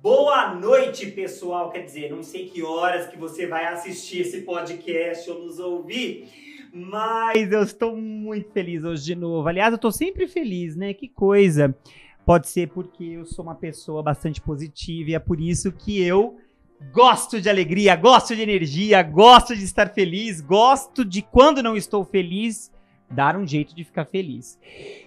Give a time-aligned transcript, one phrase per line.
[0.00, 1.70] Boa noite, pessoal.
[1.70, 6.30] Quer dizer, não sei que horas que você vai assistir esse podcast ou nos ouvir,
[6.72, 9.46] mas eu estou muito feliz hoje de novo.
[9.46, 10.94] Aliás, eu estou sempre feliz, né?
[10.94, 11.76] Que coisa.
[12.24, 16.38] Pode ser porque eu sou uma pessoa bastante positiva e é por isso que eu
[16.92, 22.04] gosto de alegria, gosto de energia, gosto de estar feliz, gosto de quando não estou
[22.04, 22.72] feliz,
[23.10, 24.58] dar um jeito de ficar feliz.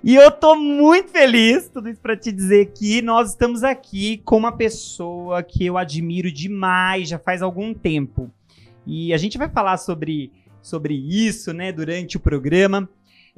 [0.03, 4.37] E eu tô muito feliz, tudo isso para te dizer que nós estamos aqui com
[4.37, 8.31] uma pessoa que eu admiro demais já faz algum tempo.
[8.85, 10.31] E a gente vai falar sobre,
[10.61, 12.89] sobre isso, né, durante o programa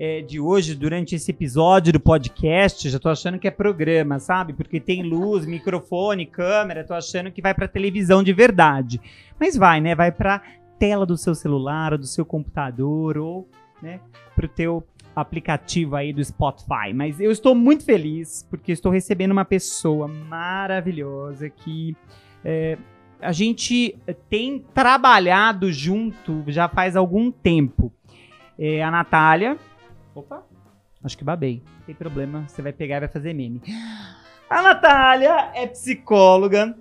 [0.01, 4.53] é, de hoje, durante esse episódio do podcast, já tô achando que é programa, sabe?
[4.53, 9.01] Porque tem luz, microfone, câmera, tô achando que vai pra televisão de verdade.
[9.37, 9.93] Mas vai, né?
[9.93, 10.41] Vai pra
[10.79, 13.45] tela do seu celular, ou do seu computador, ou,
[13.81, 13.99] né,
[14.33, 14.81] pro teu
[15.13, 16.93] aplicativo aí do Spotify.
[16.95, 21.93] Mas eu estou muito feliz porque estou recebendo uma pessoa maravilhosa que
[22.45, 22.77] é,
[23.19, 23.97] a gente
[24.29, 27.91] tem trabalhado junto já faz algum tempo.
[28.57, 29.57] É, a Natália,
[30.19, 30.45] Opa,
[31.03, 31.63] acho que babei.
[31.79, 33.61] Não tem problema, você vai pegar e vai fazer meme.
[34.49, 36.75] A Natália é psicóloga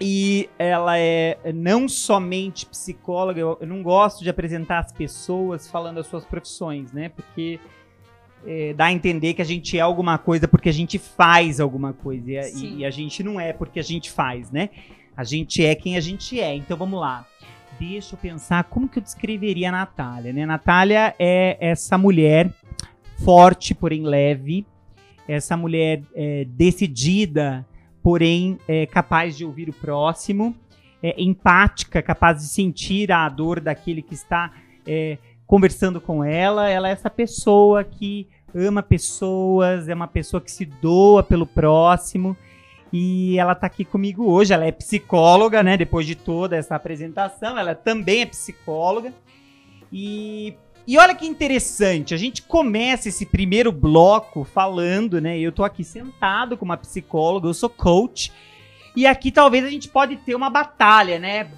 [0.00, 5.98] e ela é não somente psicóloga, eu, eu não gosto de apresentar as pessoas falando
[5.98, 7.08] as suas profissões, né?
[7.08, 7.58] Porque
[8.46, 11.92] é, dá a entender que a gente é alguma coisa porque a gente faz alguma
[11.92, 12.30] coisa.
[12.30, 14.70] E a, e, e a gente não é porque a gente faz, né?
[15.16, 16.54] A gente é quem a gente é.
[16.54, 17.26] Então vamos lá
[17.78, 20.46] deixa eu pensar como que eu descreveria a Natália, né?
[20.46, 22.52] Natália é essa mulher
[23.24, 24.66] forte, porém leve,
[25.26, 27.66] essa mulher é, decidida,
[28.02, 30.54] porém é, capaz de ouvir o próximo,
[31.02, 34.52] é, empática, capaz de sentir a dor daquele que está
[34.86, 36.68] é, conversando com ela.
[36.68, 42.36] Ela é essa pessoa que ama pessoas, é uma pessoa que se doa pelo próximo
[42.98, 44.54] e ela tá aqui comigo hoje.
[44.54, 45.76] Ela é psicóloga, né?
[45.76, 49.12] Depois de toda essa apresentação, ela também é psicóloga.
[49.92, 50.54] E,
[50.86, 55.38] e olha que interessante, a gente começa esse primeiro bloco falando, né?
[55.38, 58.32] Eu tô aqui sentado com uma psicóloga, eu sou coach.
[58.96, 61.50] E aqui talvez a gente pode ter uma batalha, né?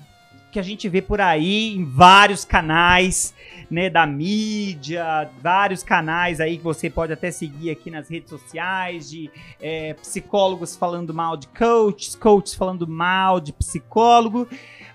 [0.50, 3.32] Que a gente vê por aí em vários canais
[3.70, 9.10] né, da mídia, vários canais aí que você pode até seguir aqui nas redes sociais,
[9.10, 9.30] de
[9.60, 14.48] é, psicólogos falando mal de coaches, coaches falando mal de psicólogo.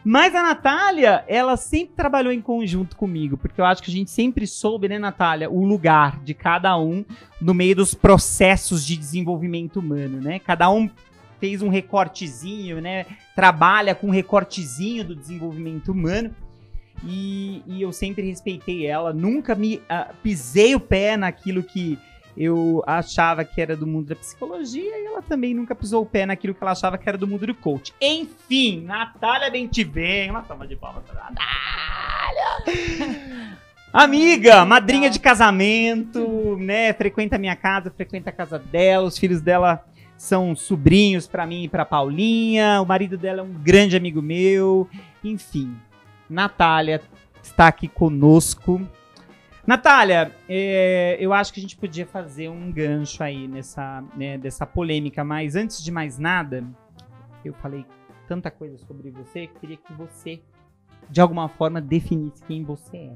[0.03, 4.11] Mas a Natália, ela sempre trabalhou em conjunto comigo, porque eu acho que a gente
[4.11, 7.05] sempre soube, né, Natália, o lugar de cada um
[7.39, 10.39] no meio dos processos de desenvolvimento humano, né?
[10.39, 10.89] Cada um
[11.39, 13.05] fez um recortezinho, né?
[13.35, 16.33] Trabalha com um recortezinho do desenvolvimento humano.
[17.05, 21.99] E, e eu sempre respeitei ela, nunca me uh, pisei o pé naquilo que
[22.35, 26.25] eu achava que era do mundo da psicologia e ela também nunca pisou o pé
[26.25, 27.93] naquilo que ela achava que era do mundo do coach.
[28.01, 31.43] Enfim, Natália Bentivém, uma salva de palmas pra Natália!
[33.93, 36.91] Amiga, madrinha de casamento, né?
[36.93, 39.85] Frequenta a minha casa, frequenta a casa dela, os filhos dela
[40.17, 44.89] são sobrinhos para mim e para Paulinha, o marido dela é um grande amigo meu,
[45.23, 45.75] enfim.
[46.33, 47.01] Natália
[47.41, 48.81] está aqui conosco.
[49.65, 54.65] Natália, é, eu acho que a gente podia fazer um gancho aí nessa né, dessa
[54.65, 56.65] polêmica, mas antes de mais nada,
[57.45, 57.85] eu falei
[58.27, 60.41] tanta coisa sobre você, queria que você,
[61.09, 63.13] de alguma forma, definisse quem você é.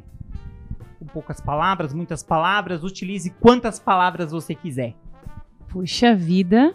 [1.00, 4.96] Com poucas palavras, muitas palavras, utilize quantas palavras você quiser.
[5.68, 6.74] Puxa vida.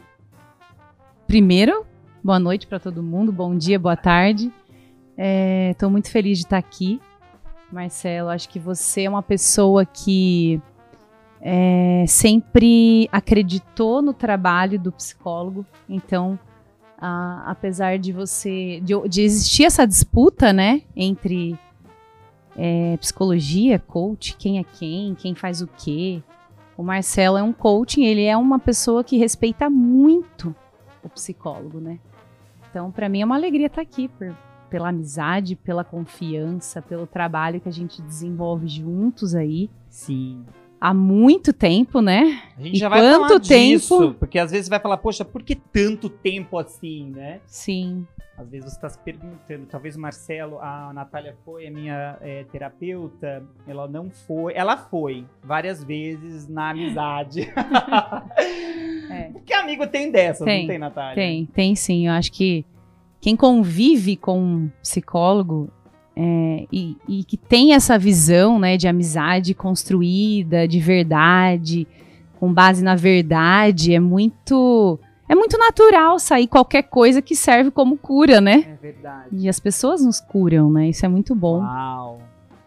[1.27, 1.87] Primeiro,
[2.23, 4.53] boa noite para todo mundo, bom dia, boa tarde.
[5.17, 7.01] Estou é, muito feliz de estar aqui,
[7.71, 8.29] Marcelo.
[8.29, 10.61] Acho que você é uma pessoa que
[11.41, 15.67] é, sempre acreditou no trabalho do psicólogo.
[15.89, 16.39] Então,
[16.99, 21.59] a, apesar de você de, de, existir essa disputa, né, entre
[22.57, 26.23] é, psicologia, coach, quem é quem, quem faz o quê.
[26.77, 30.55] O Marcelo é um coaching, ele é uma pessoa que respeita muito
[31.03, 31.99] o psicólogo, né?
[32.71, 34.35] Então, para mim é uma alegria estar aqui por,
[34.73, 39.69] pela amizade, pela confiança, pelo trabalho que a gente desenvolve juntos aí.
[39.91, 40.47] Sim.
[40.81, 42.41] Há muito tempo, né?
[42.57, 43.75] A gente e já vai quanto falar tempo...
[43.75, 47.41] disso, porque às vezes vai falar, poxa, por que tanto tempo assim, né?
[47.45, 48.07] Sim.
[48.35, 52.45] Às vezes você está se perguntando, talvez o Marcelo, a Natália foi a minha é,
[52.45, 57.43] terapeuta, ela não foi, ela foi várias vezes na amizade.
[59.13, 59.25] é.
[59.37, 61.15] Porque amigo tem dessas, tem, não tem, Natália?
[61.15, 62.07] Tem, tem sim.
[62.09, 62.65] Eu acho que
[63.23, 65.71] quem convive com um psicólogo
[66.17, 71.87] é, e, e, que tem essa visão né, de amizade construída, de verdade,
[72.41, 74.99] com base na verdade, é muito.
[75.29, 78.65] É muito natural sair qualquer coisa que serve como cura, né?
[78.69, 79.29] É verdade.
[79.31, 80.89] E as pessoas nos curam, né?
[80.89, 81.61] Isso é muito bom.
[81.61, 82.21] Uau.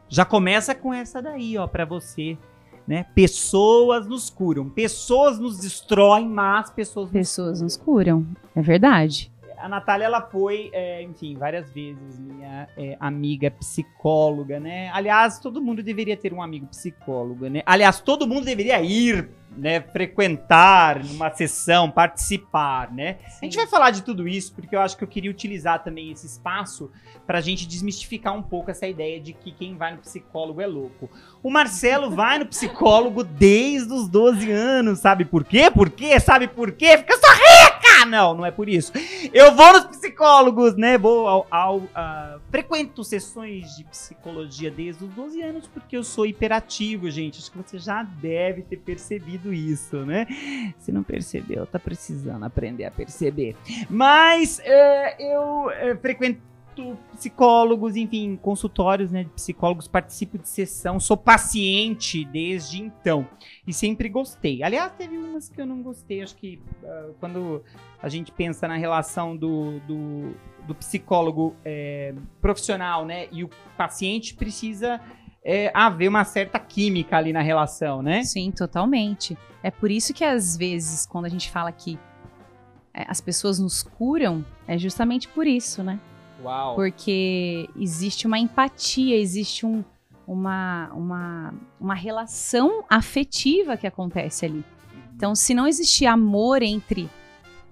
[0.08, 2.38] Já começa com essa daí, ó, para você.
[2.88, 3.06] Né?
[3.14, 4.70] Pessoas nos curam.
[4.70, 8.20] Pessoas nos destroem, mas pessoas, pessoas nos curam.
[8.22, 8.38] nos curam.
[8.56, 14.90] É verdade a Natália, ela foi, é, enfim, várias vezes minha é, amiga psicóloga, né?
[14.94, 17.62] Aliás, todo mundo deveria ter um amigo psicólogo, né?
[17.66, 19.82] Aliás, todo mundo deveria ir, né?
[19.82, 23.18] Frequentar numa sessão, participar, né?
[23.28, 23.38] Sim.
[23.42, 26.12] A gente vai falar de tudo isso porque eu acho que eu queria utilizar também
[26.12, 26.92] esse espaço
[27.26, 31.10] pra gente desmistificar um pouco essa ideia de que quem vai no psicólogo é louco.
[31.42, 35.72] O Marcelo vai no psicólogo desde os 12 anos, sabe por quê?
[35.72, 36.20] Por quê?
[36.20, 36.98] Sabe por quê?
[36.98, 38.06] Fica só rica!
[38.06, 38.92] Não, não é por isso.
[39.34, 40.98] Eu vou nos psicólogos, né?
[40.98, 46.26] Vou ao, ao uh, frequento sessões de psicologia desde os 12 anos porque eu sou
[46.26, 47.40] hiperativo, gente.
[47.40, 50.28] Acho que você já deve ter percebido isso, né?
[50.80, 53.56] Se não percebeu, tá precisando aprender a perceber.
[53.90, 56.42] Mas uh, eu uh, frequento
[57.14, 63.28] psicólogos, enfim, consultórios né, de psicólogos, participo de sessão, sou paciente desde então.
[63.66, 64.62] E sempre gostei.
[64.62, 66.22] Aliás, teve umas que eu não gostei.
[66.22, 67.64] Acho que uh, quando
[68.02, 70.36] a gente pensa na relação do, do,
[70.68, 75.00] do psicólogo é, profissional né, e o paciente, precisa
[75.48, 78.24] é, haver uma certa química ali na relação, né?
[78.24, 79.38] Sim, totalmente.
[79.62, 82.00] É por isso que às vezes, quando a gente fala que
[82.92, 86.00] é, as pessoas nos curam, é justamente por isso, né?
[86.44, 86.74] Uau.
[86.74, 89.84] Porque existe uma empatia, existe um,
[90.26, 94.66] uma, uma, uma relação afetiva que acontece ali.
[95.16, 97.08] Então, se não existir amor entre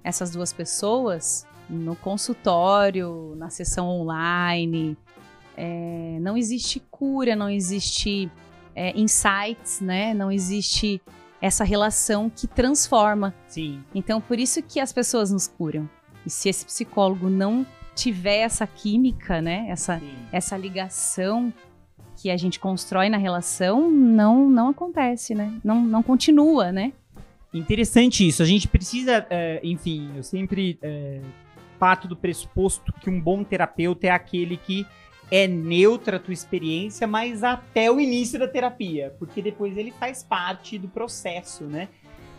[0.03, 4.95] essas duas pessoas, no consultório, na sessão online,
[5.57, 8.31] é, não existe cura, não existe
[8.75, 10.13] é, insights, né?
[10.13, 11.01] Não existe
[11.41, 13.33] essa relação que transforma.
[13.47, 13.83] Sim.
[13.93, 15.89] Então, por isso que as pessoas nos curam.
[16.25, 17.65] E se esse psicólogo não
[17.95, 19.65] tiver essa química, né?
[19.69, 20.01] Essa,
[20.31, 21.53] essa ligação
[22.15, 25.53] que a gente constrói na relação, não, não acontece, né?
[25.63, 26.93] Não, não continua, né?
[27.53, 28.41] Interessante isso.
[28.41, 31.21] A gente precisa, é, enfim, eu sempre é,
[31.77, 34.87] parto do pressuposto que um bom terapeuta é aquele que
[35.35, 40.21] é neutra a tua experiência, mas até o início da terapia, porque depois ele faz
[40.21, 41.89] parte do processo, né?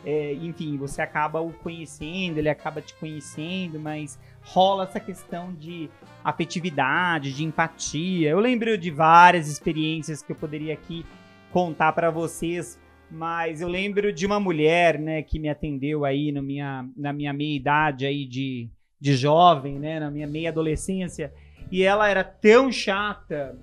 [0.07, 5.91] É, enfim, você acaba o conhecendo, ele acaba te conhecendo, mas rola essa questão de
[6.23, 8.31] afetividade, de empatia.
[8.31, 11.05] Eu lembro de várias experiências que eu poderia aqui
[11.51, 12.79] contar para vocês,
[13.11, 17.33] mas eu lembro de uma mulher, né, que me atendeu aí na minha, na minha
[17.33, 18.69] meia idade aí de,
[19.01, 21.33] de jovem, né, na minha meia adolescência,
[21.75, 23.59] e ela era tão chata,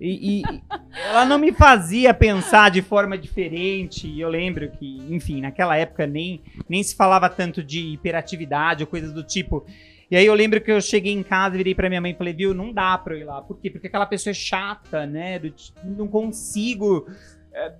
[0.00, 0.42] e, e
[1.08, 4.08] ela não me fazia pensar de forma diferente.
[4.08, 8.88] E eu lembro que, enfim, naquela época nem, nem se falava tanto de hiperatividade ou
[8.88, 9.64] coisas do tipo.
[10.10, 12.32] E aí eu lembro que eu cheguei em casa, virei pra minha mãe e falei,
[12.34, 13.40] viu, não dá pra eu ir lá.
[13.40, 13.70] Por quê?
[13.70, 15.40] Porque aquela pessoa é chata, né?
[15.84, 17.06] Não consigo
[17.52, 17.72] é,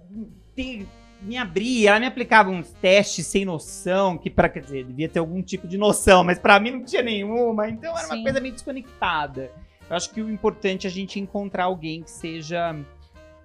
[0.54, 0.86] ter,
[1.20, 1.88] me abrir.
[1.88, 5.66] Ela me aplicava uns testes sem noção, que para quer dizer, devia ter algum tipo
[5.66, 7.68] de noção, mas para mim não tinha nenhuma.
[7.68, 8.14] Então era Sim.
[8.14, 9.50] uma coisa meio desconectada.
[9.88, 12.74] Eu acho que o importante é a gente encontrar alguém que seja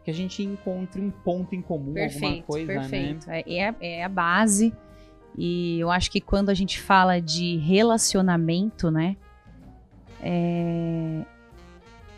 [0.04, 2.80] que a gente encontre um ponto em comum, perfeito, alguma coisa, né?
[2.80, 3.28] perfeito.
[3.28, 3.44] né?
[3.46, 4.74] É, é a base.
[5.38, 9.18] E eu acho que quando a gente fala de relacionamento, né?
[10.22, 11.26] É...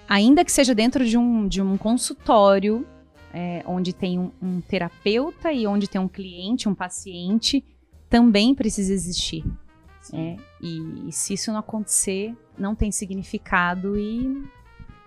[0.07, 2.85] Ainda que seja dentro de um, de um consultório,
[3.33, 7.63] é, onde tem um, um terapeuta e onde tem um cliente, um paciente,
[8.07, 9.43] também precisa existir.
[10.13, 14.43] É, e, e, se isso não acontecer, não tem significado e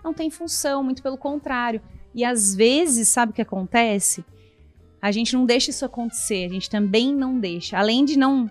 [0.03, 1.81] não tem função, muito pelo contrário.
[2.13, 4.23] E às vezes, sabe o que acontece?
[5.01, 7.77] A gente não deixa isso acontecer, a gente também não deixa.
[7.77, 8.49] Além de não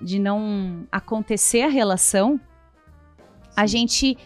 [0.00, 2.40] de não acontecer a relação,
[3.56, 4.16] a gente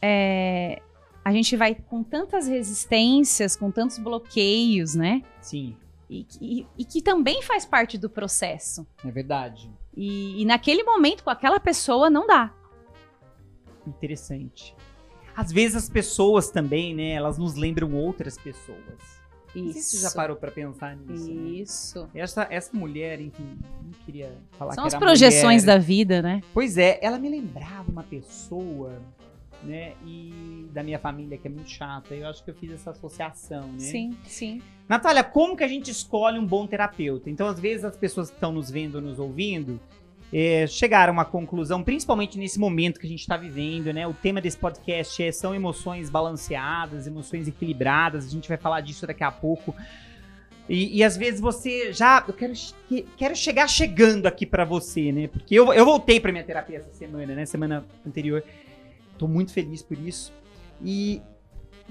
[0.00, 0.82] é,
[1.24, 5.22] a gente vai com tantas resistências, com tantos bloqueios, né?
[5.40, 5.76] Sim.
[6.12, 8.86] E, e, e que também faz parte do processo.
[9.02, 9.72] É verdade.
[9.96, 12.52] E, e naquele momento, com aquela pessoa, não dá.
[13.86, 14.76] Interessante.
[15.34, 17.12] Às vezes as pessoas também, né?
[17.12, 19.22] Elas nos lembram outras pessoas.
[19.54, 19.96] Isso.
[19.96, 21.30] Você já parou para pensar nisso.
[21.30, 21.50] Né?
[21.50, 22.00] Isso.
[22.14, 22.20] Né?
[22.20, 25.78] Essa, essa mulher, enfim, não queria falar São que as projeções mulher.
[25.78, 26.42] da vida, né?
[26.52, 29.00] Pois é, ela me lembrava uma pessoa,
[29.62, 29.92] né?
[30.04, 32.14] E da minha família que é muito chata.
[32.14, 33.78] Eu acho que eu fiz essa associação, né?
[33.78, 34.62] Sim, sim.
[34.88, 37.30] Natália, como que a gente escolhe um bom terapeuta?
[37.30, 39.80] Então, às vezes, as pessoas que estão nos vendo, nos ouvindo,
[40.32, 44.06] é, chegar a uma conclusão, principalmente nesse momento que a gente está vivendo, né?
[44.06, 48.26] O tema desse podcast é, são emoções balanceadas, emoções equilibradas.
[48.26, 49.74] A gente vai falar disso daqui a pouco.
[50.68, 52.24] E, e às vezes você já.
[52.26, 52.52] Eu quero,
[53.16, 55.28] quero chegar chegando aqui para você, né?
[55.28, 57.44] Porque eu, eu voltei para minha terapia essa semana, né?
[57.44, 58.42] Semana anterior.
[59.22, 60.32] Tô muito feliz por isso.
[60.82, 61.22] E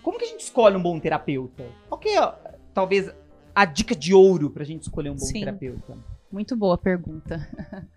[0.04, 1.64] como que a gente escolhe um bom terapeuta?
[1.88, 2.34] Qual que é,
[2.74, 3.10] talvez,
[3.56, 5.40] a dica de ouro pra gente escolher um bom Sim.
[5.40, 5.98] terapeuta?
[6.30, 7.48] Muito boa pergunta.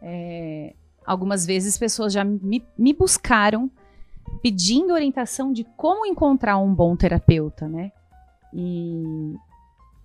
[0.00, 3.68] É, algumas vezes pessoas já me, me buscaram
[4.40, 7.90] pedindo orientação de como encontrar um bom terapeuta, né?
[8.54, 9.34] E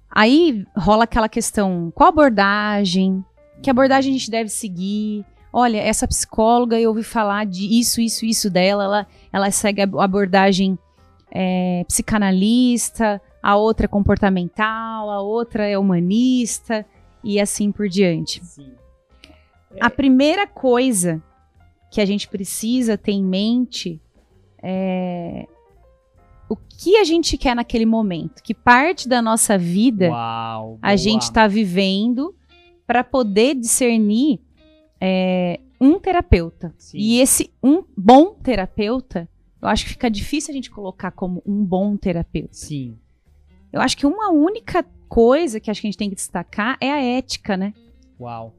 [0.09, 3.23] aí rola aquela questão: qual abordagem?
[3.61, 5.23] Que abordagem a gente deve seguir?
[5.55, 8.83] Olha, essa psicóloga eu ouvi falar de isso, isso, isso dela.
[8.83, 10.79] Ela, ela segue a abordagem
[11.31, 16.83] é, psicanalista, a outra é comportamental, a outra é humanista
[17.23, 18.43] e assim por diante.
[18.43, 18.71] Sim.
[19.79, 21.21] A primeira coisa
[21.91, 24.01] que a gente precisa ter em mente
[24.61, 25.47] é
[26.49, 31.23] o que a gente quer naquele momento, que parte da nossa vida Uau, a gente
[31.23, 32.35] está vivendo
[32.85, 34.39] para poder discernir
[35.05, 36.73] é, um terapeuta.
[36.77, 36.97] Sim.
[36.97, 39.27] E esse um bom terapeuta,
[39.61, 42.53] eu acho que fica difícil a gente colocar como um bom terapeuta.
[42.53, 42.97] Sim.
[43.71, 46.89] Eu acho que uma única coisa que acho que a gente tem que destacar é
[46.89, 47.73] a ética, né?
[48.17, 48.55] Uau.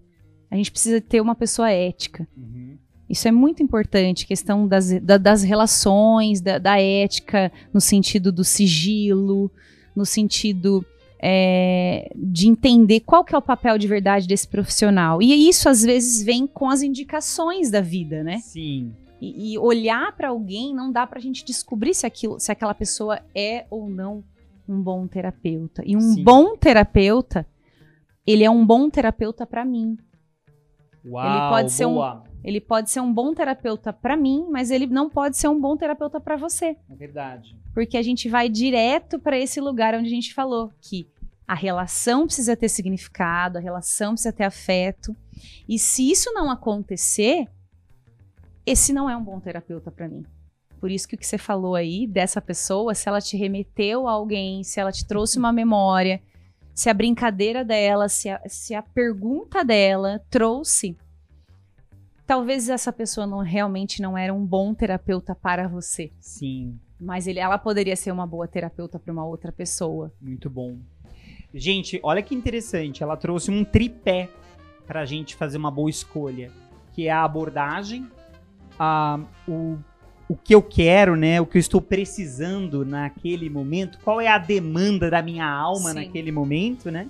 [0.51, 2.29] A gente precisa ter uma pessoa ética.
[2.37, 2.77] Uhum.
[3.09, 8.45] Isso é muito importante, questão das, da, das relações, da, da, ética, no sentido do
[8.45, 9.51] sigilo,
[9.97, 10.85] no sentido
[11.21, 15.23] é, de entender qual que é o papel de verdade desse profissional.
[15.23, 18.39] E isso, às vezes, vem com as indicações da vida, né?
[18.39, 18.93] Sim.
[19.21, 22.75] E, e olhar para alguém não dá para a gente descobrir se, aquilo, se aquela
[22.75, 24.23] pessoa é ou não
[24.69, 25.83] um bom terapeuta.
[25.87, 26.25] E um Sim.
[26.25, 27.47] bom terapeuta,
[28.27, 29.97] ele é um bom terapeuta para mim.
[31.05, 32.25] Uau, ele pode ser boa.
[32.29, 35.59] um ele pode ser um bom terapeuta para mim, mas ele não pode ser um
[35.59, 36.77] bom terapeuta para você.
[36.91, 37.57] É verdade.
[37.73, 41.09] Porque a gente vai direto para esse lugar onde a gente falou que
[41.49, 45.17] a relação precisa ter significado, a relação precisa ter afeto.
[45.67, 47.49] E se isso não acontecer,
[48.67, 50.25] esse não é um bom terapeuta para mim.
[50.79, 54.13] Por isso que o que você falou aí dessa pessoa, se ela te remeteu a
[54.13, 56.23] alguém, se ela te trouxe uma memória,
[56.75, 60.97] se a brincadeira dela, se a, se a pergunta dela trouxe,
[62.27, 66.13] talvez essa pessoa não realmente não era um bom terapeuta para você.
[66.19, 66.79] Sim.
[67.01, 70.13] Mas ele, ela poderia ser uma boa terapeuta para uma outra pessoa.
[70.21, 70.79] Muito bom.
[71.53, 73.03] Gente, olha que interessante.
[73.03, 74.29] Ela trouxe um tripé
[74.87, 76.51] para a gente fazer uma boa escolha,
[76.93, 78.11] que é a abordagem,
[78.79, 79.79] a, o
[80.29, 81.41] o que eu quero, né?
[81.41, 85.97] O que eu estou precisando naquele momento, qual é a demanda da minha alma Sim.
[85.97, 87.09] naquele momento, né?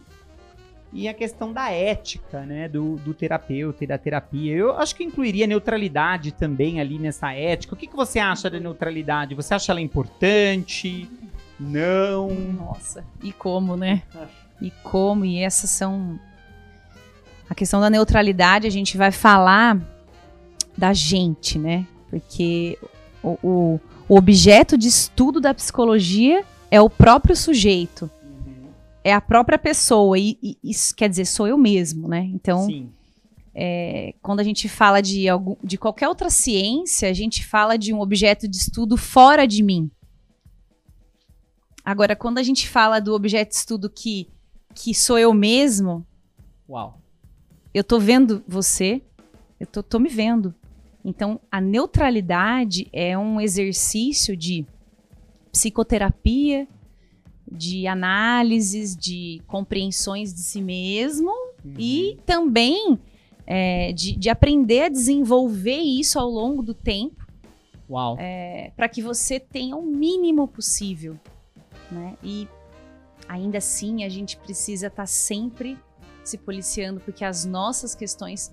[0.92, 2.68] E a questão da ética, né?
[2.68, 4.54] Do, do terapeuta e da terapia.
[4.54, 7.74] Eu acho que incluiria neutralidade também ali nessa ética.
[7.74, 9.34] O que, que você acha da neutralidade?
[9.34, 11.08] Você acha ela importante?
[11.58, 12.28] Não?
[12.30, 14.02] Nossa, e como, né?
[14.60, 16.18] E como, e essas são.
[17.48, 19.78] A questão da neutralidade, a gente vai falar
[20.76, 21.86] da gente, né?
[22.08, 22.78] Porque
[23.24, 28.10] o, o, o objeto de estudo da psicologia é o próprio sujeito.
[28.22, 28.68] Uhum.
[29.02, 30.18] É a própria pessoa.
[30.18, 32.28] E, e, isso quer dizer, sou eu mesmo, né?
[32.32, 32.68] Então,
[33.54, 37.94] é, quando a gente fala de, algum, de qualquer outra ciência, a gente fala de
[37.94, 39.90] um objeto de estudo fora de mim.
[41.84, 44.28] Agora, quando a gente fala do objeto de estudo que,
[44.74, 46.04] que sou eu mesmo,
[46.68, 47.00] Uau.
[47.72, 49.02] eu tô vendo você,
[49.60, 50.54] eu tô, tô me vendo.
[51.04, 54.66] Então, a neutralidade é um exercício de
[55.52, 56.66] psicoterapia,
[57.50, 61.30] de análises, de compreensões de si mesmo
[61.64, 61.74] uhum.
[61.78, 62.98] e também
[63.46, 67.22] é, de, de, aprender a desenvolver isso ao longo do tempo.
[68.18, 71.18] É, para que você tenha o mínimo possível.
[71.90, 72.16] Né?
[72.22, 72.48] E
[73.28, 75.78] ainda assim, a gente precisa estar tá sempre
[76.24, 78.50] se policiando, porque as nossas questões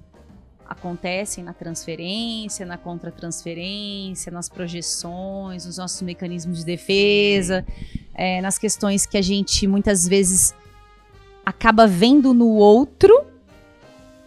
[0.71, 7.65] acontecem na transferência, na contratransferência, nas projeções, nos nossos mecanismos de defesa,
[8.13, 10.55] é, nas questões que a gente muitas vezes
[11.45, 13.25] acaba vendo no outro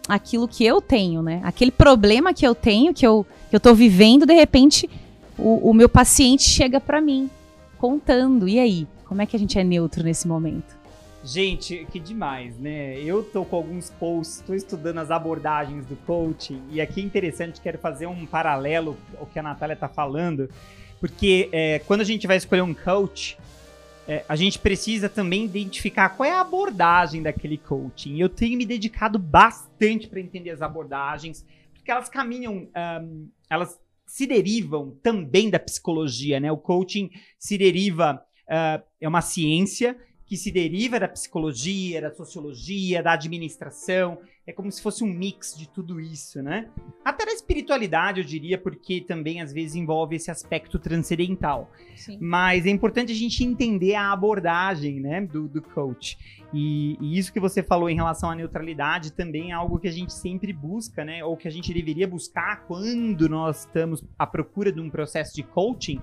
[0.07, 1.41] aquilo que eu tenho, né?
[1.43, 4.87] Aquele problema que eu tenho, que eu, que eu tô vivendo, de repente
[5.37, 7.27] o, o meu paciente chega para mim
[7.79, 8.47] contando.
[8.47, 8.87] E aí?
[9.05, 10.75] Como é que a gente é neutro nesse momento?
[11.25, 12.99] Gente, que demais, né?
[13.01, 17.59] Eu tô com alguns posts, tô estudando as abordagens do coaching, e aqui é interessante,
[17.59, 20.47] quero fazer um paralelo ao que a Natália tá falando,
[20.99, 23.39] porque é, quando a gente vai escolher um coach,
[24.07, 28.19] é, a gente precisa também identificar qual é a abordagem daquele coaching.
[28.19, 32.67] Eu tenho me dedicado bastante para entender as abordagens, porque elas caminham,
[33.01, 36.51] um, elas se derivam também da psicologia, né?
[36.51, 43.03] O coaching se deriva, uh, é uma ciência que se deriva da psicologia, da sociologia,
[43.03, 44.17] da administração.
[44.47, 46.69] É como se fosse um mix de tudo isso, né?
[47.03, 51.71] Até da espiritualidade, eu diria, porque também às vezes envolve esse aspecto transcendental.
[51.95, 52.17] Sim.
[52.21, 56.17] Mas é importante a gente entender a abordagem, né, do, do coach.
[56.53, 59.91] E, e, isso que você falou em relação à neutralidade também é algo que a
[59.91, 61.23] gente sempre busca, né?
[61.23, 65.43] Ou que a gente deveria buscar quando nós estamos à procura de um processo de
[65.43, 65.99] coaching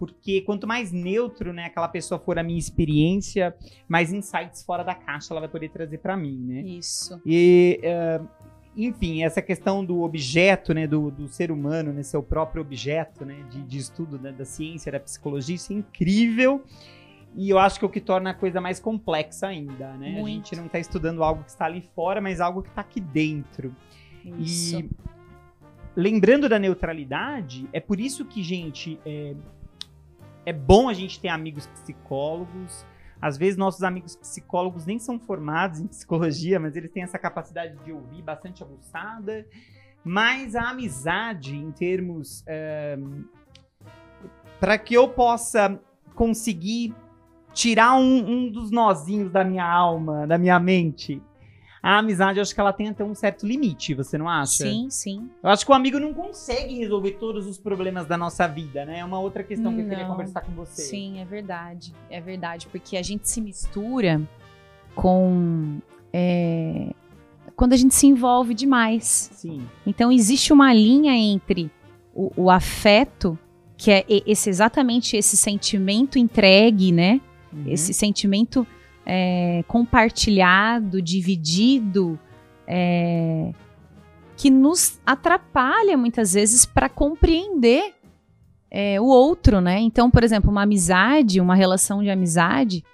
[0.00, 3.54] porque quanto mais neutro, né, aquela pessoa for a minha experiência,
[3.86, 6.62] mais insights fora da caixa ela vai poder trazer para mim, né?
[6.62, 7.20] Isso.
[7.26, 8.26] E, uh,
[8.74, 13.44] enfim, essa questão do objeto, né, do, do ser humano, né, seu próprio objeto, né,
[13.50, 16.64] de, de estudo né, da ciência, da psicologia, isso é incrível.
[17.36, 20.10] E eu acho que é o que torna a coisa mais complexa ainda, né?
[20.10, 20.26] Muito.
[20.26, 23.00] A gente não está estudando algo que está ali fora, mas algo que está aqui
[23.00, 23.72] dentro.
[24.24, 24.80] Isso.
[24.80, 24.90] E
[25.94, 29.34] lembrando da neutralidade, é por isso que, gente, é,
[30.44, 32.86] é bom a gente ter amigos psicólogos.
[33.20, 37.76] Às vezes nossos amigos psicólogos nem são formados em psicologia, mas eles têm essa capacidade
[37.84, 39.46] de ouvir bastante aguçada.
[40.04, 42.42] Mas a amizade, em termos.
[42.46, 42.98] É,
[44.58, 45.80] para que eu possa
[46.14, 46.94] conseguir
[47.52, 51.20] tirar um, um, dos nozinhos da minha alma, da minha mente,
[51.82, 54.64] a amizade, eu acho que ela tem até um certo limite, você não acha?
[54.64, 55.30] Sim, sim.
[55.42, 58.98] Eu acho que o amigo não consegue resolver todos os problemas da nossa vida, né?
[58.98, 59.84] É uma outra questão que não.
[59.84, 60.82] eu queria conversar com você.
[60.82, 61.94] Sim, é verdade.
[62.10, 64.20] É verdade, porque a gente se mistura
[64.94, 65.78] com.
[66.12, 66.92] É,
[67.56, 69.30] quando a gente se envolve demais.
[69.32, 69.66] Sim.
[69.86, 71.70] Então existe uma linha entre
[72.14, 73.38] o, o afeto,
[73.76, 77.22] que é esse exatamente esse sentimento entregue, né?
[77.50, 77.64] Uhum.
[77.66, 78.66] Esse sentimento
[79.12, 82.16] é, compartilhado, dividido,
[82.64, 83.52] é,
[84.36, 87.92] que nos atrapalha muitas vezes para compreender
[88.70, 89.80] é, o outro, né?
[89.80, 92.84] Então, por exemplo, uma amizade, uma relação de amizade,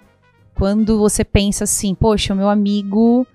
[0.55, 3.27] quando você pensa assim, poxa, o meu amigo,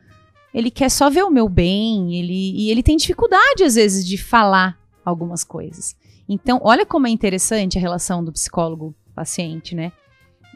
[0.52, 4.18] ele quer só ver o meu bem, ele, e ele tem dificuldade às vezes de
[4.18, 5.94] falar algumas coisas.
[6.28, 9.92] Então, olha como é interessante a relação do psicólogo-paciente, né?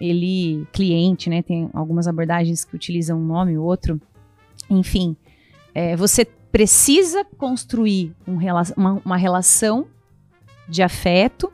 [0.01, 1.43] Ele cliente, né?
[1.43, 4.01] Tem algumas abordagens que utilizam um nome ou outro.
[4.69, 5.17] Enfim,
[5.75, 8.39] é, você precisa construir um,
[8.77, 9.87] uma, uma relação
[10.69, 11.53] de afeto,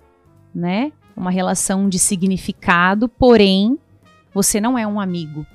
[0.55, 0.92] né?
[1.16, 3.78] Uma relação de significado, porém,
[4.33, 5.46] você não é um amigo.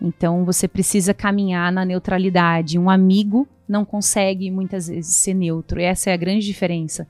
[0.00, 2.78] Então você precisa caminhar na neutralidade.
[2.78, 5.80] Um amigo não consegue muitas vezes ser neutro.
[5.80, 7.06] Essa é a grande diferença.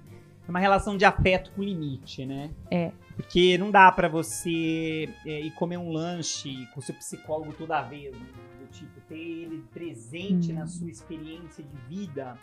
[0.47, 2.51] É uma relação de afeto com limite, né?
[2.71, 2.91] É.
[3.21, 8.15] Porque não dá para você é, ir comer um lanche com seu psicólogo toda vez,
[8.15, 8.27] né?
[8.59, 10.55] do tipo, ter ele presente hum.
[10.55, 12.39] na sua experiência de vida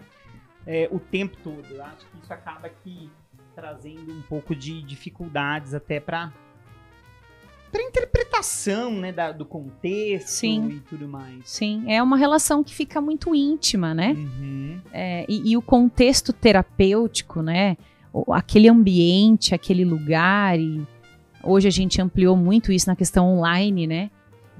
[0.68, 1.66] é, o tempo todo.
[1.68, 3.10] Eu acho que isso acaba aqui
[3.56, 6.32] trazendo um pouco de dificuldades até para
[7.72, 10.70] para interpretação, né, da, do contexto Sim.
[10.70, 11.50] e tudo mais.
[11.50, 14.14] Sim, é uma relação que fica muito íntima, né?
[14.14, 14.82] Uhum.
[14.94, 17.76] É, e, e, o contexto terapêutico, né?
[18.30, 20.82] Aquele ambiente, aquele lugar, e
[21.44, 24.12] hoje a gente ampliou muito isso na questão online, né?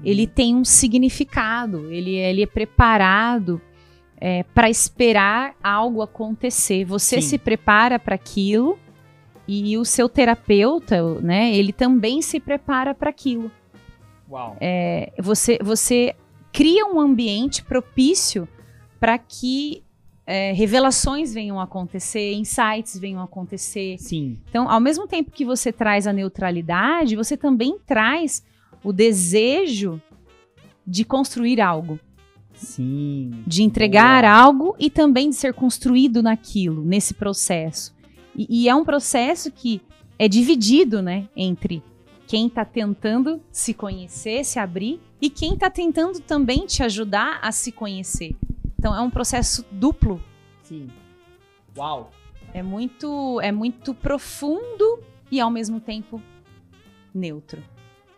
[0.04, 0.32] Ele uhum.
[0.32, 3.60] tem um significado, ele, ele é preparado
[4.20, 6.84] é, para esperar algo acontecer.
[6.84, 7.28] Você Sim.
[7.28, 8.78] se prepara para aquilo
[9.46, 11.54] e o seu terapeuta, né?
[11.54, 13.50] Ele também se prepara para aquilo.
[14.30, 14.56] Uau.
[14.60, 16.14] É, você, você
[16.52, 18.46] cria um ambiente propício
[19.00, 19.82] para que
[20.30, 23.96] é, revelações venham a acontecer, insights venham a acontecer.
[23.96, 24.36] Sim.
[24.50, 28.44] Então, ao mesmo tempo que você traz a neutralidade, você também traz
[28.84, 29.98] o desejo
[30.86, 31.98] de construir algo.
[32.52, 33.42] Sim.
[33.46, 34.34] De entregar boa.
[34.34, 37.94] algo e também de ser construído naquilo, nesse processo.
[38.36, 39.80] E, e é um processo que
[40.18, 41.82] é dividido, né, entre
[42.26, 47.50] quem está tentando se conhecer, se abrir, e quem está tentando também te ajudar a
[47.50, 48.36] se conhecer.
[48.78, 50.22] Então é um processo duplo.
[50.62, 50.88] Sim.
[51.76, 52.12] Uau.
[52.54, 56.22] É muito, é muito profundo e ao mesmo tempo
[57.12, 57.62] neutro.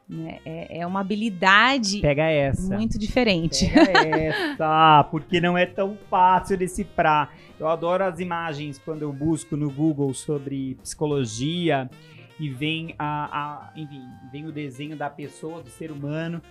[0.07, 0.38] Né?
[0.44, 2.77] É, é uma habilidade Pega essa.
[2.77, 3.70] muito diferente.
[3.73, 7.33] Pega essa, porque não é tão fácil decifrar.
[7.59, 11.88] Eu adoro as imagens quando eu busco no Google sobre psicologia
[12.38, 16.42] e vem a, a enfim, vem o desenho da pessoa, do ser humano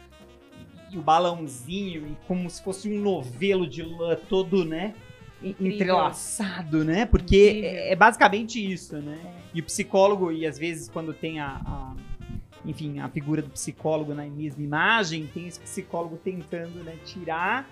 [0.98, 4.94] o balãozinho, e como se fosse um novelo de lã todo, né?
[5.42, 5.74] Incrível.
[5.74, 7.06] Entrelaçado, né?
[7.06, 9.18] Porque é, é, basicamente isso, né?
[9.54, 11.96] E o psicólogo, e às vezes quando tem a, a
[12.66, 17.70] enfim, a figura do psicólogo na mesma imagem, tem esse psicólogo tentando, né, tirar,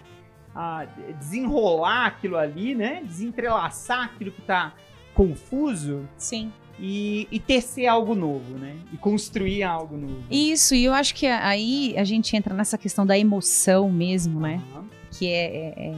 [0.55, 0.85] a,
[1.19, 4.73] desenrolar aquilo ali, né, desentrelaçar aquilo que tá
[5.13, 6.07] confuso.
[6.17, 6.51] Sim.
[6.79, 8.75] E, e tecer algo novo, né?
[8.93, 10.23] E construir algo novo.
[10.29, 14.61] Isso, e eu acho que aí a gente entra nessa questão da emoção mesmo, né?
[14.75, 14.85] Uhum.
[15.11, 15.95] Que é, é, é,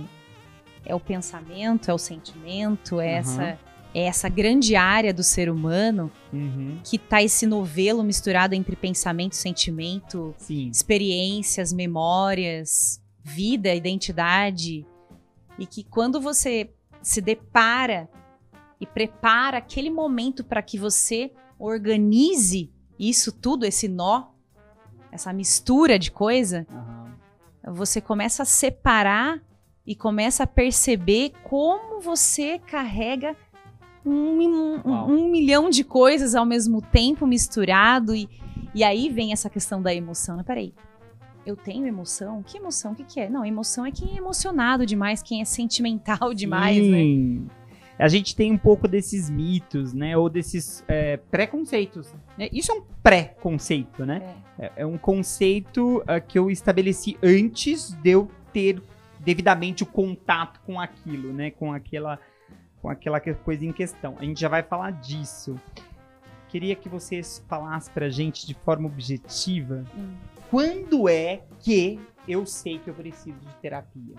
[0.85, 3.17] é, o pensamento, é o sentimento, é uhum.
[3.17, 3.59] essa
[3.93, 6.79] é essa grande área do ser humano uhum.
[6.83, 10.69] que tá esse novelo misturado entre pensamento, sentimento, Sim.
[10.69, 14.85] experiências, memórias, vida, identidade.
[15.57, 16.69] E que quando você
[17.01, 18.07] se depara
[18.79, 24.27] e prepara aquele momento para que você organize isso tudo, esse nó,
[25.11, 27.73] essa mistura de coisa, uhum.
[27.73, 29.41] você começa a separar
[29.85, 33.35] e começa a perceber como você carrega
[34.05, 38.29] um, um, um, milhão de coisas ao mesmo tempo misturado e,
[38.73, 40.37] e aí vem essa questão da emoção.
[40.37, 40.43] Né?
[40.43, 40.73] Peraí,
[41.45, 42.43] eu tenho emoção?
[42.43, 42.91] Que emoção?
[42.93, 43.29] O que, que é?
[43.29, 46.97] Não, emoção é quem é emocionado demais, quem é sentimental demais, né?
[46.97, 47.47] Sim.
[47.47, 47.58] né?
[47.99, 50.15] A gente tem um pouco desses mitos, né?
[50.15, 52.15] Ou desses é, preconceitos.
[52.37, 52.47] Né?
[52.51, 54.35] Isso é um pré-conceito, né?
[54.57, 54.65] É.
[54.65, 58.81] é, é um conceito uh, que eu estabeleci antes de eu ter
[59.19, 61.51] devidamente o contato com aquilo, né?
[61.51, 62.17] Com aquela
[62.81, 64.15] com aquela coisa em questão.
[64.17, 65.59] A gente já vai falar disso.
[66.47, 70.15] Queria que vocês falassem pra gente de forma objetiva hum.
[70.49, 74.15] quando é que eu sei que eu preciso de terapia.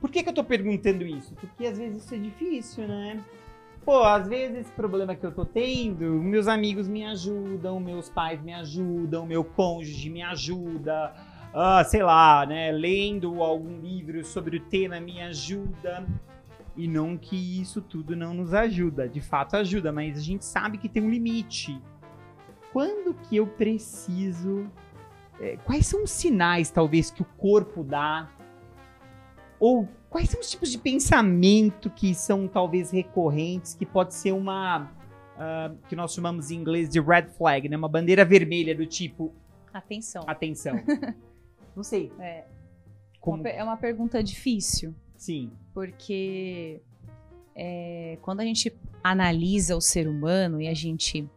[0.00, 1.34] Por que, que eu tô perguntando isso?
[1.34, 3.22] Porque às vezes isso é difícil, né?
[3.84, 8.42] Pô, às vezes esse problema que eu tô tendo, meus amigos me ajudam, meus pais
[8.42, 11.14] me ajudam, meu cônjuge me ajuda,
[11.52, 12.70] ah, sei lá, né?
[12.70, 16.06] Lendo algum livro sobre o tema me ajuda.
[16.76, 20.78] E não que isso tudo não nos ajuda, de fato ajuda, mas a gente sabe
[20.78, 21.80] que tem um limite.
[22.72, 24.70] Quando que eu preciso.
[25.40, 28.28] É, quais são os sinais, talvez, que o corpo dá?
[29.60, 34.90] Ou quais são os tipos de pensamento que são talvez recorrentes, que pode ser uma.
[35.36, 37.76] Uh, que nós chamamos em inglês de red flag, né?
[37.76, 39.32] Uma bandeira vermelha do tipo.
[39.72, 40.24] Atenção.
[40.26, 40.74] Atenção.
[41.76, 42.10] não sei.
[42.18, 42.44] É.
[43.20, 43.46] Como...
[43.46, 44.94] É uma pergunta difícil.
[45.16, 45.52] Sim.
[45.74, 46.80] Porque
[47.54, 51.28] é, quando a gente analisa o ser humano e a gente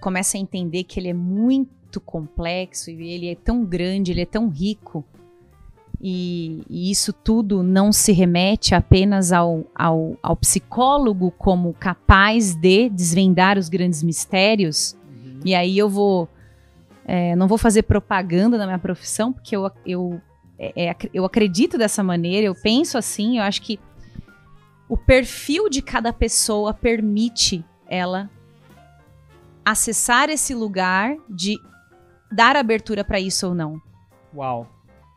[0.00, 4.26] começa a entender que ele é muito complexo e ele é tão grande, ele é
[4.26, 5.04] tão rico,
[6.00, 12.88] e, e isso tudo não se remete apenas ao, ao, ao, psicólogo como capaz de
[12.88, 14.96] desvendar os grandes mistérios.
[15.08, 15.40] Uhum.
[15.44, 16.28] E aí eu vou.
[17.04, 20.20] É, não vou fazer propaganda da minha profissão, porque eu, eu
[20.58, 23.80] é, é, eu acredito dessa maneira, eu penso assim, eu acho que
[24.88, 28.30] o perfil de cada pessoa permite ela
[29.64, 31.58] acessar esse lugar de
[32.30, 33.80] dar abertura para isso ou não.
[34.34, 34.68] Uau.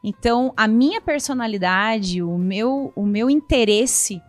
[0.04, 4.22] Então, a minha personalidade, o meu, o meu interesse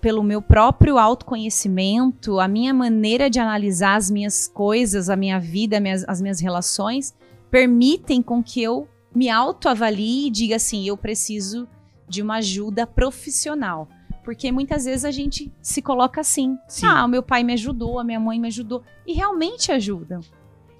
[0.00, 5.76] pelo meu próprio autoconhecimento, a minha maneira de analisar as minhas coisas, a minha vida,
[6.08, 7.14] as minhas relações,
[7.50, 11.68] permitem com que eu me autoavalie e diga assim: eu preciso
[12.08, 13.88] de uma ajuda profissional.
[14.24, 16.86] Porque muitas vezes a gente se coloca assim: Sim.
[16.86, 18.82] ah, o meu pai me ajudou, a minha mãe me ajudou.
[19.06, 20.20] E realmente ajudam.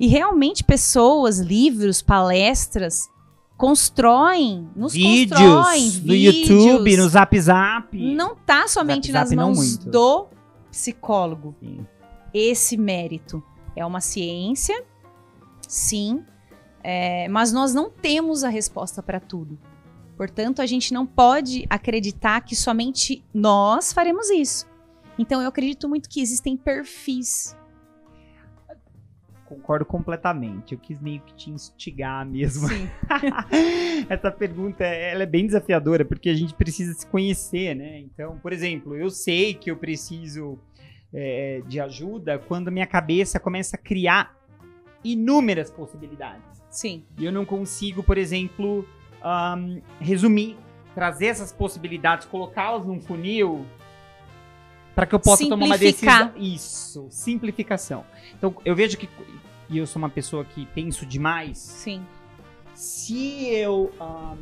[0.00, 3.08] E realmente pessoas, livros, palestras
[3.56, 8.14] constroem, nos vídeos, constroem no vídeos, YouTube, no Zap Zap.
[8.14, 10.26] Não tá somente Zap, nas Zap mãos do
[10.70, 11.54] psicólogo.
[11.60, 11.86] Sim.
[12.34, 13.42] Esse mérito
[13.74, 14.84] é uma ciência,
[15.66, 16.22] sim,
[16.82, 19.58] é, mas nós não temos a resposta para tudo.
[20.16, 24.66] Portanto, a gente não pode acreditar que somente nós faremos isso.
[25.18, 27.56] Então, eu acredito muito que existem perfis.
[29.48, 30.74] Concordo completamente.
[30.74, 32.68] Eu quis meio que te instigar mesmo.
[32.68, 32.88] Sim.
[34.08, 38.00] Essa pergunta ela é bem desafiadora, porque a gente precisa se conhecer, né?
[38.00, 40.58] Então, por exemplo, eu sei que eu preciso
[41.12, 44.36] é, de ajuda quando minha cabeça começa a criar
[45.04, 46.62] inúmeras possibilidades.
[46.68, 47.04] Sim.
[47.18, 48.86] E eu não consigo, por exemplo,
[49.24, 50.56] um, resumir,
[50.94, 53.64] trazer essas possibilidades, colocá-las num funil
[54.96, 56.32] para que eu possa tomar uma decisão.
[56.36, 58.02] Isso, simplificação.
[58.34, 59.06] Então, eu vejo que
[59.68, 61.58] e eu sou uma pessoa que penso demais.
[61.58, 62.02] Sim.
[62.72, 64.36] Se eu um,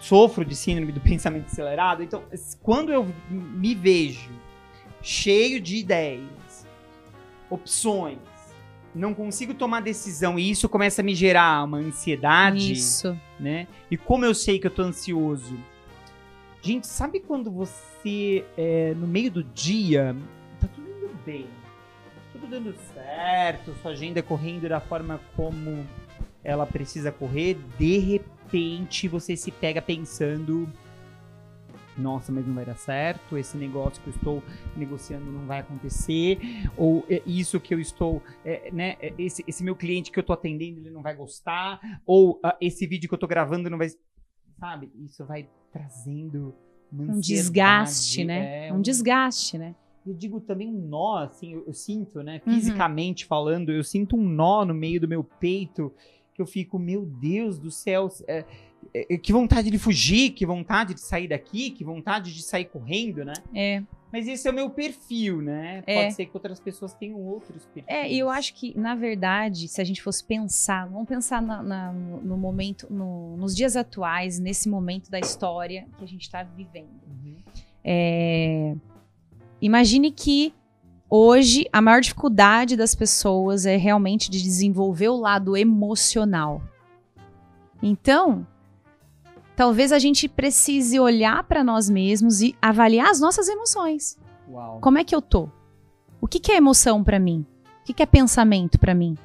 [0.00, 2.24] sofro de síndrome do pensamento acelerado, então,
[2.60, 4.30] quando eu me vejo
[5.00, 6.66] cheio de ideias,
[7.48, 8.18] opções,
[8.94, 12.72] não consigo tomar decisão e isso começa a me gerar uma ansiedade.
[12.72, 13.16] Isso.
[13.38, 13.68] Né?
[13.88, 15.56] E como eu sei que eu tô ansioso?
[16.64, 20.14] Gente, sabe quando você, é, no meio do dia,
[20.60, 21.48] tá tudo indo bem,
[22.32, 25.84] tudo dando certo, sua agenda correndo da forma como
[26.44, 30.72] ela precisa correr, de repente você se pega pensando
[31.98, 34.42] nossa, mas não vai dar certo, esse negócio que eu estou
[34.76, 36.38] negociando não vai acontecer,
[36.76, 40.22] ou é, isso que eu estou, é, né, é, esse, esse, meu cliente que eu
[40.22, 43.76] estou atendendo, ele não vai gostar, ou uh, esse vídeo que eu estou gravando não
[43.76, 43.88] vai,
[44.58, 44.90] sabe?
[45.04, 46.54] Isso vai trazendo
[46.92, 48.68] um desgaste, né?
[48.68, 49.74] É, um, um, desgaste, né?
[50.06, 52.42] Eu digo também um nó, assim, eu, eu sinto, né?
[52.46, 52.54] Uhum.
[52.54, 53.28] Fisicamente uhum.
[53.28, 55.92] falando, eu sinto um nó no meio do meu peito
[56.34, 58.44] que eu fico, meu Deus do céu, é,
[58.94, 63.24] é, que vontade de fugir, que vontade de sair daqui, que vontade de sair correndo,
[63.24, 63.32] né?
[63.54, 63.82] É.
[64.12, 65.82] Mas esse é o meu perfil, né?
[65.86, 66.02] É.
[66.02, 67.88] Pode ser que outras pessoas tenham outros perfis.
[67.88, 71.62] É, e eu acho que, na verdade, se a gente fosse pensar, vamos pensar na,
[71.62, 76.42] na, no momento, no, nos dias atuais, nesse momento da história que a gente está
[76.42, 77.00] vivendo.
[77.08, 77.36] Uhum.
[77.82, 78.74] É,
[79.62, 80.52] imagine que
[81.08, 86.62] hoje a maior dificuldade das pessoas é realmente de desenvolver o lado emocional.
[87.82, 88.46] Então,
[89.56, 94.18] talvez a gente precise olhar para nós mesmos e avaliar as nossas emoções.
[94.48, 94.78] Uau.
[94.80, 95.48] Como é que eu tô?
[96.20, 97.44] O que, que é emoção para mim?
[97.80, 99.16] O que, que é pensamento para mim?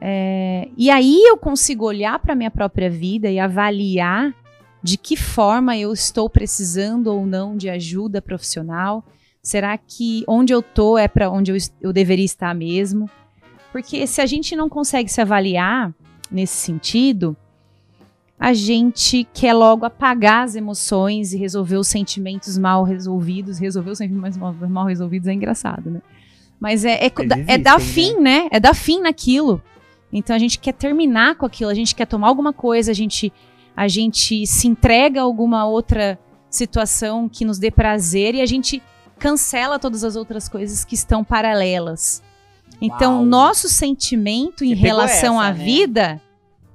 [0.00, 4.34] É, e aí eu consigo olhar para minha própria vida e avaliar
[4.82, 9.04] de que forma eu estou precisando ou não de ajuda profissional.
[9.42, 13.10] Será que onde eu tô é para onde eu, eu deveria estar mesmo?
[13.72, 15.92] Porque se a gente não consegue se avaliar
[16.30, 17.36] nesse sentido,
[18.38, 23.58] a gente quer logo apagar as emoções e resolver os sentimentos mal resolvidos.
[23.58, 26.00] Resolver os sentimentos mal, mal resolvidos é engraçado, né?
[26.60, 27.12] Mas é, é,
[27.46, 27.84] é dar né?
[27.84, 28.42] fim, né?
[28.42, 28.48] né?
[28.52, 29.60] É dar fim naquilo.
[30.12, 33.32] Então a gente quer terminar com aquilo, a gente quer tomar alguma coisa, a gente,
[33.76, 38.80] a gente se entrega a alguma outra situação que nos dê prazer e a gente
[39.18, 42.22] cancela todas as outras coisas que estão paralelas.
[42.80, 43.24] Então, Uau.
[43.24, 45.64] nosso sentimento em relação essa, à né?
[45.64, 46.22] vida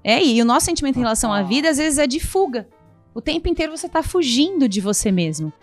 [0.04, 2.68] é, e o nosso sentimento em relação à vida, às vezes, é de fuga.
[3.14, 5.54] O tempo inteiro você está fugindo de você mesmo.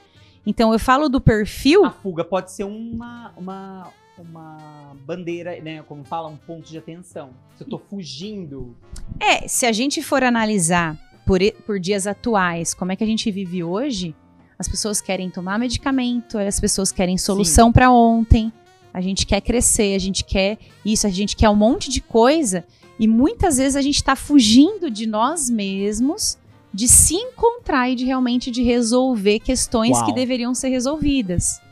[0.46, 1.84] Então, eu falo do perfil.
[1.84, 5.82] A fuga pode ser uma, uma, uma bandeira, né?
[5.82, 7.30] Como fala, um ponto de atenção.
[7.56, 8.74] Se eu tô fugindo.
[9.18, 13.30] É, se a gente for analisar por, por dias atuais, como é que a gente
[13.30, 14.14] vive hoje,
[14.58, 18.52] as pessoas querem tomar medicamento, as pessoas querem solução para ontem,
[18.92, 22.64] a gente quer crescer, a gente quer isso, a gente quer um monte de coisa
[23.00, 26.36] e muitas vezes a gente está fugindo de nós mesmos,
[26.72, 30.04] de se encontrar e de realmente de resolver questões Uau.
[30.04, 31.62] que deveriam ser resolvidas.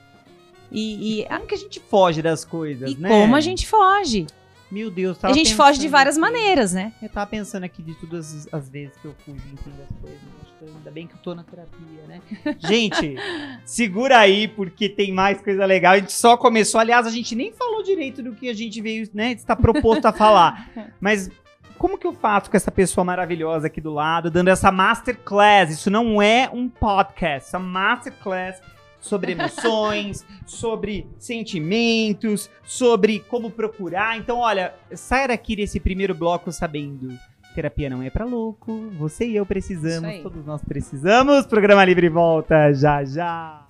[0.73, 3.11] E, e como que a gente foge das coisas, e né?
[3.11, 4.27] Como a gente foge?
[4.71, 6.95] Meu Deus, A gente foge de várias maneiras, né?
[7.03, 10.38] Eu tava pensando aqui de todas as vezes que eu fugi enfim, das coisas.
[10.67, 12.21] Ainda bem que eu tô na terapia, né?
[12.59, 13.17] Gente,
[13.65, 15.95] segura aí, porque tem mais coisa legal.
[15.95, 16.81] A gente só começou.
[16.81, 19.33] Aliás, a gente nem falou direito do que a gente veio, né?
[19.33, 20.71] Está proposto a falar.
[21.01, 21.31] Mas
[21.79, 25.71] como que eu faço com essa pessoa maravilhosa aqui do lado, dando essa masterclass?
[25.71, 28.61] Isso não é um podcast, essa masterclass
[29.01, 34.19] sobre emoções, sobre sentimentos, sobre como procurar.
[34.19, 37.17] Então, olha, saia daqui desse primeiro bloco sabendo.
[37.59, 41.45] Terapia não é para louco, você e eu precisamos, todos nós precisamos.
[41.45, 43.67] Programa Livre volta já já.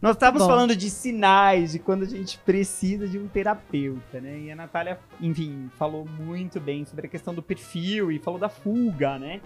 [0.00, 0.48] Nós estávamos Bom.
[0.48, 4.38] falando de sinais de quando a gente precisa de um terapeuta, né?
[4.42, 8.48] E a Natália, enfim, falou muito bem sobre a questão do perfil e falou da
[8.48, 9.40] fuga, né?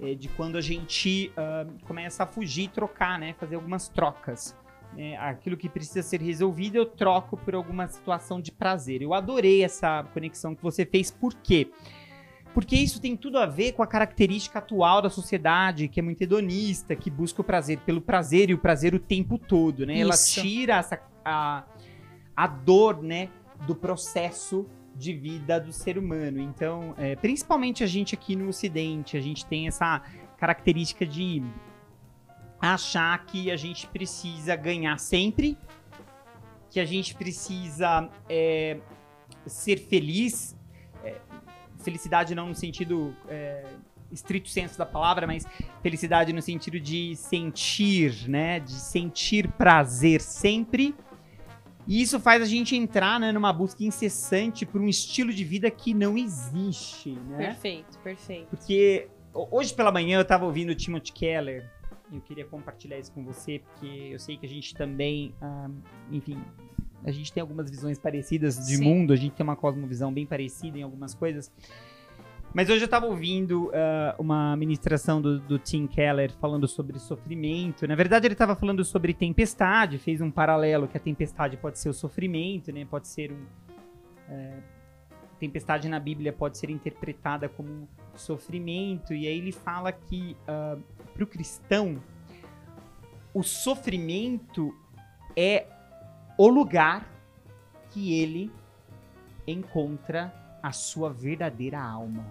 [0.00, 3.34] É, de quando a gente uh, começa a fugir e trocar, né?
[3.34, 4.56] Fazer algumas trocas.
[4.96, 9.02] É, aquilo que precisa ser resolvido eu troco por alguma situação de prazer.
[9.02, 11.70] Eu adorei essa conexão que você fez, por quê?
[12.54, 16.22] Porque isso tem tudo a ver com a característica atual da sociedade, que é muito
[16.22, 19.94] hedonista, que busca o prazer pelo prazer e o prazer o tempo todo, né?
[19.94, 20.02] Isso.
[20.02, 21.64] Ela tira essa, a,
[22.34, 23.28] a dor, né,
[23.66, 24.66] do processo
[24.98, 26.40] de vida do ser humano.
[26.40, 30.02] Então, é, principalmente a gente aqui no Ocidente, a gente tem essa
[30.36, 31.42] característica de
[32.60, 35.56] achar que a gente precisa ganhar sempre,
[36.68, 38.78] que a gente precisa é,
[39.46, 40.58] ser feliz
[41.82, 43.64] felicidade não no sentido é,
[44.10, 45.46] estrito senso da palavra, mas
[45.82, 48.60] felicidade no sentido de sentir, né?
[48.60, 50.94] De sentir prazer sempre.
[51.88, 55.70] E isso faz a gente entrar né, numa busca incessante por um estilo de vida
[55.70, 57.46] que não existe, né?
[57.46, 58.48] Perfeito, perfeito.
[58.48, 61.66] Porque hoje pela manhã eu estava ouvindo o Timothy Keller
[62.12, 65.70] e eu queria compartilhar isso com você, porque eu sei que a gente também, ah,
[66.12, 66.38] enfim,
[67.02, 68.84] a gente tem algumas visões parecidas de Sim.
[68.84, 71.50] mundo, a gente tem uma cosmovisão bem parecida em algumas coisas.
[72.52, 73.70] Mas hoje eu estava ouvindo uh,
[74.18, 77.86] uma ministração do, do, Tim Keller falando sobre sofrimento.
[77.86, 81.90] Na verdade, ele estava falando sobre tempestade, fez um paralelo que a tempestade pode ser
[81.90, 82.86] o sofrimento, né?
[82.86, 83.44] Pode ser um.
[84.30, 84.58] É,
[85.38, 89.12] tempestade na Bíblia pode ser interpretada como sofrimento.
[89.14, 90.82] E aí ele fala que uh,
[91.12, 92.02] para o cristão,
[93.32, 94.74] o sofrimento
[95.36, 95.66] é
[96.36, 97.08] o lugar
[97.90, 98.50] que ele
[99.46, 100.32] encontra
[100.62, 102.24] a sua verdadeira alma.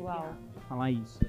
[0.00, 0.34] Uau.
[0.68, 1.20] Falar isso.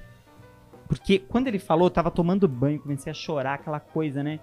[0.88, 4.40] Porque quando ele falou, eu tava tomando banho, comecei a chorar, aquela coisa, né?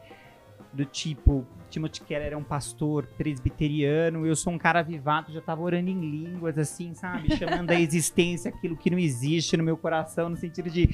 [0.74, 5.62] Do tipo, Timothy Keller era um pastor presbiteriano, eu sou um cara avivado, já tava
[5.62, 7.36] orando em línguas, assim, sabe?
[7.38, 10.88] Chamando a existência aquilo que não existe no meu coração, no sentido de.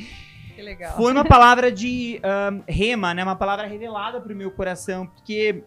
[0.55, 0.95] Que legal.
[0.95, 3.23] Foi uma palavra de um, rema, né?
[3.23, 5.63] Uma palavra revelada pro meu coração, porque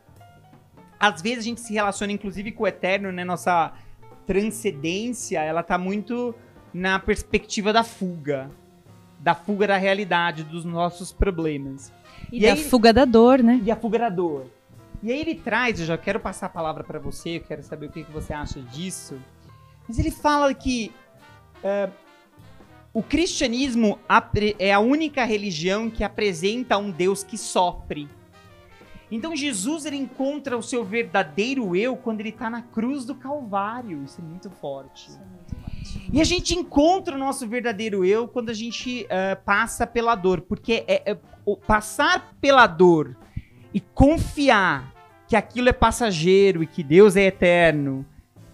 [1.00, 3.24] às vezes a gente se relaciona, inclusive, com o eterno, né?
[3.24, 3.72] Nossa
[4.26, 6.34] transcendência, ela tá muito
[6.72, 8.50] na perspectiva da fuga.
[9.20, 11.92] Da fuga da realidade, dos nossos problemas.
[12.30, 13.60] E, e da aí, fuga da dor, né?
[13.64, 14.46] E a fuga da dor.
[15.02, 17.86] E aí ele traz, eu já quero passar a palavra para você, eu quero saber
[17.86, 19.18] o que, que você acha disso.
[19.88, 20.92] Mas ele fala que
[21.58, 21.92] uh,
[22.94, 23.98] o cristianismo
[24.58, 28.08] é a única religião que apresenta um Deus que sofre.
[29.12, 34.02] Então Jesus ele encontra o seu verdadeiro eu quando ele está na cruz do Calvário.
[34.04, 35.10] Isso é muito forte.
[35.10, 36.10] Isso é muito forte.
[36.10, 40.40] E a gente encontra o nosso verdadeiro eu quando a gente uh, passa pela dor,
[40.40, 41.18] porque é, é,
[41.66, 43.14] passar pela dor
[43.74, 44.94] e confiar
[45.28, 48.06] que aquilo é passageiro e que Deus é eterno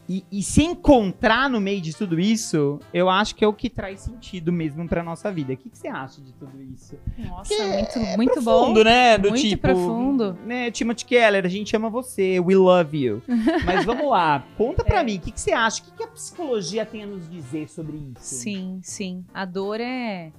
[0.09, 3.69] e, e, se encontrar no meio de tudo isso, eu acho que é o que
[3.69, 5.53] traz sentido mesmo pra nossa vida.
[5.53, 6.97] O que, que você acha de tudo isso?
[7.19, 8.85] Nossa, muito, é muito profundo, bom.
[8.85, 9.19] né?
[9.19, 10.33] Do muito tipo, profundo.
[10.47, 13.23] Né, Timothy Keller, a gente ama você, we love you.
[13.67, 15.05] Mas vamos lá, conta pra é.
[15.05, 15.83] mim, o que, que você acha?
[15.83, 18.35] O que, que a psicologia tem a nos dizer sobre isso?
[18.35, 19.27] Sim, sim.
[19.35, 20.33] A dor é,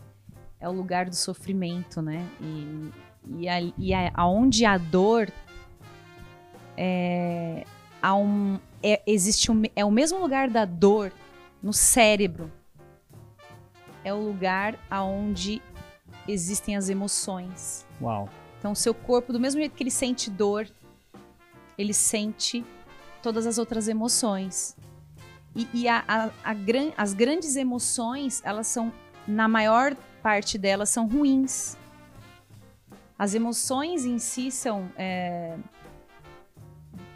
[0.60, 2.26] é o lugar do sofrimento, né?
[2.42, 2.90] E,
[3.38, 5.32] e, a, e a, aonde a dor
[6.76, 7.66] é,
[8.02, 11.12] há um, é, existe um, é o mesmo lugar da dor
[11.62, 12.52] no cérebro.
[14.04, 15.62] É o lugar aonde
[16.28, 17.86] existem as emoções.
[18.02, 18.30] Uau.
[18.58, 20.68] Então, o seu corpo, do mesmo jeito que ele sente dor,
[21.78, 22.66] ele sente
[23.22, 24.76] todas as outras emoções.
[25.56, 28.92] E, e a, a, a gran, as grandes emoções, elas são,
[29.28, 31.78] na maior parte delas, são ruins.
[33.18, 35.58] As emoções em si são é,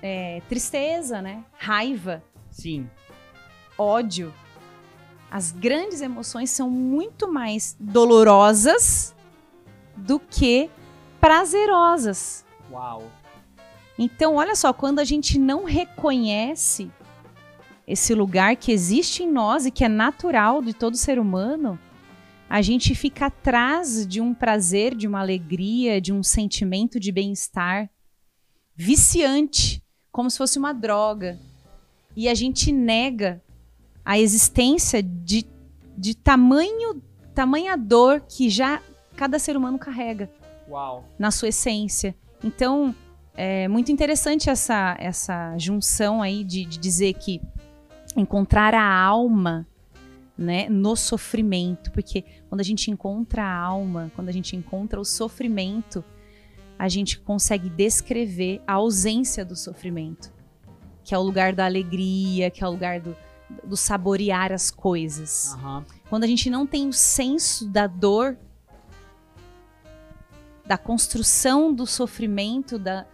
[0.06, 1.46] é, tristeza, né?
[1.58, 2.22] Raiva.
[2.52, 2.90] Sim.
[3.78, 4.34] Ódio.
[5.32, 9.16] As grandes emoções são muito mais dolorosas
[9.96, 10.70] do que
[11.22, 12.46] prazerosas.
[12.70, 13.10] Uau.
[13.98, 16.92] Então, olha só, quando a gente não reconhece
[17.88, 21.80] esse lugar que existe em nós e que é natural de todo ser humano,
[22.50, 27.90] a gente fica atrás de um prazer, de uma alegria, de um sentimento de bem-estar
[28.76, 29.83] viciante
[30.14, 31.38] como se fosse uma droga.
[32.16, 33.42] E a gente nega
[34.06, 35.46] a existência de,
[35.98, 37.02] de tamanho,
[37.34, 38.82] tamanha dor que já
[39.16, 40.30] cada ser humano carrega
[40.70, 41.04] Uau.
[41.18, 42.16] na sua essência.
[42.44, 42.96] Então,
[43.34, 47.42] é muito interessante essa, essa junção aí de, de dizer que
[48.16, 49.68] encontrar a alma
[50.38, 55.06] né, no sofrimento, porque quando a gente encontra a alma, quando a gente encontra o
[55.06, 56.04] sofrimento,
[56.78, 60.32] a gente consegue descrever a ausência do sofrimento,
[61.04, 63.16] que é o lugar da alegria, que é o lugar do,
[63.64, 65.56] do saborear as coisas.
[65.56, 65.84] Uhum.
[66.10, 68.38] Quando a gente não tem o senso da dor,
[70.66, 73.06] da construção do sofrimento, da,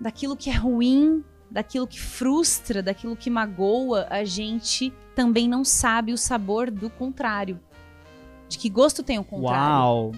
[0.00, 6.12] daquilo que é ruim, daquilo que frustra, daquilo que magoa, a gente também não sabe
[6.12, 7.60] o sabor do contrário.
[8.48, 9.84] De que gosto tem o contrário.
[9.84, 10.12] Uau!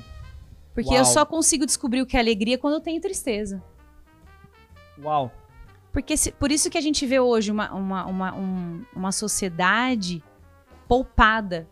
[0.78, 0.98] Porque Uau.
[0.98, 3.60] eu só consigo descobrir o que é alegria quando eu tenho tristeza.
[5.02, 5.32] Uau.
[5.92, 10.22] Porque se, por isso que a gente vê hoje uma, uma, uma, um, uma sociedade
[10.86, 11.68] poupada.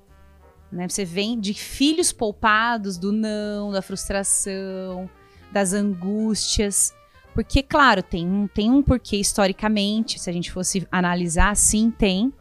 [0.73, 0.89] Né?
[0.89, 5.09] Você vem de filhos poupados do não, da frustração,
[5.53, 6.93] das angústias.
[7.33, 12.33] Porque, claro, tem um, tem um porquê historicamente, se a gente fosse analisar, sim, tem.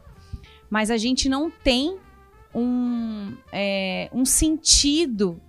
[0.68, 2.00] Mas a gente não tem
[2.56, 5.40] um, é, um sentido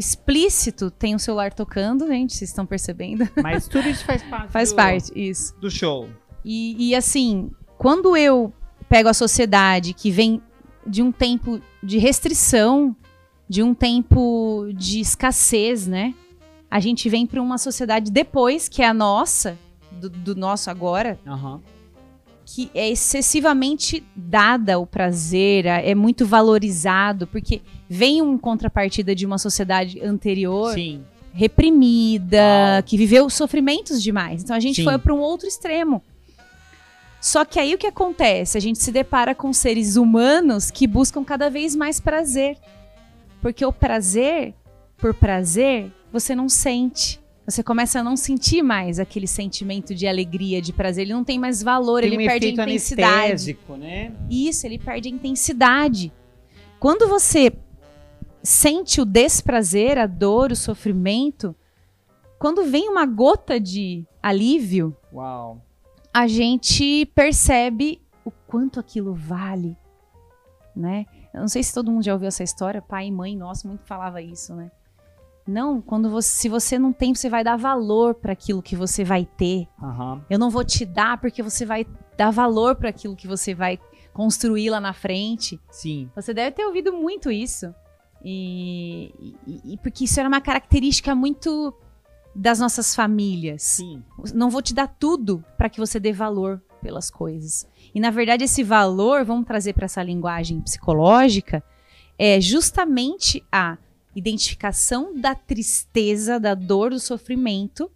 [0.00, 3.28] explícito tem o celular tocando, gente, vocês estão percebendo?
[3.42, 5.54] Mas tudo isso faz parte Faz do, parte, isso.
[5.60, 6.08] Do show.
[6.42, 8.52] E, e assim, quando eu
[8.88, 10.42] pego a sociedade que vem
[10.86, 12.96] de um tempo de restrição,
[13.46, 16.14] de um tempo de escassez, né?
[16.70, 19.58] A gente vem para uma sociedade depois, que é a nossa,
[19.92, 21.60] do, do nosso agora, uhum.
[22.52, 29.38] Que é excessivamente dada o prazer, é muito valorizado, porque vem um contrapartida de uma
[29.38, 31.04] sociedade anterior Sim.
[31.32, 32.82] reprimida, Uau.
[32.82, 34.42] que viveu sofrimentos demais.
[34.42, 34.84] Então a gente Sim.
[34.84, 36.02] foi para um outro extremo.
[37.20, 38.58] Só que aí o que acontece?
[38.58, 42.58] A gente se depara com seres humanos que buscam cada vez mais prazer.
[43.40, 44.54] Porque o prazer,
[44.96, 47.19] por prazer, você não sente.
[47.50, 51.02] Você começa a não sentir mais aquele sentimento de alegria, de prazer.
[51.04, 53.58] Ele não tem mais valor, Tem ele um perde a intensidade.
[53.76, 54.14] né?
[54.30, 56.12] Isso, ele perde a intensidade.
[56.78, 57.52] Quando você
[58.42, 61.54] sente o desprazer, a dor, o sofrimento,
[62.38, 65.60] quando vem uma gota de alívio, Uau.
[66.14, 69.76] a gente percebe o quanto aquilo vale,
[70.74, 71.04] né?
[71.34, 73.84] Eu não sei se todo mundo já ouviu essa história, pai e mãe, nossa, muito
[73.84, 74.70] falava isso, né?
[75.46, 79.02] Não, quando você, se você não tem, você vai dar valor para aquilo que você
[79.04, 79.66] vai ter.
[79.82, 80.24] Aham.
[80.30, 81.86] Eu não vou te dar porque você vai
[82.16, 83.78] dar valor para aquilo que você vai
[84.12, 85.58] construir lá na frente.
[85.70, 86.10] Sim.
[86.14, 87.74] Você deve ter ouvido muito isso.
[88.22, 89.12] E,
[89.46, 91.74] e- e porque isso era uma característica muito
[92.34, 93.62] das nossas famílias.
[93.62, 94.04] Sim.
[94.34, 97.66] Não vou te dar tudo para que você dê valor pelas coisas.
[97.94, 101.62] E na verdade esse valor, vamos trazer para essa linguagem psicológica,
[102.18, 103.76] é justamente a
[104.14, 107.90] identificação da tristeza, da dor, do sofrimento,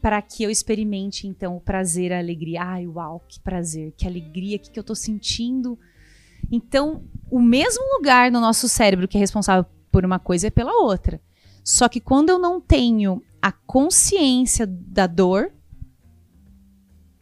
[0.00, 2.62] para que eu experimente então o prazer, a alegria.
[2.62, 5.78] Ai, uau, que prazer, que alegria, que, que eu tô sentindo.
[6.50, 10.82] Então, o mesmo lugar no nosso cérebro que é responsável por uma coisa é pela
[10.82, 11.20] outra.
[11.62, 15.50] Só que quando eu não tenho a consciência da dor,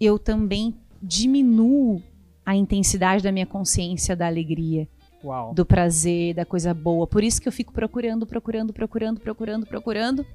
[0.01, 2.03] eu também diminuo
[2.45, 4.89] a intensidade da minha consciência da alegria,
[5.25, 5.55] Uau.
[5.55, 7.07] do prazer, da coisa boa.
[7.07, 10.27] Por isso que eu fico procurando, procurando, procurando, procurando, procurando.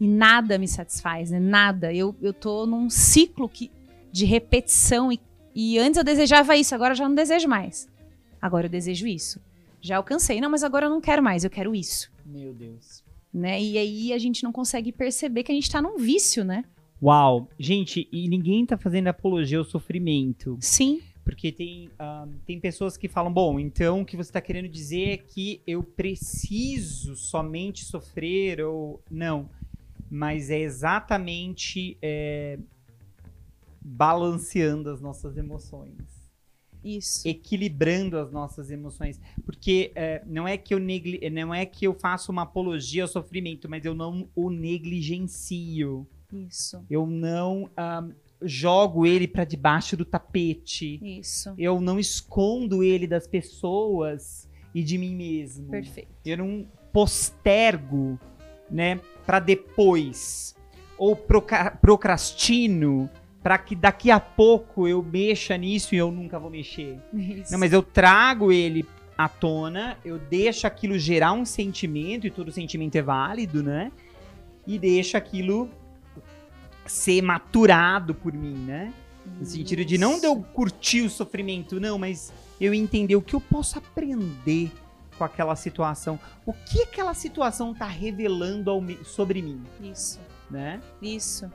[0.00, 1.40] E nada me satisfaz, né?
[1.40, 1.92] Nada.
[1.92, 3.70] Eu, eu tô num ciclo que,
[4.12, 5.10] de repetição.
[5.10, 5.20] E,
[5.54, 7.88] e antes eu desejava isso, agora eu já não desejo mais.
[8.40, 9.40] Agora eu desejo isso.
[9.80, 10.40] Já alcancei.
[10.40, 12.10] Não, mas agora eu não quero mais, eu quero isso.
[12.24, 13.04] Meu Deus.
[13.32, 13.60] Né?
[13.60, 16.64] E aí a gente não consegue perceber que a gente tá num vício, né?
[17.02, 17.48] Uau.
[17.58, 20.56] Gente, e ninguém tá fazendo apologia ao sofrimento.
[20.60, 21.00] Sim.
[21.26, 25.08] Porque tem, ah, tem pessoas que falam, bom, então o que você está querendo dizer
[25.08, 29.02] é que eu preciso somente sofrer ou.
[29.10, 29.50] Não.
[30.08, 32.60] Mas é exatamente é,
[33.80, 35.96] balanceando as nossas emoções.
[36.84, 37.26] Isso.
[37.26, 39.20] Equilibrando as nossas emoções.
[39.44, 43.08] Porque é, não, é que eu negli não é que eu faço uma apologia ao
[43.08, 46.06] sofrimento, mas eu não o negligencio.
[46.32, 46.84] Isso.
[46.88, 48.06] Eu não ah,
[48.42, 51.00] jogo ele para debaixo do tapete.
[51.02, 51.54] Isso.
[51.58, 55.70] Eu não escondo ele das pessoas e de mim mesmo.
[55.70, 56.10] Perfeito.
[56.24, 58.18] Eu não postergo,
[58.70, 60.54] né, para depois
[60.98, 63.08] ou proca- procrastino
[63.42, 66.98] para que daqui a pouco eu mexa nisso e eu nunca vou mexer.
[67.14, 67.52] Isso.
[67.52, 68.84] Não, mas eu trago ele
[69.16, 73.92] à tona, eu deixo aquilo gerar um sentimento e todo sentimento é válido, né?
[74.66, 75.70] E deixo aquilo
[76.92, 78.92] ser maturado por mim, né?
[79.38, 83.34] No sentido de não de eu curtir o sofrimento, não, mas eu entender o que
[83.34, 84.70] eu posso aprender
[85.18, 86.18] com aquela situação.
[86.44, 90.20] O que aquela situação tá revelando me- sobre mim, Isso.
[90.50, 90.80] né?
[91.02, 91.50] Isso.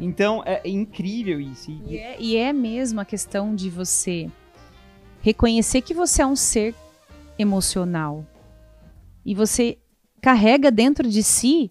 [0.00, 1.70] Então, é, é incrível isso.
[1.70, 4.28] E- E é, e é mesmo a questão de você
[5.22, 6.74] reconhecer que você é um ser
[7.38, 8.24] emocional.
[9.24, 9.78] E você
[10.20, 11.70] carrega dentro de si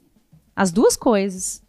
[0.56, 1.62] as duas coisas: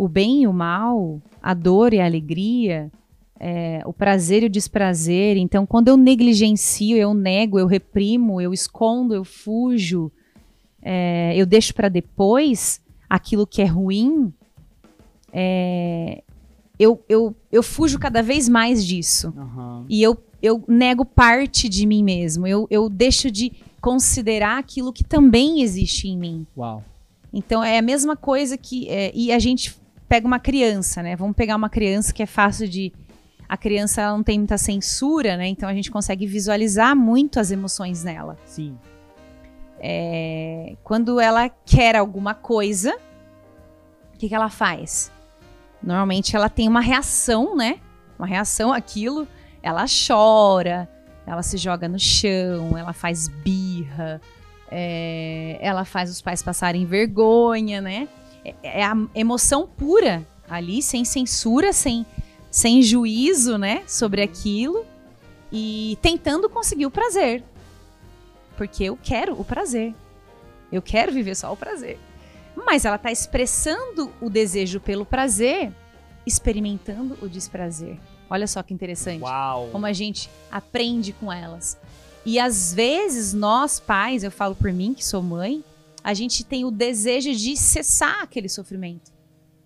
[0.00, 2.90] o bem e o mal, a dor e a alegria,
[3.38, 5.36] é, o prazer e o desprazer.
[5.36, 10.10] Então, quando eu negligencio, eu nego, eu reprimo, eu escondo, eu fujo,
[10.80, 12.80] é, eu deixo para depois
[13.10, 14.32] aquilo que é ruim.
[15.34, 16.22] é,
[16.78, 19.34] eu, eu, eu fujo cada vez mais disso.
[19.36, 19.84] Aham.
[19.86, 22.46] E eu, eu nego parte de mim mesmo.
[22.46, 26.46] Eu, eu deixo de considerar aquilo que também existe em mim.
[26.56, 26.82] Uau.
[27.30, 28.88] Então é a mesma coisa que.
[28.88, 29.78] é, e a gente
[30.10, 31.14] pega uma criança, né?
[31.14, 32.92] Vamos pegar uma criança que é fácil de.
[33.48, 35.46] A criança ela não tem muita censura, né?
[35.46, 38.36] Então a gente consegue visualizar muito as emoções nela.
[38.44, 38.76] Sim.
[39.78, 42.92] É, quando ela quer alguma coisa,
[44.12, 45.12] o que, que ela faz?
[45.80, 47.78] Normalmente ela tem uma reação, né?
[48.18, 49.28] Uma reação àquilo.
[49.62, 50.88] Ela chora,
[51.24, 54.20] ela se joga no chão, ela faz birra,
[54.70, 58.08] é, ela faz os pais passarem vergonha, né?
[58.44, 62.04] É, é a emoção pura ali, sem censura, sem,
[62.50, 63.82] sem juízo, né?
[63.86, 64.84] Sobre aquilo
[65.52, 67.42] e tentando conseguir o prazer.
[68.56, 69.94] Porque eu quero o prazer.
[70.70, 71.98] Eu quero viver só o prazer.
[72.54, 75.72] Mas ela está expressando o desejo pelo prazer,
[76.26, 77.98] experimentando o desprazer.
[78.28, 79.22] Olha só que interessante.
[79.22, 79.68] Uau.
[79.72, 81.76] Como a gente aprende com elas.
[82.24, 85.64] E às vezes nós pais, eu falo por mim que sou mãe,
[86.02, 89.12] a gente tem o desejo de cessar aquele sofrimento.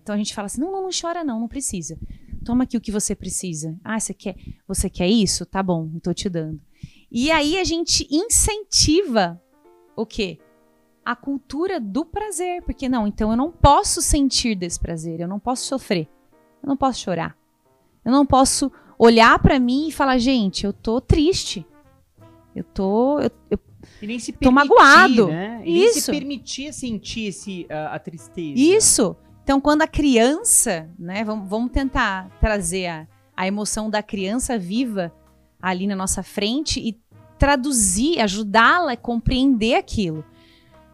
[0.01, 1.97] Então a gente fala assim: "Não, não, não chora não, não precisa.
[2.43, 3.75] Toma aqui o que você precisa.
[3.83, 4.35] Ah, você quer,
[4.67, 5.45] você quer isso?
[5.45, 6.61] Tá bom, estou te dando."
[7.11, 9.41] E aí a gente incentiva
[9.95, 10.39] o quê?
[11.03, 15.65] A cultura do prazer, porque não, então eu não posso sentir desprazer, eu não posso
[15.65, 16.09] sofrer.
[16.61, 17.37] Eu não posso chorar.
[18.03, 21.65] Eu não posso olhar para mim e falar, gente, eu tô triste.
[22.55, 23.19] Eu tô.
[23.19, 23.59] Eu, eu
[24.01, 25.27] e nem se tô magoado.
[25.27, 25.61] Né?
[25.63, 26.01] E nem Isso.
[26.01, 28.59] se permitir sentir esse, a, a tristeza.
[28.59, 29.15] Isso.
[29.43, 31.23] Então, quando a criança, né?
[31.23, 35.13] Vamos, vamos tentar trazer a, a emoção da criança viva
[35.61, 36.99] ali na nossa frente e
[37.37, 40.23] traduzir, ajudá-la a compreender aquilo.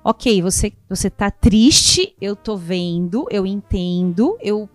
[0.03, 4.67] Ok, você, você tá triste, eu tô vendo, eu entendo, eu,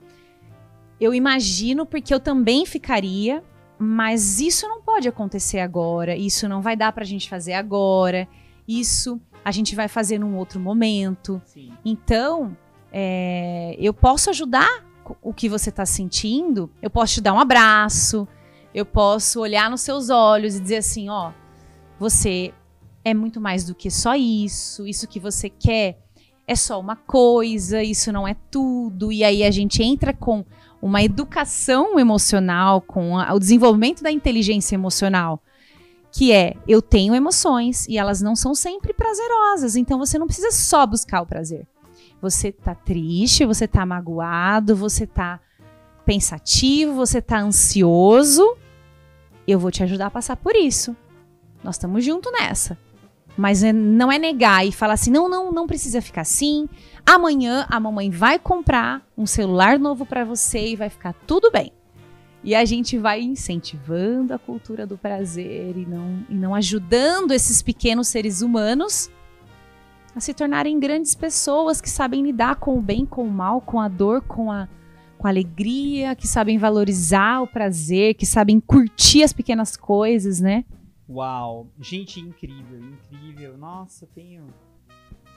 [1.01, 3.43] eu imagino porque eu também ficaria,
[3.79, 8.27] mas isso não pode acontecer agora, isso não vai dar pra gente fazer agora,
[8.67, 11.41] isso a gente vai fazer num outro momento.
[11.45, 11.73] Sim.
[11.85, 12.57] Então,
[12.93, 14.85] é, eu posso ajudar
[15.23, 18.27] o que você está sentindo, eu posso te dar um abraço,
[18.75, 21.33] eu posso olhar nos seus olhos e dizer assim: ó,
[21.99, 22.53] você
[23.05, 25.99] é muito mais do que só isso, isso que você quer
[26.47, 29.13] é só uma coisa, isso não é tudo.
[29.13, 30.45] E aí a gente entra com
[30.81, 35.43] uma educação emocional, com a- o desenvolvimento da inteligência emocional.
[36.13, 40.51] Que é, eu tenho emoções e elas não são sempre prazerosas, então você não precisa
[40.51, 41.67] só buscar o prazer.
[42.23, 45.39] Você tá triste, você tá magoado, você tá
[46.05, 48.57] pensativo, você tá ansioso.
[49.47, 50.97] Eu vou te ajudar a passar por isso.
[51.63, 52.79] Nós estamos juntos nessa.
[53.37, 56.67] Mas é- não é negar e falar assim: não, não, não precisa ficar assim.
[57.09, 61.73] Amanhã a mamãe vai comprar um celular novo para você e vai ficar tudo bem.
[62.43, 67.63] E a gente vai incentivando a cultura do prazer e não, e não ajudando esses
[67.63, 69.09] pequenos seres humanos
[70.17, 73.79] a se tornarem grandes pessoas que sabem lidar com o bem, com o mal, com
[73.79, 74.69] a dor, com a,
[75.17, 80.65] com a alegria, que sabem valorizar o prazer, que sabem curtir as pequenas coisas, né?
[81.09, 81.69] Uau.
[81.81, 83.57] Gente, incrível, incrível.
[83.57, 84.47] Nossa, tenho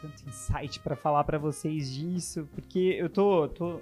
[0.01, 3.81] tanto insight pra falar pra vocês disso, porque eu tô, tô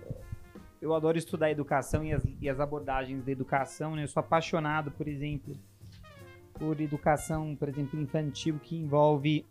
[0.82, 4.03] eu adoro estudar educação e as, e as abordagens da educação, né?
[4.03, 5.55] Eu sou apaixonado, por exemplo,
[6.53, 9.45] por educação, por exemplo, infantil que envolve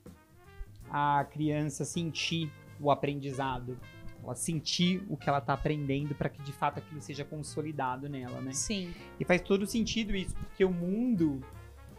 [0.90, 2.50] a criança sentir
[2.80, 3.78] o aprendizado,
[4.22, 8.40] ela sentir o que ela tá aprendendo para que de fato aquilo seja consolidado nela,
[8.40, 8.52] né?
[8.52, 8.92] Sim.
[9.18, 11.40] E faz todo sentido isso, porque o mundo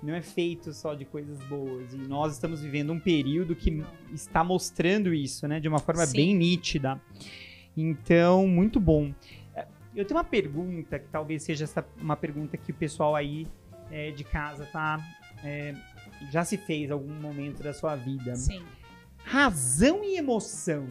[0.08, 1.94] não é feito só de coisas boas.
[1.94, 3.84] E nós estamos vivendo um período que
[4.14, 5.60] está mostrando isso, né?
[5.60, 6.16] De uma forma Sim.
[6.16, 7.00] bem nítida.
[7.76, 9.14] Então, muito bom.
[9.94, 13.48] Eu tenho uma pergunta, que talvez seja essa, uma pergunta que o pessoal aí
[13.92, 14.98] é, de casa tá.
[15.44, 15.76] é,
[16.32, 18.34] já se fez em algum momento da sua vida.
[18.38, 18.64] Sim.
[19.26, 20.88] Razão e emoção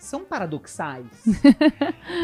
[0.00, 1.06] são paradoxais?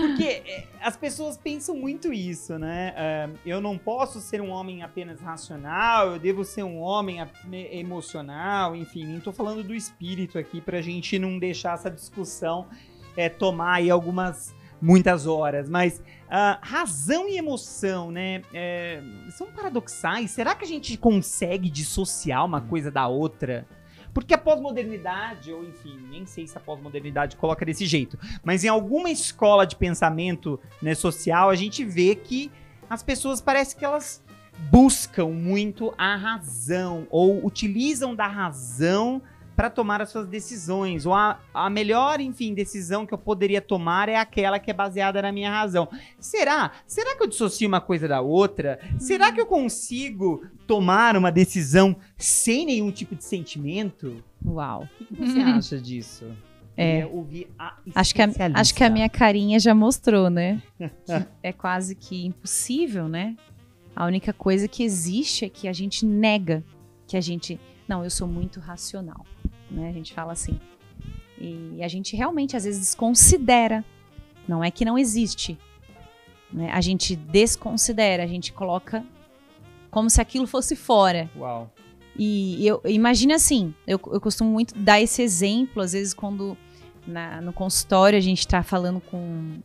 [0.01, 2.95] Porque é, as pessoas pensam muito isso, né?
[2.97, 7.35] Ah, eu não posso ser um homem apenas racional, eu devo ser um homem ap-
[7.53, 12.67] emocional, enfim, não tô falando do espírito aqui pra gente não deixar essa discussão
[13.17, 20.31] é, tomar aí algumas, muitas horas, mas ah, razão e emoção, né, é, são paradoxais.
[20.31, 23.67] Será que a gente consegue dissociar uma coisa da outra?
[24.17, 28.69] Porque a pós-modernidade, ou enfim, nem sei se a pós-modernidade coloca desse jeito, mas em
[28.69, 32.51] alguma escola de pensamento né, social, a gente vê que
[32.89, 34.25] as pessoas parece que elas
[34.71, 39.21] buscam muito a razão, ou utilizam da razão
[39.57, 41.07] para tomar as suas decisões.
[41.07, 45.23] Ou a, a melhor, enfim, decisão que eu poderia tomar é aquela que é baseada
[45.23, 45.89] na minha razão.
[46.21, 46.73] Será?
[46.87, 48.79] Será que eu dissocio uma coisa da outra?
[48.99, 54.23] Será que eu consigo tomar uma decisão sem nenhum tipo de sentimento?
[54.45, 54.87] Uau.
[55.01, 56.27] O que você acha disso?
[56.77, 57.09] É.
[57.95, 60.63] Acho que, a, acho que a minha carinha já mostrou, né?
[61.43, 63.35] É quase que impossível, né?
[63.95, 66.63] A única coisa que existe é que a gente nega
[67.07, 67.59] que a gente.
[67.89, 69.25] Não, eu sou muito racional.
[69.71, 69.89] Né?
[69.89, 70.59] A gente fala assim.
[71.39, 73.85] E a gente realmente, às vezes, desconsidera.
[74.49, 75.59] Não é que não existe.
[76.53, 76.71] Né?
[76.73, 79.05] A gente desconsidera, a gente coloca
[79.91, 81.31] como se aquilo fosse fora.
[81.37, 81.71] Uau.
[82.19, 86.57] E eu imagine assim, eu, eu costumo muito dar esse exemplo, às vezes, quando
[87.07, 89.59] na- no consultório a gente está falando com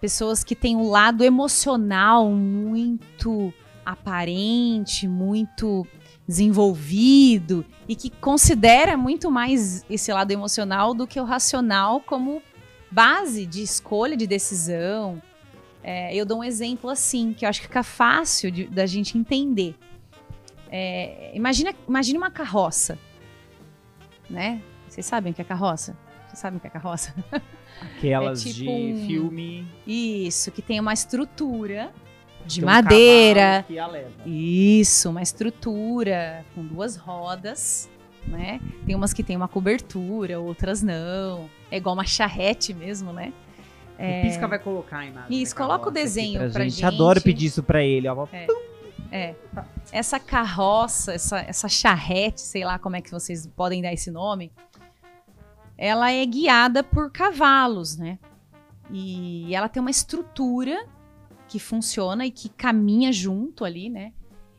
[0.00, 3.52] pessoas que têm um lado emocional muito
[3.84, 5.86] aparente, muito
[6.30, 12.40] desenvolvido e que considera muito mais esse lado emocional do que o racional como
[12.90, 15.20] base de escolha de decisão.
[15.82, 19.18] É, eu dou um exemplo assim, que eu acho que fica fácil de, da gente
[19.18, 19.74] entender.
[20.70, 22.96] É, imagina, imagina uma carroça,
[24.28, 24.62] né?
[24.88, 25.96] Vocês sabem o que é carroça?
[26.28, 27.12] Vocês sabem o que é carroça?
[27.96, 29.66] Aquelas É tipo de um- filme.
[29.86, 31.92] Isso, que tem uma estrutura
[32.46, 33.40] de tem um madeira.
[33.40, 34.10] cavalo que a leva.
[34.26, 37.88] Isso, uma estrutura com duas rodas,
[38.26, 38.60] né?
[38.86, 41.48] Tem umas que tem uma cobertura, outras não.
[41.70, 43.32] É igual uma charrete mesmo, né?
[43.98, 45.42] O Pisca vai colocar a imagem.
[45.42, 46.76] Isso, coloca o desenho pra gente.
[46.76, 46.86] gente.
[46.86, 48.08] Adoro pedir isso pra ele.
[48.08, 48.26] Ó.
[49.12, 49.34] É.
[49.92, 54.50] Essa carroça, essa, essa charrete, sei lá como é que vocês podem dar esse nome,
[55.76, 58.18] ela é guiada por cavalos, né?
[58.90, 60.86] E ela tem uma estrutura
[61.50, 64.12] que funciona e que caminha junto ali, né?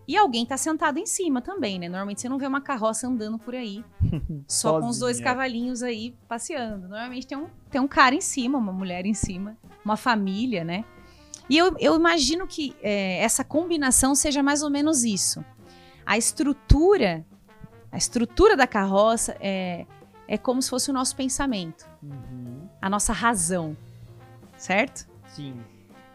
[0.06, 1.88] E alguém tá sentado em cima também, né?
[1.88, 3.82] Normalmente você não vê uma carroça andando por aí,
[4.46, 6.90] só com os dois cavalinhos aí passeando.
[6.90, 10.84] Normalmente tem um, tem um cara em cima, uma mulher em cima, uma família, né?
[11.50, 15.44] E eu, eu imagino que é, essa combinação seja mais ou menos isso.
[16.06, 17.26] A estrutura,
[17.90, 19.86] a estrutura da carroça é,
[20.28, 22.68] é como se fosse o nosso pensamento, Uhum.
[22.82, 23.78] a nossa razão,
[24.58, 25.08] certo?
[25.28, 25.56] Sim.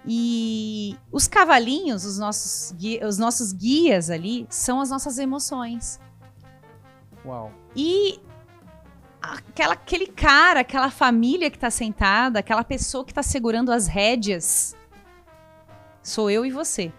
[0.07, 5.99] E os cavalinhos, os nossos, gui- os nossos guias ali, são as nossas emoções.
[7.25, 7.51] Uau.
[7.75, 8.21] E
[9.21, 14.77] aquela, aquele cara, aquela família que tá sentada, aquela pessoa que tá segurando as rédeas,
[16.03, 16.93] sou eu e você.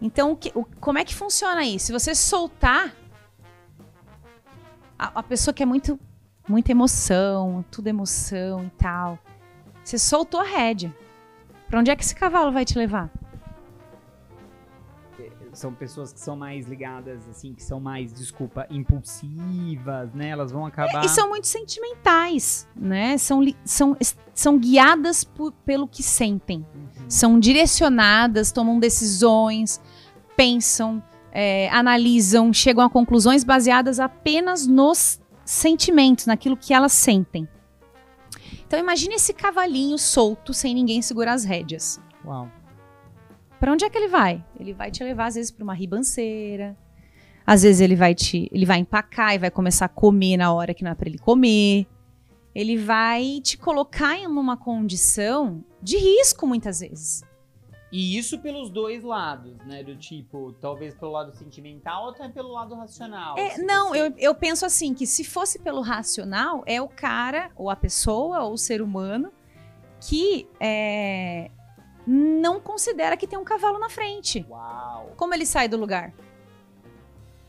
[0.00, 1.86] Então, o que- o- como é que funciona isso?
[1.86, 2.92] Se você soltar,
[4.98, 5.98] a, a pessoa que é muito,
[6.48, 9.16] muita emoção, tudo emoção e tal,
[9.84, 10.92] você soltou a rédea.
[11.68, 13.10] Pra onde é que esse cavalo vai te levar?
[15.52, 20.28] São pessoas que são mais ligadas, assim, que são mais, desculpa, impulsivas, né?
[20.28, 21.04] Elas vão acabar.
[21.04, 23.18] E são muito sentimentais, né?
[23.18, 23.96] São, são,
[24.32, 26.58] são guiadas por- pelo que sentem.
[26.74, 26.88] Uhum.
[27.08, 29.80] são direcionadas, tomam decisões,
[30.36, 31.02] pensam,
[31.32, 37.48] é, analisam, chegam a conclusões baseadas apenas nos sentimentos, naquilo que elas sentem.
[38.68, 41.98] Então imagine esse cavalinho solto, sem ninguém segurar as rédeas.
[42.22, 42.52] Uau.
[43.58, 44.44] Para onde é que ele vai?
[44.60, 46.76] Ele vai te levar às vezes para uma ribanceira.
[47.46, 50.74] Às vezes ele vai te, ele vai empacar e vai começar a comer na hora
[50.74, 51.86] que não é para ele comer.
[52.54, 57.22] Ele vai te colocar em uma condição de risco muitas vezes.
[57.90, 59.82] E isso pelos dois lados, né?
[59.82, 63.38] Do tipo, talvez pelo lado sentimental ou até pelo lado racional.
[63.38, 66.88] É, Se não, você- eu, eu penso assim, que se fosse pelo racional, é o
[66.88, 69.32] cara, ou a pessoa, ou o ser humano,
[70.06, 71.50] que é,
[72.06, 74.44] não considera que tem um cavalo na frente.
[74.50, 75.14] Uau.
[75.16, 76.12] Como ele sai do lugar?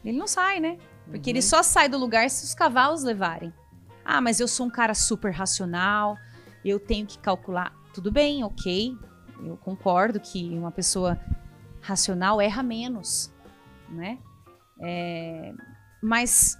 [0.05, 0.77] Ele não sai, né?
[1.05, 1.35] Porque Uhum.
[1.35, 3.53] ele só sai do lugar se os cavalos levarem.
[4.05, 6.15] Ah, mas eu sou um cara super racional,
[6.63, 7.73] eu tenho que calcular.
[7.93, 8.95] Tudo bem, ok.
[9.43, 11.19] Eu concordo que uma pessoa
[11.81, 13.31] racional erra menos,
[13.89, 14.19] né?
[14.81, 15.53] É,
[16.01, 16.57] mas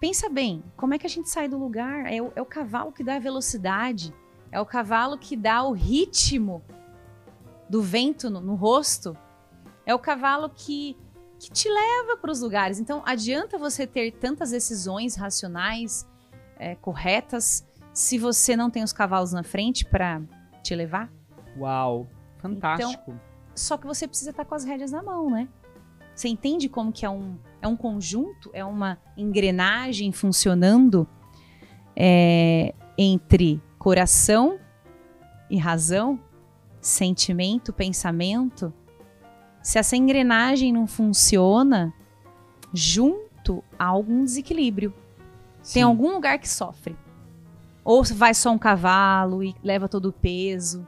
[0.00, 2.12] pensa bem, como é que a gente sai do lugar?
[2.12, 4.14] É o, é o cavalo que dá a velocidade,
[4.50, 6.62] é o cavalo que dá o ritmo
[7.68, 9.16] do vento no, no rosto,
[9.84, 10.96] é o cavalo que,
[11.38, 12.78] que te leva para os lugares.
[12.78, 16.06] Então, adianta você ter tantas decisões racionais,
[16.56, 20.22] é, corretas, se você não tem os cavalos na frente para
[20.62, 21.10] te levar?
[21.56, 22.06] Uau.
[22.38, 23.14] Fantástico.
[23.54, 25.48] Só que você precisa estar com as rédeas na mão, né?
[26.14, 31.06] Você entende como que é um, é um conjunto, é uma engrenagem funcionando
[31.94, 34.58] é, entre coração
[35.50, 36.18] e razão,
[36.80, 38.72] sentimento, pensamento?
[39.62, 41.92] Se essa engrenagem não funciona,
[42.72, 44.92] junto há algum desequilíbrio.
[45.62, 45.74] Sim.
[45.74, 46.96] Tem algum lugar que sofre.
[47.84, 50.86] Ou vai só um cavalo e leva todo o peso.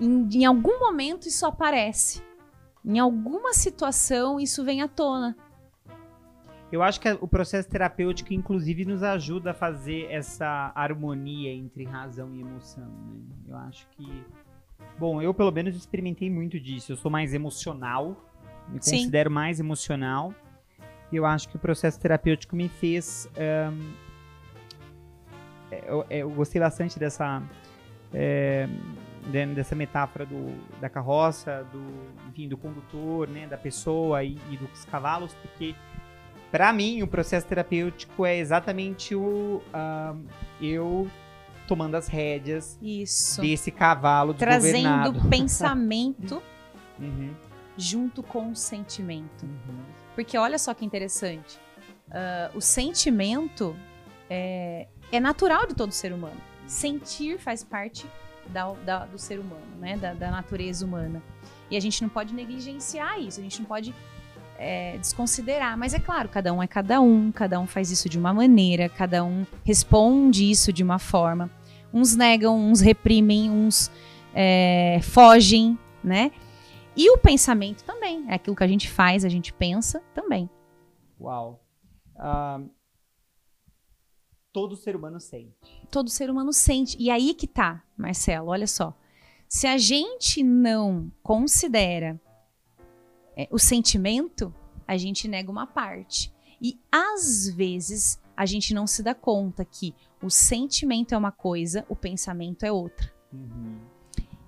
[0.00, 2.22] Em, em algum momento isso aparece.
[2.84, 5.36] Em alguma situação isso vem à tona.
[6.72, 12.32] Eu acho que o processo terapêutico, inclusive, nos ajuda a fazer essa harmonia entre razão
[12.32, 13.20] e emoção, né?
[13.48, 14.24] Eu acho que.
[14.96, 16.92] Bom, eu pelo menos experimentei muito disso.
[16.92, 18.16] Eu sou mais emocional,
[18.68, 18.98] me Sim.
[18.98, 20.32] considero mais emocional.
[21.10, 23.28] E eu acho que o processo terapêutico me fez.
[23.36, 23.76] ahn,
[25.86, 27.42] eu, eu gostei bastante dessa.
[28.14, 28.68] é,
[29.54, 31.84] dessa metáfora do, da carroça, do,
[32.28, 35.74] enfim, do condutor, né, da pessoa e, e dos cavalos, porque
[36.50, 40.24] Pra mim, o processo terapêutico é exatamente o ahn,
[40.60, 41.08] eu
[41.68, 43.40] tomando as rédeas Isso.
[43.40, 46.42] desse cavalo Trazendo pensamento
[46.98, 47.32] Uhum,
[47.78, 49.44] junto com o sentimento.
[49.44, 49.84] uhum.
[50.14, 51.58] Porque olha só que interessante.
[52.10, 53.74] Ah, o sentimento
[54.28, 56.38] é, é natural de todo ser humano.
[56.66, 58.06] Sentir faz parte
[58.50, 59.96] da, da, do ser humano, né?
[59.96, 61.22] Da, da, natureza humana.
[61.70, 63.94] E a gente não pode negligenciar isso, a gente não pode
[64.58, 65.76] é, desconsiderar.
[65.78, 68.88] Mas é claro, cada um é cada um, cada um faz isso de uma maneira,
[68.88, 71.50] cada um responde isso de uma forma.
[71.92, 73.90] Uns negam, uns reprimem, uns
[74.34, 76.30] é, fogem, né?
[76.96, 80.50] E o pensamento também, é aquilo que a gente faz, a gente pensa também.
[81.20, 81.64] Uau.
[82.16, 82.68] Uh,
[84.52, 85.79] todo ser humano sente.
[85.90, 86.96] Todo ser humano sente.
[86.98, 88.96] E aí que tá, Marcelo, olha só.
[89.48, 92.20] Se a gente não considera
[93.36, 94.54] é, o sentimento,
[94.86, 96.32] a gente nega uma parte.
[96.60, 101.84] E às vezes a gente não se dá conta que o sentimento é uma coisa,
[101.88, 103.12] o pensamento é outra.
[103.32, 103.78] Uhum.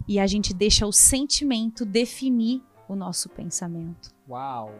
[0.06, 4.14] E a gente deixa o sentimento definir o nosso pensamento.
[4.28, 4.74] Uau!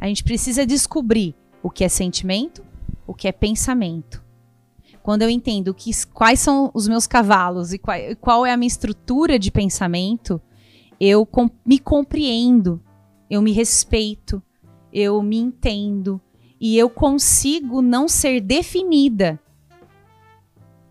[0.00, 2.64] A gente precisa descobrir o que é sentimento,
[3.06, 4.24] o que é pensamento.
[5.08, 8.66] Quando eu entendo que, quais são os meus cavalos e qual, qual é a minha
[8.66, 10.38] estrutura de pensamento,
[11.00, 12.78] eu com, me compreendo,
[13.30, 14.42] eu me respeito,
[14.92, 16.20] eu me entendo
[16.60, 19.40] e eu consigo não ser definida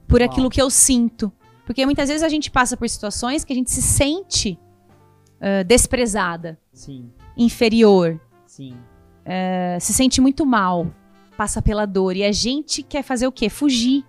[0.08, 0.28] por Uau.
[0.28, 1.32] aquilo que eu sinto.
[1.64, 4.58] Porque muitas vezes a gente passa por situações que a gente se sente
[5.36, 7.12] uh, desprezada, Sim.
[7.38, 8.74] inferior, Sim.
[9.28, 10.92] Uh, se sente muito mal
[11.38, 12.16] passa pela dor.
[12.16, 13.48] E a gente quer fazer o quê?
[13.50, 14.04] Fugir.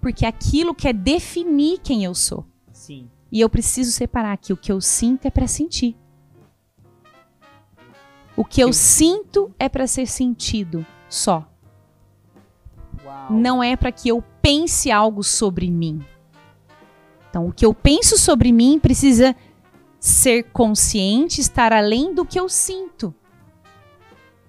[0.00, 2.44] Porque aquilo quer definir quem eu sou.
[2.72, 3.08] Sim.
[3.32, 5.96] E eu preciso separar que o que eu sinto é para sentir.
[8.36, 11.48] O que eu, sinto é para ser sentido só.
[13.04, 13.32] Uau.
[13.32, 16.04] Não é para que eu pense algo sobre mim.
[17.30, 19.34] Então, o que eu penso sobre mim precisa
[19.98, 23.14] ser consciente, estar além do que eu sinto.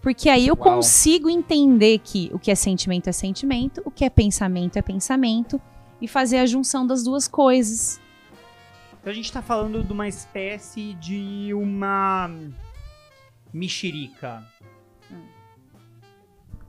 [0.05, 0.75] Porque aí eu Uau.
[0.75, 5.59] consigo entender que o que é sentimento é sentimento, o que é pensamento é pensamento,
[5.99, 7.99] e fazer a junção das duas coisas.
[9.01, 12.29] Então a gente está falando de uma espécie de uma
[13.51, 14.45] mexerica.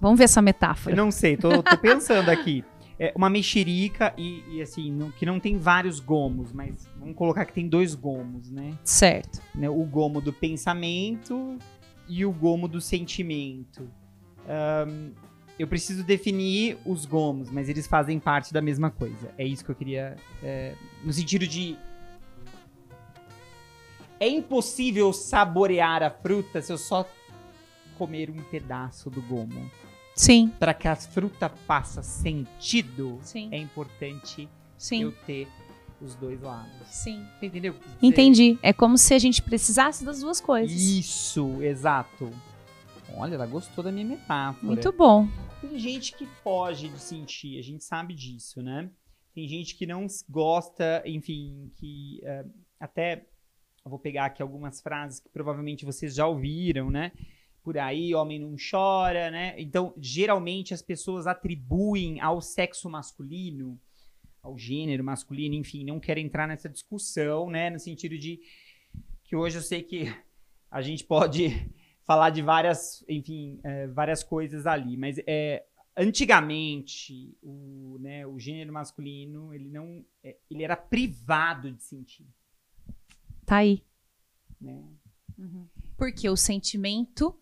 [0.01, 0.95] Vamos ver essa metáfora.
[0.95, 2.65] Eu não sei, tô, tô pensando aqui.
[2.99, 7.45] É uma mexerica e, e assim, não, que não tem vários gomos, mas vamos colocar
[7.45, 8.73] que tem dois gomos, né?
[8.83, 9.43] Certo.
[9.55, 11.59] Né, o gomo do pensamento
[12.09, 13.91] e o gomo do sentimento.
[14.47, 15.13] Um,
[15.59, 19.33] eu preciso definir os gomos, mas eles fazem parte da mesma coisa.
[19.39, 20.17] É isso que eu queria.
[20.43, 21.77] É, no sentido de.
[24.21, 27.09] É impossível saborear a fruta se eu só
[27.97, 29.71] comer um pedaço do gomo.
[30.15, 30.51] Sim.
[30.59, 33.49] Para que a fruta faça sentido, Sim.
[33.53, 34.49] é importante
[34.79, 35.03] Sim.
[35.03, 35.49] eu ter
[36.01, 36.87] os dois lados.
[36.89, 37.25] Sim.
[37.41, 37.75] Entendeu?
[38.03, 38.59] Entendi.
[38.63, 40.81] É como se a gente precisasse das duas coisas.
[40.81, 42.31] Isso, exato.
[43.15, 44.67] Olha, ela gostou da minha metáfora.
[44.67, 45.29] Muito bom.
[45.61, 48.91] Tem gente que foge de sentir, a gente sabe disso, né?
[49.35, 53.27] Tem gente que não gosta, enfim, que uh, até
[53.85, 57.13] eu vou pegar aqui algumas frases que provavelmente vocês já ouviram, né?
[57.63, 59.55] Por aí, homem não chora, né?
[59.59, 63.81] Então, geralmente as pessoas atribuem ao sexo masculino
[64.47, 68.41] ao gênero masculino, enfim, não quero entrar nessa discussão, né, no sentido de
[69.25, 70.15] que hoje eu sei que
[70.71, 71.49] a gente pode
[72.07, 75.67] falar de várias, enfim, é, várias coisas ali, mas é,
[75.97, 82.27] antigamente o, né, o gênero masculino ele não, é, ele era privado de sentir.
[83.45, 83.83] Tá aí.
[84.61, 84.81] Né?
[85.37, 85.67] Uhum.
[85.97, 87.37] Porque o sentimento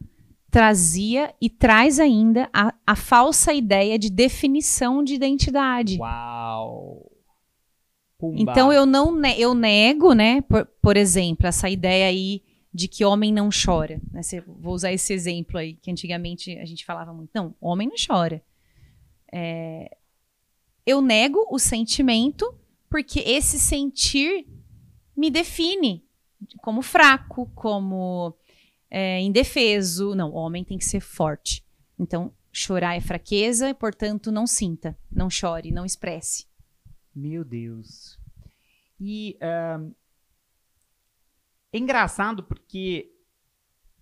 [0.55, 5.99] trazia e traz ainda a, a falsa ideia de definição de identidade.
[5.99, 7.11] Uau!
[8.17, 8.41] Pumba.
[8.41, 12.41] Então eu não eu nego, né, por, por, exemplo, essa ideia aí
[12.73, 14.01] de que homem não chora.
[14.13, 14.21] Né?
[14.47, 17.31] vou usar esse exemplo aí, que antigamente a gente falava muito.
[17.35, 18.41] Não, homem não chora.
[19.33, 19.97] É,
[20.87, 22.55] eu nego o sentimento
[22.89, 24.47] porque esse sentir
[25.17, 26.05] me define
[26.63, 28.37] como fraco, como
[28.95, 30.15] é, indefeso.
[30.15, 31.67] Não, homem tem que ser forte.
[31.99, 36.47] Então, chorar é fraqueza e, portanto, não sinta, não chore, não expresse.
[37.13, 38.17] Meu Deus.
[39.01, 39.93] E uh,
[41.73, 43.11] é engraçado porque.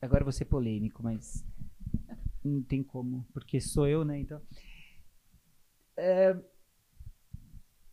[0.01, 1.43] Agora vou ser polêmico, mas
[2.45, 4.19] não tem como, porque sou eu, né?
[4.19, 4.43] Então.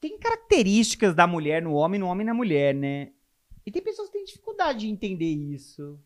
[0.01, 3.13] Tem características da mulher no homem, no homem na mulher, né?
[3.65, 5.99] E tem pessoas que têm dificuldade de entender isso.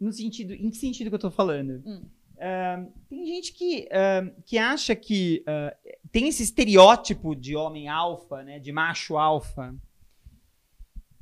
[0.00, 0.54] No sentido.
[0.54, 1.82] Em que sentido que eu tô falando?
[1.84, 2.02] Hum.
[2.40, 8.42] Uh, tem gente que, uh, que acha que uh, tem esse estereótipo de homem alfa,
[8.42, 9.76] né, de macho alfa,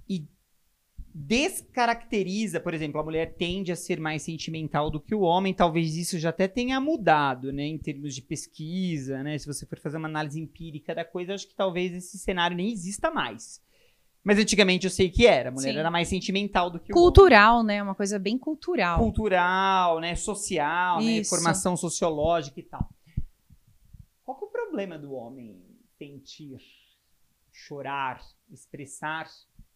[0.09, 0.29] e
[1.13, 5.97] descaracteriza, por exemplo, a mulher tende a ser mais sentimental do que o homem, talvez
[5.97, 9.97] isso já até tenha mudado, né, em termos de pesquisa, né, se você for fazer
[9.97, 13.61] uma análise empírica da coisa, acho que talvez esse cenário nem exista mais.
[14.29, 15.49] Mas antigamente eu sei que era.
[15.49, 15.79] A mulher Sim.
[15.79, 17.83] era mais sentimental do que o Cultural, né?
[17.83, 18.99] Uma coisa bem cultural.
[18.99, 19.07] homem.
[19.11, 20.15] Cultural, né?
[20.15, 21.25] Social, né?
[21.25, 22.91] Formação sociológica e tal.
[24.23, 25.59] Qual que é o problema do homem
[25.97, 26.59] sentir,
[27.51, 28.21] chorar,
[28.51, 29.27] expressar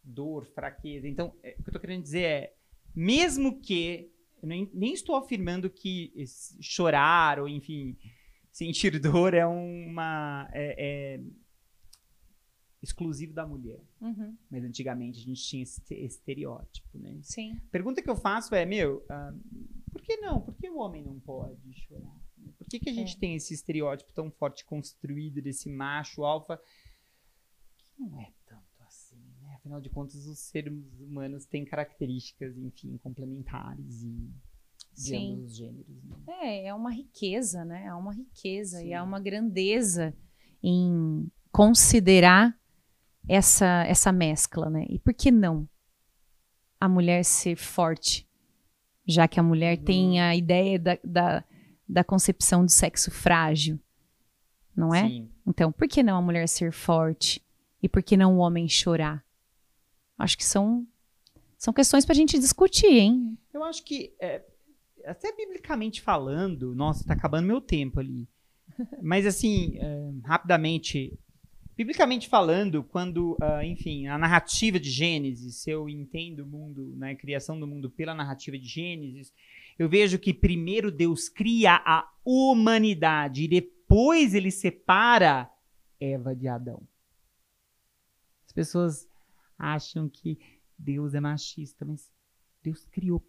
[0.05, 1.09] dor, fraqueza?
[1.09, 2.53] Então, é, o que eu tô querendo dizer é,
[2.95, 6.13] mesmo que eu nem, nem estou afirmando que
[6.61, 7.97] chorar ou enfim
[8.53, 11.21] sentir dor é uma é- é
[12.83, 13.81] exclusivo da mulher.
[14.01, 17.19] Uhum, Mas antigamente a gente tinha esse te- estereótipo, né?
[17.23, 17.57] Sim.
[17.71, 19.33] Pergunta que eu faço é, meu, ah,
[19.93, 20.41] por que não?
[20.41, 22.21] Por que o homem não pode chorar?
[22.59, 23.19] Por que, que a gente É.
[23.21, 26.61] tem esse estereótipo tão forte construído desse macho alfa
[27.79, 29.55] que não é tanto assim, né?
[29.55, 34.09] Afinal de contas, os seres humanos têm características, enfim, complementares e
[34.95, 35.35] de Sim.
[35.35, 36.03] ambos os gêneros.
[36.05, 36.17] Né?
[36.41, 37.85] É, é uma riqueza, né?
[37.87, 38.89] É uma riqueza Sim.
[38.89, 40.13] e há uma grandeza
[40.63, 42.59] em considerar
[43.29, 44.87] essa, essa mescla, né?
[44.89, 45.69] E por que não
[46.81, 48.29] a mulher ser forte?
[49.07, 49.85] Já que a mulher Uhum.
[49.85, 51.45] tem a ideia da, da,
[51.89, 53.79] da concepção do sexo frágil,
[54.77, 55.09] não é?
[55.09, 55.31] Sim.
[55.47, 57.43] Então, por que não a mulher ser forte?
[57.83, 59.25] E por que não o homem chorar?
[60.17, 60.87] Acho que são,
[61.59, 63.37] são questões pra gente discutir, hein?
[63.53, 64.45] Eu acho que, é,
[65.05, 68.29] até biblicamente falando, nossa, tá acabando meu tempo ali.
[69.03, 71.19] Mas, assim, é, rapidamente,
[71.77, 77.17] biblicamente falando, quando, ah, enfim, a narrativa de Gênesis, eu entendo o mundo, né, a
[77.17, 79.33] criação do mundo pela narrativa de Gênesis,
[79.79, 85.51] eu vejo que primeiro Deus cria a humanidade e depois ele separa
[85.99, 86.83] Eva de Adão.
[88.47, 89.09] As pessoas
[89.59, 90.39] acham que
[90.79, 92.11] Deus é machista, mas
[92.63, 93.21] Deus criou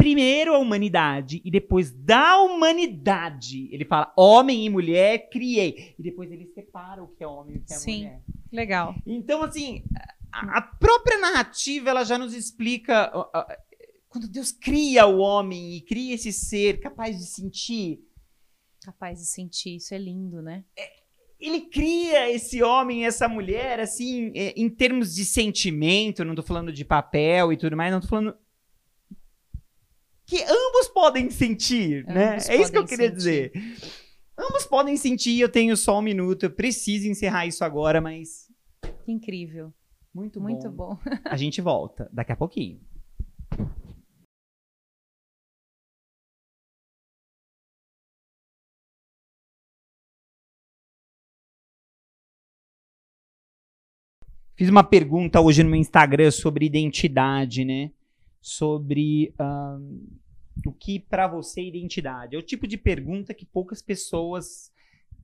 [0.00, 6.32] primeiro a humanidade e depois da humanidade ele fala homem e mulher criei e depois
[6.32, 7.96] ele separa o que é homem e o que é Sim.
[7.98, 8.22] mulher.
[8.50, 8.94] Legal.
[9.06, 9.84] Então assim
[10.32, 13.12] a, a própria narrativa ela já nos explica
[14.08, 18.02] quando Deus cria o homem e cria esse ser capaz de sentir
[18.82, 20.64] Capaz de sentir, isso é lindo, né?
[21.40, 26.42] ele cria esse homem e essa mulher, assim, é, em termos de sentimento, não tô
[26.42, 28.36] falando de papel e tudo mais, não tô falando.
[30.30, 32.34] Que ambos podem sentir, né?
[32.34, 33.16] Ambos É isso que eu queria sentir.
[33.16, 33.52] dizer.
[34.38, 38.48] Ambos podem sentir, eu tenho só um minuto, eu preciso encerrar isso agora, mas.
[39.04, 39.74] Que incrível.
[40.14, 40.96] Muito, Muito bom.
[41.24, 42.80] A gente volta daqui a pouquinho.
[54.54, 57.90] Fiz uma pergunta hoje no meu Instagram sobre identidade, né?
[58.40, 59.34] Sobre
[60.66, 62.34] o que pra você é identidade.
[62.34, 64.72] É o tipo de pergunta que poucas pessoas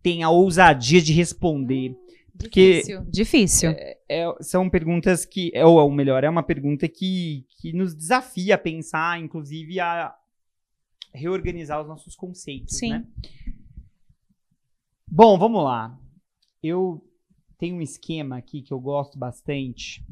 [0.03, 1.97] têm a ousadia de responder.
[2.39, 3.05] Porque- Difícil.
[3.11, 3.71] Difícil.
[3.71, 8.55] É, são perguntas que, é, ou, ou melhor, é uma pergunta que, que nos desafia
[8.55, 10.15] a pensar, inclusive a
[11.15, 12.91] reorganizar os nossos conceitos, Sim.
[12.91, 13.07] né?
[15.09, 15.99] Bom, vamos lá.
[16.63, 17.03] Eu
[17.57, 20.05] tenho um esquema aqui que eu gosto bastante.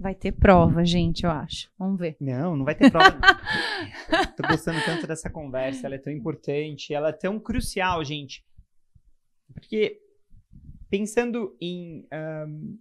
[0.00, 1.70] Vai ter prova, gente, eu acho.
[1.78, 2.16] Vamos ver.
[2.20, 3.18] Não, não vai ter prova.
[4.36, 8.44] Tô gostando tanto dessa conversa, ela é tão importante, ela é tão crucial, gente.
[9.52, 10.00] Porque
[10.88, 12.76] pensando em ahn,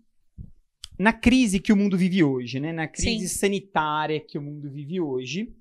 [0.97, 2.71] na crise que o mundo vive hoje, né?
[2.71, 5.53] Na crise sanitária que o mundo vive hoje,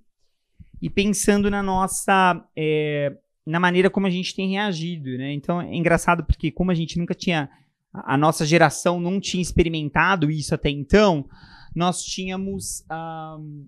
[0.81, 5.33] e pensando na nossa é, na maneira como a gente tem reagido, né?
[5.33, 7.49] Então é engraçado porque como a gente nunca tinha
[8.05, 11.29] a nossa geração não tinha experimentado isso até então,
[11.75, 13.65] nós tínhamos ahn,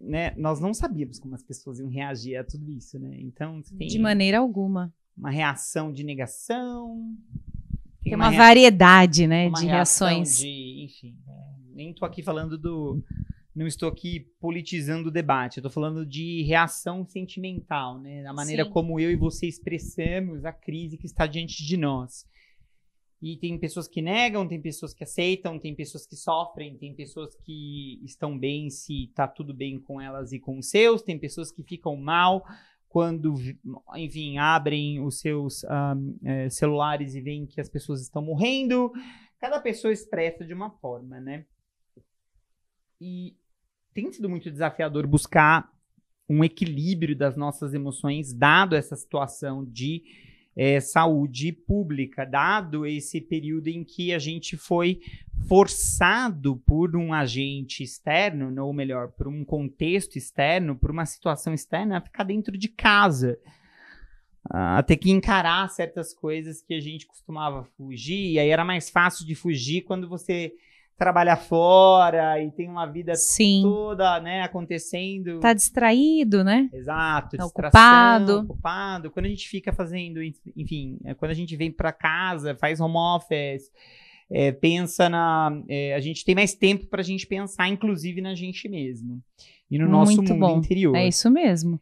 [0.00, 3.16] né, nós não sabíamos como as pessoas iam reagir a tudo isso, né?
[3.20, 4.92] Então tem De maneira alguma.
[5.16, 7.14] uma reação de negação,
[8.02, 10.38] Tem uma, variedade, né, uma de reações.
[10.38, 13.02] de, enfim, é, nem estou aqui falando do,
[13.54, 18.64] não estou aqui politizando o debate, eu estou falando de reação sentimental, né, a maneira
[18.64, 18.70] Sim.
[18.70, 22.26] como eu e você expressamos a crise que está diante de nós.
[23.20, 27.34] E tem pessoas que negam, tem pessoas que aceitam, tem pessoas que sofrem, tem pessoas
[27.34, 31.50] que estão bem se tá tudo bem com elas e com os seus, tem pessoas
[31.50, 32.44] que ficam mal
[32.88, 33.34] quando,
[33.96, 38.92] enfim, abrem os seus ahm, eh, celulares e veem que as pessoas estão morrendo.
[39.38, 41.44] Cada pessoa expressa de uma forma, né?
[43.00, 43.36] E
[43.92, 45.70] tem sido muito desafiador buscar
[46.28, 50.02] um equilíbrio das nossas emoções, dado essa situação de
[50.56, 55.00] eh, saúde pública, dado esse período em que a gente foi
[55.46, 61.98] forçado por um agente externo, ou melhor, por um contexto externo, por uma situação externa,
[61.98, 63.38] a ficar dentro de casa.
[64.48, 68.88] A ter que encarar certas coisas que a gente costumava fugir, e aí era mais
[68.88, 70.54] fácil de fugir quando você
[70.98, 73.60] trabalha fora e tem uma vida Sim.
[73.62, 75.40] toda, né, acontecendo.
[75.40, 76.70] Tá distraído, né?
[76.72, 78.40] Exato, Tá ocupado.
[78.40, 79.10] ocupado.
[79.10, 82.96] Quando a gente fica fazendo, enfim, é, quando a gente vem pra casa, faz home
[82.96, 83.70] office,
[84.30, 85.62] é, pensa na.
[85.68, 89.22] é, a gente tem mais tempo pra gente pensar, inclusive, na gente mesmo.
[89.70, 90.58] E no nosso Muito mundo bom.
[90.58, 90.96] interior.
[90.96, 91.80] É isso mesmo.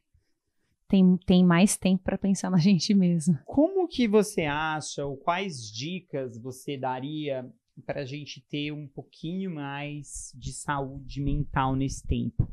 [0.89, 3.39] Tem, tem mais tempo pra pensar na gente mesmo.
[3.47, 7.47] Como que você acha, ou quais dicas você daria
[7.83, 12.49] para a gente ter um pouquinho mais de saúde mental nesse tempo?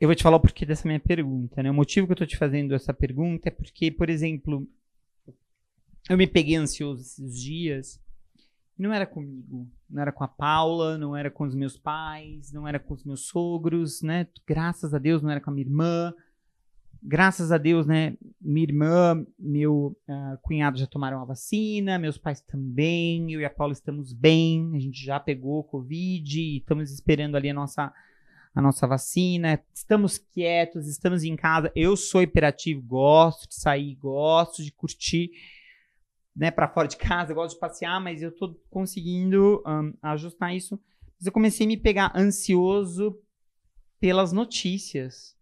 [0.00, 1.70] Eu vou te falar o porquê dessa minha pergunta, né?
[1.70, 4.68] O motivo que eu tô te fazendo essa pergunta é porque, por exemplo,
[6.10, 8.02] eu me peguei ansioso esses dias.
[8.76, 12.66] Não era comigo, não era com a Paula, não era com os meus pais, não
[12.66, 14.26] era com os meus sogros, né?
[14.44, 16.12] Graças a Deus não era com a minha irmã.
[17.04, 18.16] Graças a Deus, né?
[18.40, 23.50] Minha irmã, meu ah, cunhado já tomaram a vacina, meus pais também, eu e a
[23.50, 27.92] Paula estamos bem, a gente já pegou Covid, estamos esperando ali a nossa,
[28.54, 31.72] a nossa vacina, estamos quietos, estamos em casa.
[31.74, 35.32] Eu sou hiperativo, gosto de sair, gosto de curtir,
[36.36, 40.80] né, para fora de casa, gosto de passear, mas eu tô conseguindo ahn, ajustar isso.
[41.18, 43.18] Mas eu comecei a me pegar ansioso
[43.98, 45.36] pelas notícias,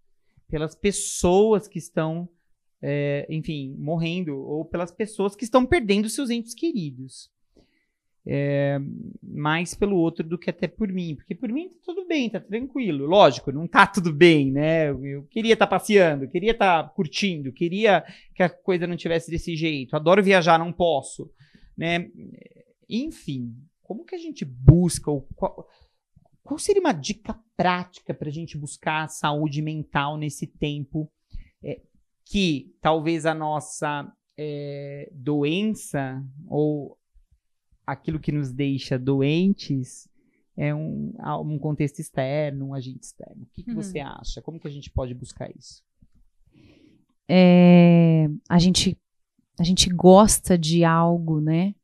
[0.51, 2.29] pelas pessoas que estão,
[2.83, 7.31] é, enfim, morrendo, ou pelas pessoas que estão perdendo seus entes queridos.
[8.27, 8.79] É,
[9.23, 11.15] mais pelo outro do que até por mim.
[11.15, 13.07] Porque por mim tá tudo bem, tá tranquilo.
[13.07, 14.91] Lógico, não tá tudo bem, né?
[14.91, 19.57] Eu, eu queria estar passeando, queria estar curtindo, queria que a coisa não tivesse desse
[19.57, 19.97] jeito.
[19.97, 21.31] Adoro viajar, não posso,
[21.77, 22.11] né?
[22.89, 25.67] Enfim, como que a gente busca ou qual,
[26.43, 31.11] qual seria uma dica prática para a gente buscar saúde mental nesse tempo
[31.63, 31.81] é,
[32.25, 36.99] que talvez a nossa é, doença ou
[37.87, 40.09] aquilo que nos deixa doentes
[40.57, 41.15] é um,
[41.45, 43.43] um contexto externo, um agente externo.
[43.43, 43.77] O que, que Uhum.
[43.77, 44.43] você acha?
[44.43, 45.83] Como que a gente pode buscar isso?
[47.29, 48.99] É, a gente
[49.59, 51.75] a gente gosta de algo, né?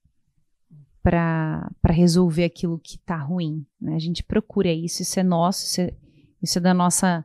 [1.11, 3.95] Para resolver aquilo que tá ruim, né?
[3.95, 5.95] A gente procura isso, isso é nosso, isso é,
[6.43, 7.25] isso é da nossa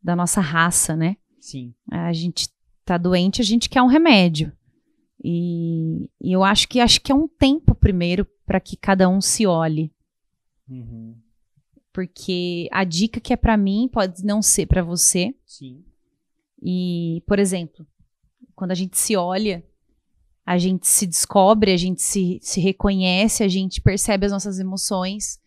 [0.00, 1.16] da nossa raça, né?
[1.40, 1.74] Sim.
[1.90, 2.48] A gente
[2.84, 4.52] tá doente, a gente quer um remédio.
[5.22, 9.20] E, e eu acho que acho que é um tempo primeiro para que cada um
[9.20, 9.92] se olhe,
[10.68, 11.16] Uhum.
[11.92, 15.34] porque a dica que é para mim pode não ser para você.
[15.44, 15.82] Sim.
[16.62, 17.84] E, por exemplo,
[18.54, 19.64] quando a gente se olha,
[20.48, 25.38] a gente se descobre, a gente se, se reconhece, a gente percebe as nossas emoções,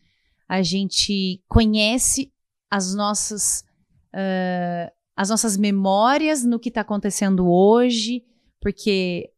[0.48, 2.32] a gente conhece
[2.70, 3.66] as nossas,
[4.14, 8.24] ah, as nossas memórias no que está acontecendo hoje,
[8.62, 9.32] porque,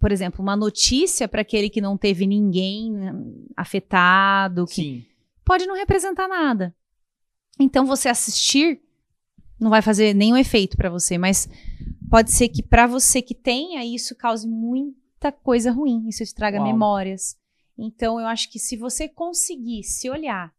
[0.00, 3.14] por exemplo, uma notícia para aquele que não teve ninguém né,
[3.56, 5.04] afetado, que Sim.
[5.44, 6.74] pode não representar nada.
[7.60, 8.80] Então você assistir
[9.60, 11.48] não vai fazer nenhum efeito para você, mas
[12.10, 14.48] pode ser que para você que tenha isso cause
[15.24, 16.66] muita coisa ruim, isso estraga Uau.
[16.66, 17.36] memórias.
[17.78, 20.52] Então eu acho que se você conseguir se olhar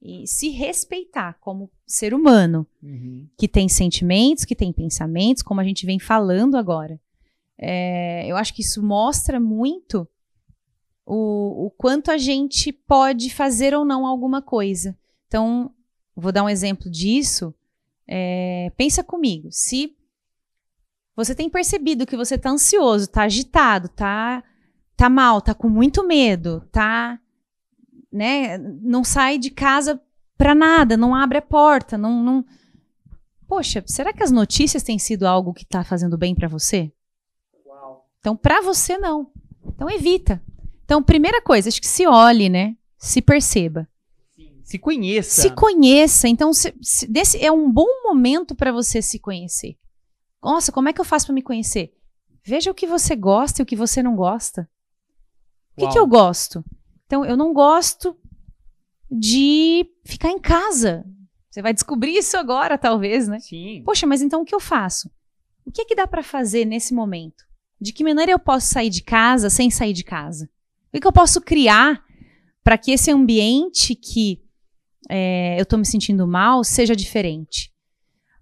[0.00, 3.28] e se respeitar como ser humano, Uhum.
[3.38, 7.00] que tem sentimentos, que tem pensamentos, como a gente vem falando agora.
[7.56, 10.08] É, eu acho que isso mostra muito
[11.06, 14.98] o, o quanto a gente pode fazer ou não alguma coisa.
[15.28, 15.72] Então,
[16.16, 17.54] vou dar um exemplo disso.
[18.08, 19.96] É, pensa comigo, se
[21.16, 24.42] você tem percebido que você está ansioso, está agitado, está
[24.96, 27.18] tá mal, tá com muito medo, tá,
[28.12, 30.00] né, não sai de casa
[30.38, 32.44] para nada, não abre a porta, não, não,
[33.46, 36.90] Poxa, será que as notícias têm sido algo que está fazendo bem para você?
[37.66, 38.06] Uau.
[38.18, 39.30] Então, para você não.
[39.66, 40.42] Então evita.
[40.86, 42.74] Então, primeira coisa, acho que se olhe, né?
[42.96, 43.86] Se perceba.
[44.64, 45.42] Se conheça.
[45.42, 46.28] Se conheça.
[46.28, 49.76] Então, se- se- desse é um bom momento para você se conhecer.
[50.42, 51.94] Nossa, como é que eu faço para me conhecer?
[52.44, 54.68] Veja o que você gosta e o que você não gosta.
[55.76, 56.64] O que, que eu gosto?
[57.06, 58.16] Então, eu não gosto
[59.10, 61.04] de ficar em casa.
[61.50, 63.38] Você vai descobrir isso agora, talvez, né?
[63.38, 63.82] Sim.
[63.84, 65.10] Poxa, mas então o que eu faço?
[65.64, 67.44] O que é que dá pra fazer nesse momento?
[67.80, 70.46] De que maneira eu posso sair de casa sem sair de casa?
[70.88, 72.04] O que, que eu posso criar
[72.64, 74.42] para que esse ambiente que
[75.08, 77.71] é, eu tô me sentindo mal seja diferente?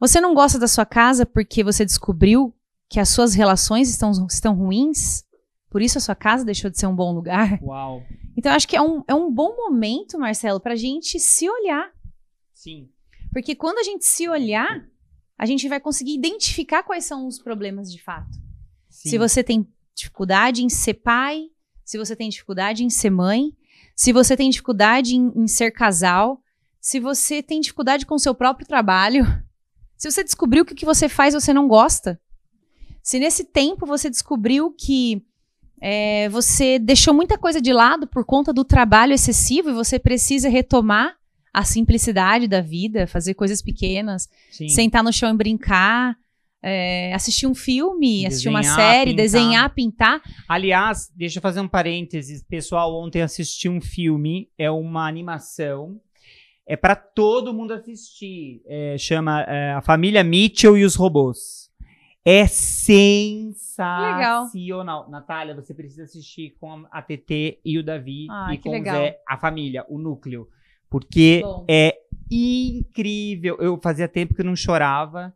[0.00, 2.54] Você não gosta da sua casa porque você descobriu
[2.88, 5.22] que as suas relações estão, estão ruins?
[5.68, 7.62] Por isso a sua casa deixou de ser um bom lugar?
[7.62, 8.02] Uau.
[8.36, 11.92] Então, acho que é um, é um bom momento, Marcelo, pra gente se olhar.
[12.54, 12.88] Sim.
[13.32, 14.88] Porque quando a gente se olhar,
[15.38, 18.32] a gente vai conseguir identificar quais são os problemas de fato.
[18.88, 19.10] Sim.
[19.10, 21.44] Se você tem dificuldade em ser pai,
[21.84, 23.52] se você tem dificuldade em ser mãe,
[23.94, 26.42] se você tem dificuldade em, em ser casal,
[26.80, 29.24] se você tem dificuldade com o seu próprio trabalho,
[30.00, 32.18] se você descobriu que o que você faz você não gosta,
[33.02, 35.22] se nesse tempo você descobriu que
[35.78, 40.48] é, você deixou muita coisa de lado por conta do trabalho excessivo e você precisa
[40.48, 41.14] retomar
[41.52, 44.68] a simplicidade da vida, fazer coisas pequenas, Sim.
[44.70, 46.16] sentar no chão e brincar,
[46.62, 49.22] é, assistir um filme, desenhar, assistir uma série, pintar.
[49.22, 50.22] desenhar, pintar.
[50.48, 52.42] Aliás, deixa eu fazer um parênteses.
[52.42, 56.00] Pessoal, ontem assisti um filme, é uma animação.
[56.70, 58.62] É para todo mundo assistir.
[58.64, 61.68] É, chama é, A Família Mitchell e os Robôs.
[62.24, 64.48] É sensacional.
[64.52, 65.10] Legal.
[65.10, 68.94] Natália, você precisa assistir com a TT e o Davi ah, e com legal.
[68.94, 70.48] o Zé, a família, o núcleo.
[70.88, 71.64] Porque Bom.
[71.68, 71.98] é
[72.30, 73.56] incrível.
[73.58, 75.34] Eu fazia tempo que não chorava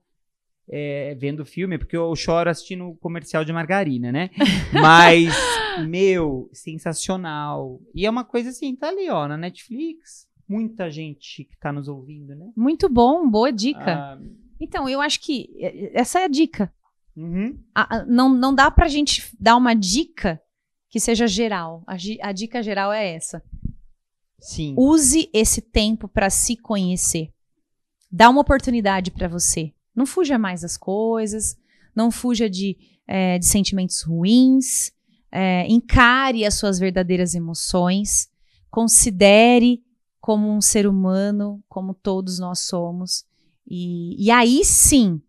[0.71, 4.31] é, vendo o filme, porque eu choro assistindo o comercial de margarina, né?
[4.73, 5.35] Mas,
[5.85, 7.81] meu, sensacional.
[7.93, 10.33] E é uma coisa assim, tá ali, ó, na Netflix.
[10.49, 12.53] Muita gente que tá nos ouvindo, né?
[12.57, 13.95] Muito bom, boa dica.
[13.95, 14.19] Ah,
[14.61, 16.73] então, eu acho que é, essa é a dica.
[17.17, 17.59] Uhum.
[17.75, 20.41] A, a, não, não dá pra gente dar uma dica
[20.91, 21.83] que seja geral.
[21.87, 23.43] A, a dica geral é essa.
[24.41, 24.75] Sim.
[24.77, 27.33] Use esse tempo para se conhecer.
[28.11, 29.73] Dá uma oportunidade para você.
[29.95, 31.57] Não fuja mais das coisas,
[31.95, 32.77] não fuja de,
[33.07, 34.93] é, de sentimentos ruins,
[35.31, 38.29] é, encare as suas verdadeiras emoções,
[38.71, 39.84] considere
[40.25, 43.27] como um ser humano, como todos nós somos.
[43.69, 45.21] E, e aí sim,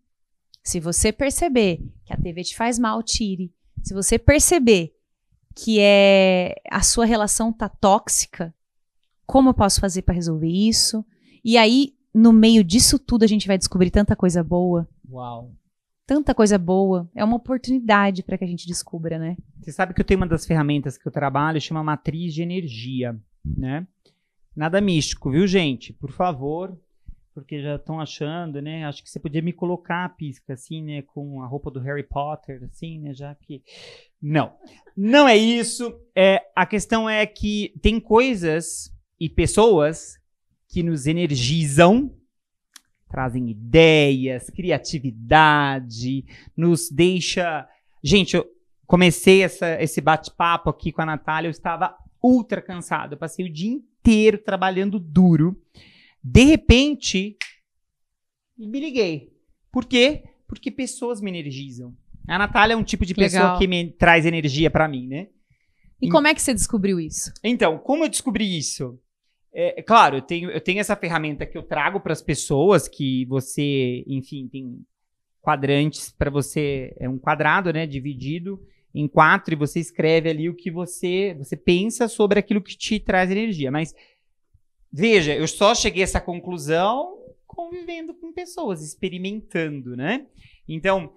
[0.64, 3.52] se você perceber que a TV te faz mal, tire.
[3.82, 4.94] Se você perceber
[5.54, 8.54] que é a sua relação tá tóxica,
[9.26, 11.04] como eu posso fazer para resolver isso?
[11.44, 14.88] E aí no meio disso tudo a gente vai descobrir tanta coisa boa.
[15.10, 15.52] Uau.
[16.06, 17.06] Tanta coisa boa.
[17.14, 19.36] É uma oportunidade para que a gente descubra, né?
[19.60, 23.14] Você sabe que eu tenho uma das ferramentas que eu trabalho, chama matriz de energia,
[23.44, 23.86] né?
[24.56, 25.92] Nada místico, viu, gente?
[25.92, 26.74] Por favor,
[27.34, 28.86] porque já estão achando, né?
[28.86, 31.02] Acho que você podia me colocar, pisca, assim, né?
[31.02, 33.12] Com a roupa do Harry Potter, assim, né?
[33.12, 33.62] Já que.
[34.22, 34.56] Não.
[34.96, 36.00] Não é isso.
[36.14, 38.90] É, a questão é que tem coisas
[39.20, 40.18] e pessoas
[40.66, 42.10] que nos energizam,
[43.10, 46.24] trazem ideias, criatividade,
[46.56, 47.68] nos deixa.
[48.02, 48.46] Gente, eu
[48.86, 51.94] comecei essa, esse bate-papo aqui com a Natália, eu estava
[52.26, 55.60] ultra cansado, eu passei o dia inteiro trabalhando duro.
[56.22, 57.36] De repente,
[58.58, 59.32] me liguei.
[59.70, 60.24] Por quê?
[60.48, 61.94] Porque pessoas me energizam.
[62.26, 63.58] A Natália é um tipo de pessoa Legal.
[63.58, 65.28] que me traz energia para mim, né?
[66.00, 67.32] E, e como é que você descobriu isso?
[67.44, 68.98] Então, como eu descobri isso?
[69.52, 72.88] É, é, claro, eu tenho, eu tenho essa ferramenta que eu trago para as pessoas,
[72.88, 74.84] que você, enfim, tem
[75.40, 78.60] quadrantes para você, é um quadrado, né, dividido
[78.96, 82.98] em quatro e você escreve ali o que você, você pensa sobre aquilo que te
[82.98, 83.70] traz energia.
[83.70, 83.94] Mas
[84.90, 87.14] veja, eu só cheguei a essa conclusão
[87.46, 90.26] convivendo com pessoas, experimentando, né?
[90.66, 91.12] Então,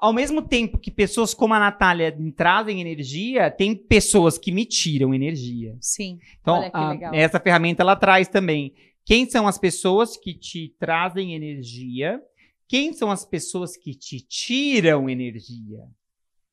[0.00, 4.64] ao mesmo tempo que pessoas como a Natália me trazem energia, tem pessoas que me
[4.64, 5.76] tiram energia.
[5.80, 6.20] Sim.
[6.40, 8.72] Então, a, essa ferramenta ela traz também.
[9.04, 12.22] Quem são as pessoas que te trazem energia?
[12.68, 15.84] Quem são as pessoas que te tiram energia?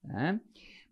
[0.04, 0.40] Né?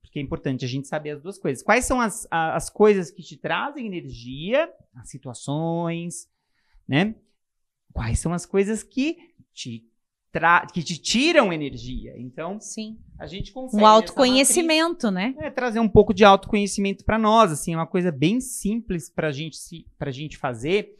[0.02, 1.64] Porque é importante a gente saber as duas coisas.
[1.64, 4.72] Quais são as, as coisas que te trazem energia?
[4.96, 6.28] As situações,
[6.88, 7.16] né?
[7.94, 9.18] Quais são as coisas que
[9.54, 9.88] te
[10.74, 12.14] que te tiram energia.
[12.18, 12.98] Então, Sim.
[13.20, 13.84] a gente consegue.
[13.84, 15.48] Um autoconhecimento, matriz, né?
[15.48, 19.32] É, trazer um pouco de autoconhecimento para nós, assim, é uma coisa bem simples para
[19.32, 19.58] gente
[20.00, 20.96] a gente fazer.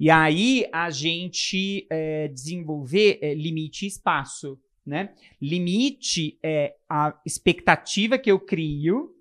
[0.00, 5.10] E aí a gente é, desenvolver é, limite e espaço, né?
[5.40, 9.14] Limite é a expectativa que eu crio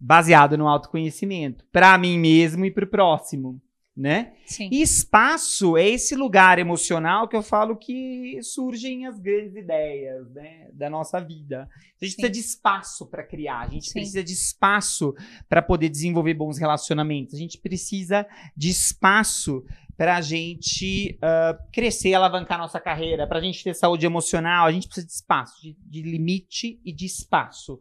[0.00, 3.60] baseado no autoconhecimento para mim mesmo e para o próximo
[3.96, 4.32] né?
[4.44, 4.68] Sim.
[4.72, 10.68] E espaço é esse lugar emocional que eu falo que surgem as grandes ideias, né,
[10.72, 11.68] da nossa vida.
[12.00, 12.22] A gente Sim.
[12.22, 13.92] precisa de espaço para criar, a gente Sim.
[13.92, 15.14] precisa de espaço
[15.48, 18.26] para poder desenvolver bons relacionamentos, a gente precisa
[18.56, 19.64] de espaço
[19.96, 24.72] para a gente uh, crescer, alavancar nossa carreira, para a gente ter saúde emocional, a
[24.72, 27.80] gente precisa de espaço, de, de limite e de espaço.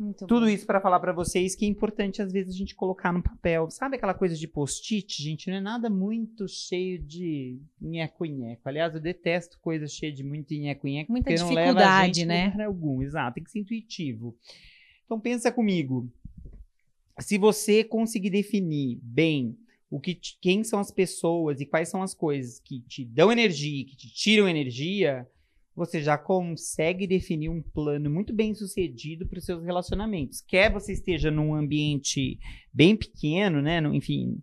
[0.00, 0.48] Muito Tudo bom.
[0.48, 3.68] isso para falar para vocês que é importante às vezes a gente colocar no papel.
[3.70, 5.50] Sabe aquela coisa de post-it, gente?
[5.50, 8.62] Não é nada muito cheio de nheco-nheco.
[8.66, 11.12] Aliás, eu detesto coisas cheias de muito nheco-nheco.
[11.12, 12.64] Muita dificuldade, não leva a gente né?
[12.64, 13.02] algum.
[13.02, 14.34] Exato, tem que ser intuitivo.
[15.04, 16.10] Então pensa comigo.
[17.18, 19.54] Se você conseguir definir bem
[19.90, 23.84] o que quem são as pessoas e quais são as coisas que te dão energia,
[23.84, 25.26] que te tiram energia,
[25.74, 30.40] você já consegue definir um plano muito bem sucedido para os seus relacionamentos.
[30.40, 32.38] Quer você esteja num ambiente
[32.72, 33.80] bem pequeno, né?
[33.80, 34.40] No, enfim,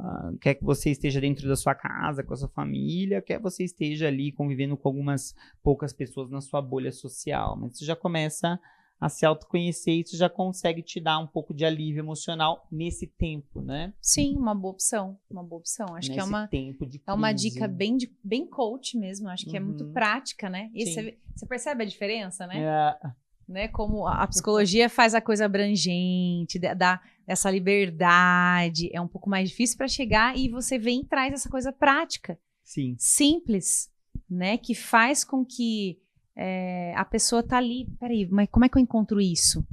[0.00, 3.64] uh, quer que você esteja dentro da sua casa, com a sua família, quer você
[3.64, 7.56] esteja ali convivendo com algumas poucas pessoas na sua bolha social.
[7.60, 8.58] Mas você já começa
[9.00, 13.60] a se autoconhecer, isso já consegue te dar um pouco de alívio emocional nesse tempo,
[13.60, 13.92] né?
[14.00, 15.86] Sim, uma boa opção, uma boa opção.
[15.94, 19.28] Acho nesse que é uma tempo de é uma dica bem de, bem coach mesmo.
[19.28, 19.92] Acho que é muito Uhum.
[19.92, 20.70] prática, né?
[20.74, 20.92] E Sim.
[20.92, 22.62] você, você percebe a diferença, né?
[22.62, 23.08] É,
[23.46, 23.68] né?
[23.68, 29.76] Como a psicologia faz a coisa abrangente, dá essa liberdade, é um pouco mais difícil
[29.76, 33.90] para chegar e você vem e traz essa coisa prática, sim, simples,
[34.28, 34.56] né?
[34.56, 36.00] Que faz com que
[36.36, 39.66] é, a pessoa tá ali, peraí, mas como é que eu encontro isso?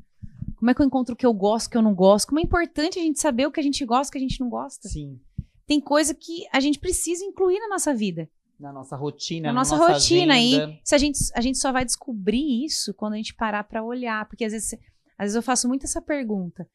[0.56, 2.28] Como é que eu encontro o que eu gosto, o que eu não gosto?
[2.30, 4.40] Como é importante a gente saber o que a gente gosta, o que a gente
[4.40, 4.88] não gosta.
[4.88, 5.20] sim.
[5.66, 8.30] Tem coisa que a gente precisa incluir na nossa vida,
[8.60, 10.34] Na nossa rotina, na na nossa, rotina.
[10.34, 10.72] agenda.
[10.74, 13.82] E se a gente, a gente só vai descobrir isso quando a gente parar para
[13.82, 14.28] olhar.
[14.28, 14.74] Porque às vezes,
[15.18, 16.70] às vezes eu faço muito essa pergunta: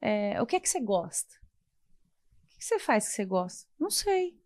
[0.00, 1.34] é, o que é que você gosta?
[2.44, 3.68] O que, que você faz que você gosta?
[3.78, 4.38] Não sei.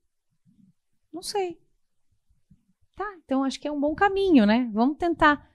[1.13, 1.59] Não sei.
[2.97, 4.71] Tá, então acho que é um bom caminho, né?
[4.73, 5.49] Vamos tentar.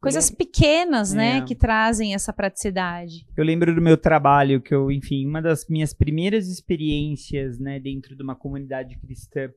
[0.00, 1.40] Coisas pequenas, né, É.
[1.40, 3.26] que trazem essa praticidade.
[3.34, 8.14] Eu lembro do meu trabalho, que eu, enfim, uma das minhas primeiras experiências, né, dentro
[8.14, 9.50] de uma comunidade cristã,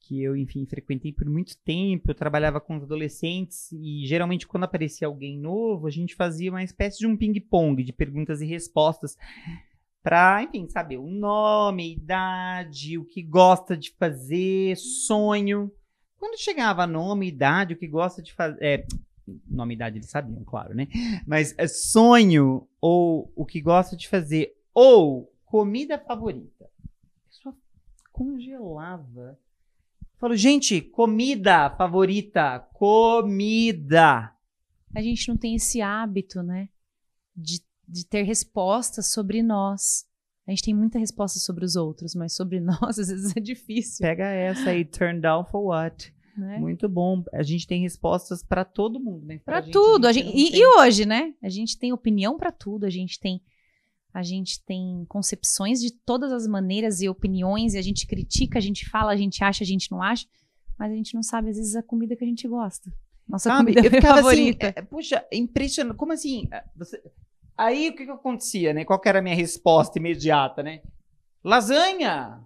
[0.00, 4.64] que eu, enfim, frequentei por muito tempo, eu trabalhava com os adolescentes e geralmente quando
[4.64, 9.18] aparecia alguém novo, a gente fazia uma espécie de um ping-pong de perguntas e respostas
[10.02, 15.70] para, enfim, saber o nome, idade, o que gosta de fazer, sonho.
[16.24, 18.86] Quando chegava nome, idade, o que gosta de fazer, é,
[19.46, 20.88] nome idade eles sabiam, claro, né?
[21.26, 26.64] Mas é sonho ou o que gosta de fazer ou comida favorita.
[26.82, 27.54] A pessoa
[28.10, 29.38] congelava.
[30.16, 34.34] Falou, gente, comida favorita, comida.
[34.94, 36.70] A gente não tem esse hábito, né,
[37.36, 40.06] de, de ter respostas sobre nós.
[40.46, 44.02] A gente tem muita resposta sobre os outros, mas sobre nós às vezes é difícil.
[44.06, 46.12] Pega essa aí, turn down for what?
[46.36, 46.58] Né?
[46.58, 47.22] Muito bom.
[47.32, 49.38] A gente tem respostas pra todo mundo, né?
[49.44, 50.06] Pra gente, tudo.
[50.06, 50.60] A gente gente, não e, tem.
[50.60, 51.34] e hoje, né?
[51.42, 53.40] A gente tem opinião pra tudo, a gente tem
[54.12, 58.62] a gente tem concepções de todas as maneiras e opiniões, e a gente critica, a
[58.62, 60.24] gente fala, a gente acha, a gente não acha,
[60.78, 62.92] mas a gente não sabe às vezes a comida que a gente gosta.
[63.28, 63.72] Nossa Sabe?
[63.72, 64.68] comida Eu ficava favorita.
[64.68, 65.96] assim, é, puxa, impressionante.
[65.96, 66.46] Como assim?
[66.52, 67.02] É, você-
[67.56, 68.84] Aí o que, que acontecia, né?
[68.84, 70.80] Qual que era a minha resposta imediata, né?
[71.42, 72.40] Lasanha!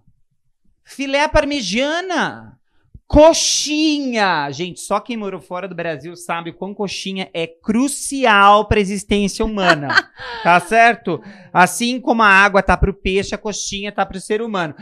[0.83, 2.59] Filé parmegiana!
[3.07, 4.51] Coxinha!
[4.51, 8.81] Gente, só quem morou fora do Brasil sabe o quão coxinha é crucial para a
[8.81, 9.87] existência humana.
[10.43, 11.19] tá certo?
[11.51, 14.75] Assim como a água tá pro peixe, a coxinha tá pro ser humano.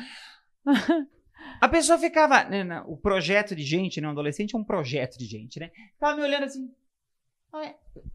[1.59, 2.43] A pessoa ficava.
[2.43, 4.07] né, o projeto de gente, né?
[4.07, 5.71] Um adolescente é um projeto de gente, né?
[5.93, 6.69] Ficava me olhando assim.
[7.53, 7.73] "Ah,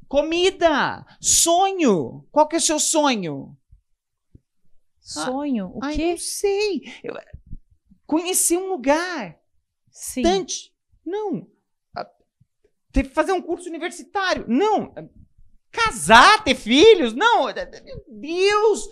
[0.09, 1.07] Comida!
[1.21, 2.27] Sonho!
[2.31, 3.57] Qual que é o seu sonho?
[5.01, 6.11] Sonho, o Ai, quê?
[6.13, 6.83] não sei.
[7.03, 7.15] Eu-
[8.07, 9.39] conhecer um lugar.
[9.91, 10.23] Sim.
[10.23, 10.75] Distante.
[11.05, 11.47] Não.
[11.97, 12.09] Ah,
[12.93, 14.45] Ter, fazer um curso universitário.
[14.49, 14.93] Não.
[14.97, 15.05] Ah,
[15.71, 17.15] Casar, ter filhos.
[17.15, 17.49] Não.
[17.49, 17.55] Ah,
[17.85, 18.89] Meu Deus!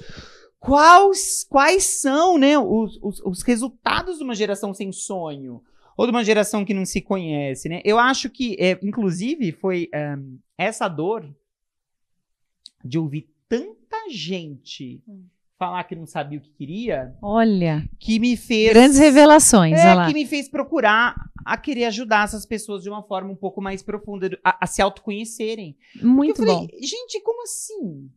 [0.58, 5.62] Quais, quais são né, os, os, os resultados de uma geração sem sonho?
[6.00, 7.82] Ou de uma geração que não se conhece, né?
[7.84, 11.28] Eu acho que, é, inclusive, foi ahn, essa dor
[12.82, 15.26] de ouvir tanta gente Hum.
[15.58, 20.06] falar que não sabia o que queria, Olha, que me fez grandes revelações, é, lá.
[20.06, 21.14] que me fez procurar
[21.44, 24.80] a querer ajudar essas pessoas de uma forma um pouco mais profunda, a, a se
[24.80, 25.76] autoconhecerem.
[26.02, 26.66] Muito Porque eu bom.
[26.66, 28.10] falei, gente, como assim?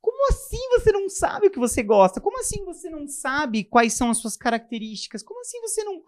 [0.00, 2.20] Como assim você não sabe o que você gosta?
[2.20, 5.22] Como assim você não sabe quais são as suas características?
[5.22, 6.02] Como assim você não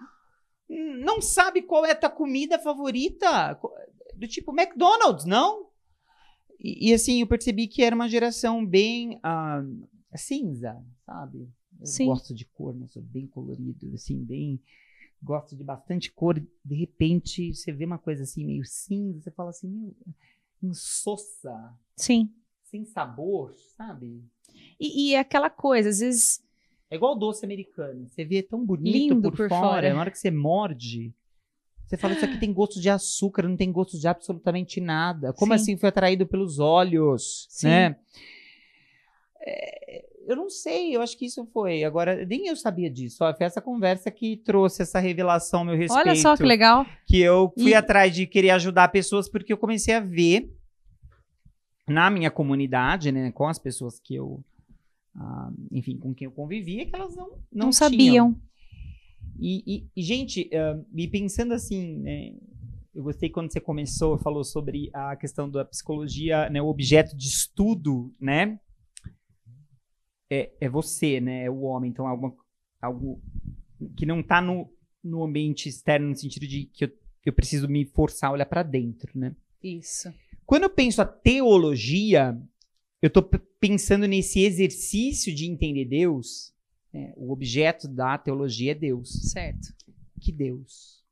[0.68, 3.58] não sabe qual é a tua comida favorita?
[4.14, 5.68] Do tipo McDonald's, não?
[6.60, 9.62] E, e, assim, eu percebi que era uma geração bem ah,
[10.14, 11.48] cinza, sabe?
[11.80, 12.06] Eu Sim.
[12.06, 12.86] gosto de cor, né?
[12.88, 14.60] Sou bem colorido, assim, bem
[15.22, 16.40] gosto de bastante cor.
[16.64, 19.94] De repente, você vê uma coisa assim meio cinza, você fala assim, meu,
[20.62, 22.32] insossa, Sim.
[22.62, 24.24] sem sabor, sabe?
[24.78, 26.43] E, e é aquela coisa, às vezes.
[26.90, 28.06] É igual doce americano.
[28.08, 29.94] Você vê tão bonito Lindo por, por fora, fora.
[29.94, 31.12] na hora que você morde,
[31.86, 35.32] você fala, isso aqui tem gosto de açúcar, não tem gosto de absolutamente nada.
[35.32, 35.56] Como Sim.
[35.56, 37.68] assim foi atraído pelos olhos, Sim.
[37.68, 37.96] né?
[39.46, 41.84] É, eu não sei, eu acho que isso foi.
[41.84, 43.22] Agora, nem eu sabia disso.
[43.24, 46.06] Ó, foi essa conversa que trouxe essa revelação ao meu respeito.
[46.08, 46.86] Olha só que legal.
[47.06, 50.50] que eu fui E- atrás de querer ajudar pessoas porque eu comecei a ver
[51.86, 54.42] na minha comunidade, né, com as pessoas que eu,
[55.16, 58.40] ah, enfim, com quem eu convivia, que elas não não, Não, sabiam.
[59.38, 62.34] E, e- gente, ah, e pensando assim, né,
[62.94, 67.26] eu gostei quando você começou, falou sobre a questão da psicologia, né, o objeto de
[67.26, 68.58] estudo, né?
[70.30, 71.44] É, é você, né?
[71.44, 71.90] É o homem.
[71.90, 72.36] Então, algo,
[72.80, 73.20] algo
[73.96, 74.70] que não está no,
[75.02, 76.90] no ambiente externo, no sentido de que eu,
[77.26, 79.34] eu preciso me forçar a olhar para dentro, né?
[79.62, 80.12] Isso.
[80.46, 82.40] Quando eu penso a teologia,
[83.04, 83.22] eu estou
[83.60, 86.54] pensando nesse exercício de entender Deus.
[86.90, 87.12] Né?
[87.18, 89.10] O objeto da teologia é Deus.
[89.30, 89.74] Certo.
[90.18, 91.04] Que Deus?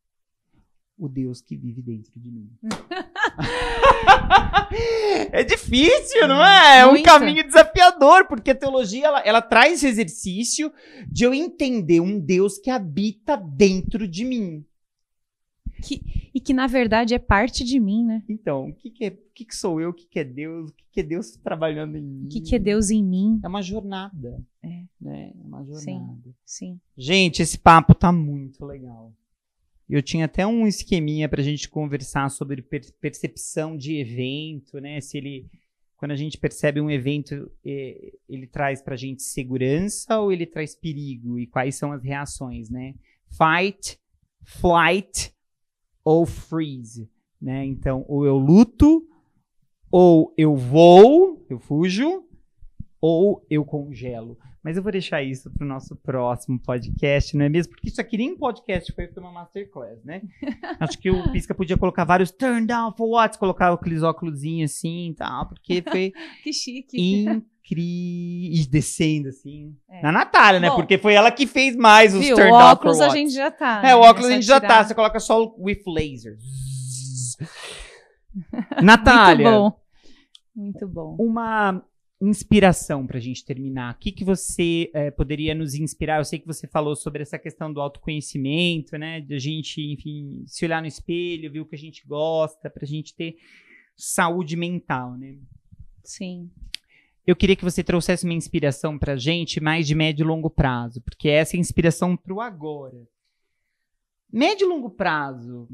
[0.96, 2.50] O Deus que vive dentro de mim.
[5.32, 6.78] é difícil, não é?
[6.78, 7.04] É um Muito.
[7.04, 10.72] caminho desafiador, porque a teologia ela, ela traz esse exercício
[11.06, 14.64] de eu entender um Deus que habita dentro de mim.
[16.34, 18.22] E que na verdade é parte de mim, né?
[18.28, 19.90] Então, o que, que, é, o que, que sou eu?
[19.90, 20.70] O que, que é Deus?
[20.70, 22.24] O que, que é Deus trabalhando em mim?
[22.24, 23.40] O que, que é Deus em mim?
[23.42, 24.42] É uma jornada.
[24.62, 24.82] É.
[25.00, 25.32] Né?
[25.38, 26.22] É uma jornada.
[26.24, 26.34] Sim.
[26.44, 26.80] Sim.
[26.96, 29.12] Gente, esse papo tá muito legal.
[29.88, 35.00] Eu tinha até um esqueminha pra gente conversar sobre per- percepção de evento, né?
[35.00, 35.50] Se ele.
[35.98, 41.38] Quando a gente percebe um evento, ele traz pra gente segurança ou ele traz perigo?
[41.38, 42.94] E quais são as reações, né?
[43.30, 43.98] Fight,
[44.44, 45.32] flight
[46.04, 47.10] ou freeze,
[47.40, 47.64] né?
[47.64, 49.06] Então, ou eu luto,
[49.90, 52.24] ou eu vou, eu fujo,
[53.00, 54.38] ou eu congelo.
[54.64, 57.72] Mas eu vou deixar isso para o nosso próximo podcast, não é mesmo?
[57.72, 60.22] Porque isso aqui nem um podcast foi, uma masterclass, né?
[60.78, 65.10] Acho que o Pisca podia colocar vários turn down for what, colocar aqueles óculos assim
[65.10, 66.12] e tal, porque foi
[66.44, 66.96] Que chique.
[67.00, 67.42] incrível.
[67.64, 69.74] E descendo assim.
[69.88, 70.02] É.
[70.02, 70.68] Na Natália, né?
[70.68, 72.36] Bom, Porque foi ela que fez mais os Viu?
[72.36, 73.78] turn O down óculos for a gente já tá.
[73.78, 73.94] É, né?
[73.94, 74.84] o óculos a só gente já tá.
[74.84, 76.36] Você coloca só o with laser.
[78.82, 79.80] Natália, Muito bom.
[80.54, 81.16] Muito bom.
[81.18, 81.82] uma
[82.22, 83.94] inspiração pra gente terminar.
[83.94, 86.18] O que, que você eh, poderia nos inspirar?
[86.18, 89.20] Eu sei que você falou sobre essa questão do autoconhecimento, né?
[89.20, 92.86] De a gente, enfim, se olhar no espelho, ver o que a gente gosta, pra
[92.86, 93.36] gente ter
[93.96, 95.36] saúde mental, né?
[96.04, 96.48] Sim.
[97.26, 101.00] Eu queria que você trouxesse uma inspiração pra gente mais de médio e longo prazo,
[101.02, 103.04] porque essa é a inspiração pro agora.
[104.32, 105.68] Médio e longo prazo,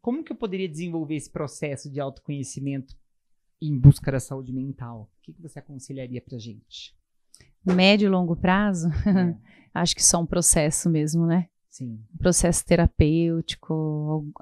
[0.00, 2.96] como que eu poderia desenvolver esse processo de autoconhecimento
[3.68, 5.10] em busca da saúde mental?
[5.18, 6.94] O que, que você aconselharia pra gente?
[7.64, 9.36] Médio e longo prazo, É,
[9.80, 11.48] acho que só um processo mesmo, né?
[11.70, 12.04] sim.
[12.14, 14.32] Um processo terapêutico,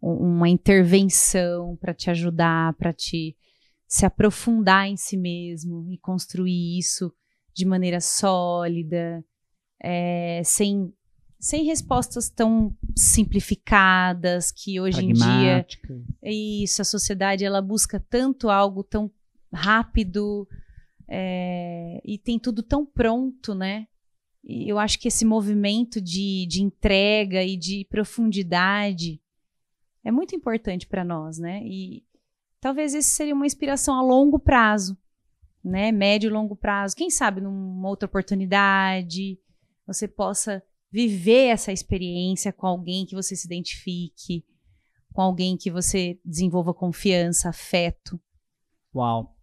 [0.00, 3.36] uma intervenção para te ajudar, para te
[3.88, 7.12] se aprofundar em si mesmo e construir isso
[7.54, 9.24] de maneira sólida,
[9.82, 10.92] é, sem,
[11.44, 15.66] sem respostas tão simplificadas que hoje em dia
[16.22, 19.10] isso, a sociedade ela busca tanto algo tão
[19.52, 20.48] rápido
[21.06, 23.86] é, e tem tudo tão pronto, né?
[24.42, 29.20] E eu acho que esse movimento de, de entrega e de profundidade
[30.02, 31.60] é muito importante para nós, né?
[31.62, 32.06] E
[32.58, 34.96] talvez esse seria uma inspiração a longo prazo,
[35.62, 35.92] né?
[35.92, 36.96] Médio e longo prazo.
[36.96, 39.38] Quem sabe numa outra oportunidade
[39.86, 40.62] você possa
[40.94, 44.44] viver essa experiência com alguém que você se identifique,
[45.12, 48.20] com alguém que você desenvolva confiança, afeto.
[48.94, 49.34] Uau.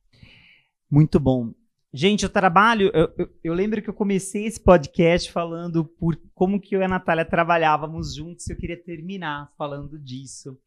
[0.89, 1.53] Muito bom.
[1.93, 2.89] Gente, eu trabalho.
[2.93, 6.85] Eu, eu- eu lembro que eu comecei esse podcast falando por como que eu e
[6.85, 10.57] a Natália trabalhávamos juntos eu queria terminar falando disso.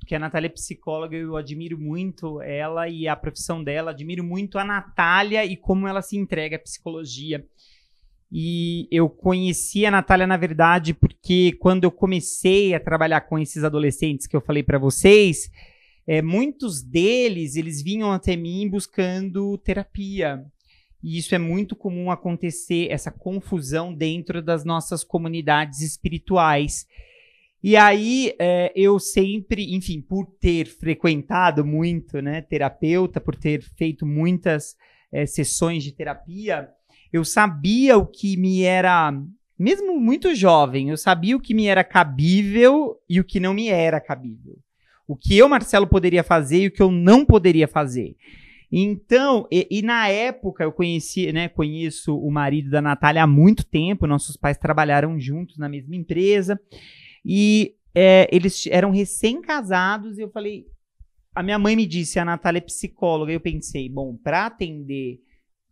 [0.00, 4.58] Porque a Natália é psicóloga, eu admiro muito ela e a profissão dela, admiro muito
[4.58, 7.46] a Natália e como ela se entrega à psicologia.
[8.38, 13.64] E eu conheci a Natália, na verdade, porque quando eu comecei a trabalhar com esses
[13.64, 15.50] adolescentes que eu falei para vocês,
[16.06, 20.44] é, muitos deles, eles vinham até mim buscando terapia.
[21.02, 26.86] E isso é muito comum acontecer, essa confusão dentro das nossas comunidades espirituais.
[27.62, 34.04] E aí, é, eu sempre, enfim, por ter frequentado muito, né, terapeuta, por ter feito
[34.04, 34.76] muitas
[35.10, 36.68] é, sessões de terapia,
[37.12, 39.12] eu sabia o que me era,
[39.58, 43.68] mesmo muito jovem, eu sabia o que me era cabível e o que não me
[43.68, 44.58] era cabível
[45.06, 48.16] o que eu, Marcelo, poderia fazer e o que eu não poderia fazer.
[48.70, 53.64] Então, e, e na época eu conheci, né, conheço o marido da Natália há muito
[53.64, 56.60] tempo, nossos pais trabalharam juntos na mesma empresa,
[57.24, 60.66] e é, eles eram recém-casados, e eu falei,
[61.32, 65.20] a minha mãe me disse, a Natália é psicóloga, eu pensei, bom, para atender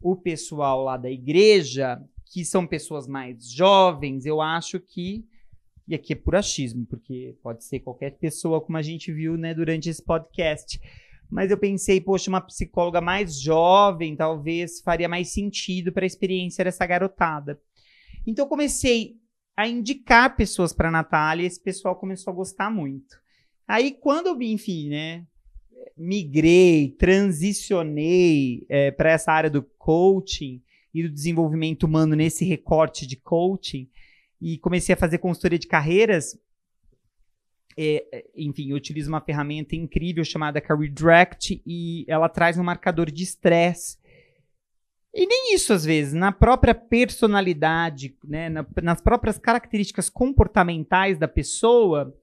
[0.05, 5.25] o pessoal lá da igreja, que são pessoas mais jovens, eu acho que
[5.89, 9.53] e aqui é por achismo, porque pode ser qualquer pessoa, como a gente viu né,
[9.55, 10.81] durante esse podcast.
[11.31, 16.65] Mas eu pensei, poxa, uma psicóloga mais jovem talvez faria mais sentido para a experiência
[16.65, 17.61] dessa garotada.
[18.27, 19.17] Então eu comecei
[19.57, 23.17] a indicar pessoas para a Natália e esse pessoal começou a gostar muito.
[23.67, 25.27] Aí, quando eu, enfim, né,
[25.97, 30.63] migrei, transicionei é, para essa área do coaching
[30.95, 33.87] e do desenvolvimento humano nesse recorte de coaching
[34.41, 36.41] e comecei a fazer consultoria de carreiras,
[37.77, 43.11] é, enfim, eu utilizo uma ferramenta incrível chamada Career Direct e ela traz um marcador
[43.11, 43.99] de estresse.
[45.13, 51.29] E nem isso, às vezes, na própria personalidade, né, na, nas próprias características comportamentais da
[51.29, 52.17] pessoa,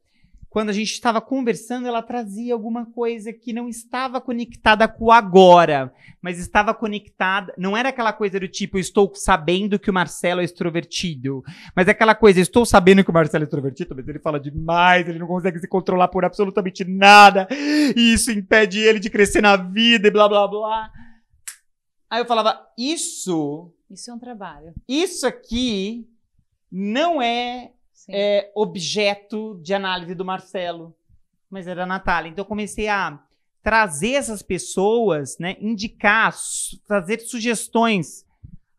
[0.52, 5.12] quando a gente estava conversando, ela trazia alguma coisa que não estava conectada com o
[5.12, 7.54] agora, mas estava conectada.
[7.58, 11.42] Não era aquela coisa do tipo, estou sabendo que o Marcelo é extrovertido,
[11.74, 15.08] mas é aquela coisa, estou sabendo que o Marcelo é extrovertido, mas ele fala demais,
[15.08, 17.48] ele não consegue se controlar por absolutamente nada,
[17.96, 20.92] e isso impede ele de crescer na vida e blá blá blá.
[22.10, 23.74] Aí eu falava, isso.
[23.90, 24.74] Isso é um trabalho.
[24.86, 26.10] Isso aqui
[26.70, 27.72] não é
[28.10, 30.96] é, objeto de análise do Marcelo,
[31.50, 32.30] mas era a Natália.
[32.30, 33.20] Então eu comecei a
[33.64, 36.34] trazer essas pessoas, né, indicar,
[36.88, 38.26] fazer sugestões.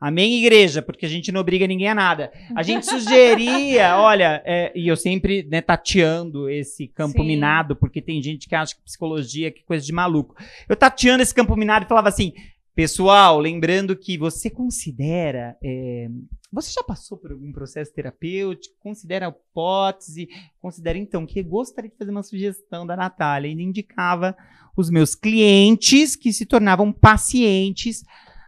[0.01, 2.33] Amém, igreja, porque a gente não obriga ninguém a nada.
[2.57, 7.27] A gente sugeria, olha, é, e eu sempre né, tateando esse campo Sim.
[7.27, 10.35] minado, porque tem gente que acha que psicologia é coisa de maluco.
[10.69, 12.33] Eu tateando esse campo minado e falava assim,
[12.75, 16.09] pessoal, lembrando que você considera é,
[16.53, 18.77] você já passou por algum processo terapêutico?
[18.79, 20.29] Considera a hipótese?
[20.61, 23.49] Considera, então, que gostaria de fazer uma sugestão da Natália.
[23.49, 24.37] E indicava
[24.77, 28.05] os meus clientes que se tornavam pacientes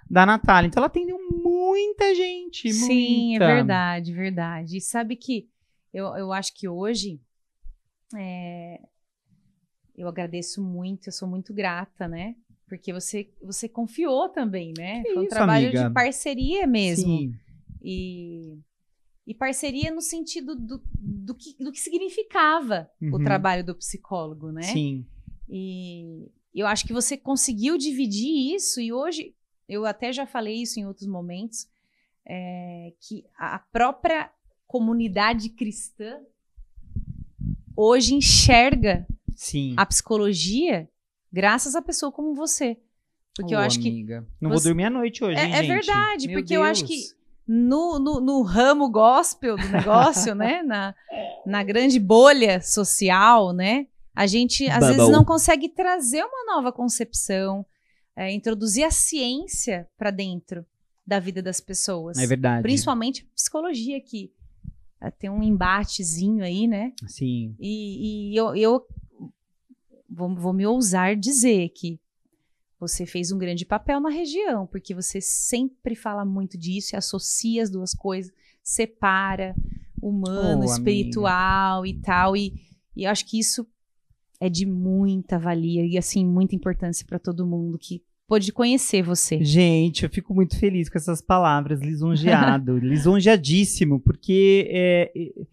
[0.09, 0.69] da Natália.
[0.69, 2.71] Então, ela atendeu muita gente.
[2.75, 3.45] Sim, muita.
[3.45, 4.77] é verdade, verdade.
[4.77, 5.49] E sabe que
[5.93, 7.19] eu, eu acho que hoje
[8.15, 8.81] é,
[9.97, 12.37] eu agradeço muito, eu sou muito grata, né?
[12.67, 15.03] Porque você, você confiou também, né?
[15.03, 15.89] Que Foi um isso, trabalho amiga.
[15.89, 17.05] de parceria mesmo.
[17.19, 17.35] Sim.
[17.83, 18.59] E,
[19.27, 23.25] e parceria no sentido do, do, que, do que significava o Uhum.
[23.25, 24.63] trabalho do psicólogo, né?
[24.63, 25.05] Sim.
[25.49, 29.35] E eu acho que você conseguiu dividir isso, e hoje,
[29.69, 31.69] eu até já falei isso em outros momentos,
[32.27, 34.31] é, que a própria
[34.67, 36.19] comunidade cristã
[37.77, 39.75] hoje enxerga Sim.
[39.77, 40.89] a psicologia
[41.35, 42.79] graças a pessoa como você.
[43.37, 44.25] Porque eu Ô, acho que amiga.
[44.41, 45.67] Não você- vou dormir à noite hoje, É- hein, é gente?
[45.67, 47.09] verdade, Meu porque eu acho Deus.
[47.09, 47.15] que
[47.47, 50.63] no, no, no ramo gospel do negócio, né?
[50.63, 50.95] Na,
[51.45, 53.87] na grande bolha social, né?
[54.15, 55.13] A gente às vezes Bubble.
[55.13, 57.67] não consegue trazer uma nova concepção,
[58.15, 60.65] é, introduzir a ciência para dentro
[61.05, 62.17] da vida das pessoas.
[62.17, 62.63] É verdade.
[62.63, 64.33] Principalmente psicologia, que
[65.03, 66.93] é, tem um embatezinho aí, né?
[67.09, 67.55] Sim.
[67.59, 68.87] E, e eu, eu
[70.15, 71.99] vou, vou me ousar dizer que
[72.79, 77.63] você fez um grande papel na região, porque você sempre fala muito disso e associa
[77.63, 78.33] as duas coisas,
[78.63, 79.55] separa
[80.01, 82.37] humano, Oh, espiritual e tal.
[82.37, 82.53] E,
[82.95, 83.67] e eu acho que isso
[84.41, 89.43] é de muita valia e, assim, muita importância para todo mundo que pôde conhecer você.
[89.43, 95.47] Gente, eu fico muito feliz com essas palavras, lisonjeado, lisonjeadíssimo, porque é, é,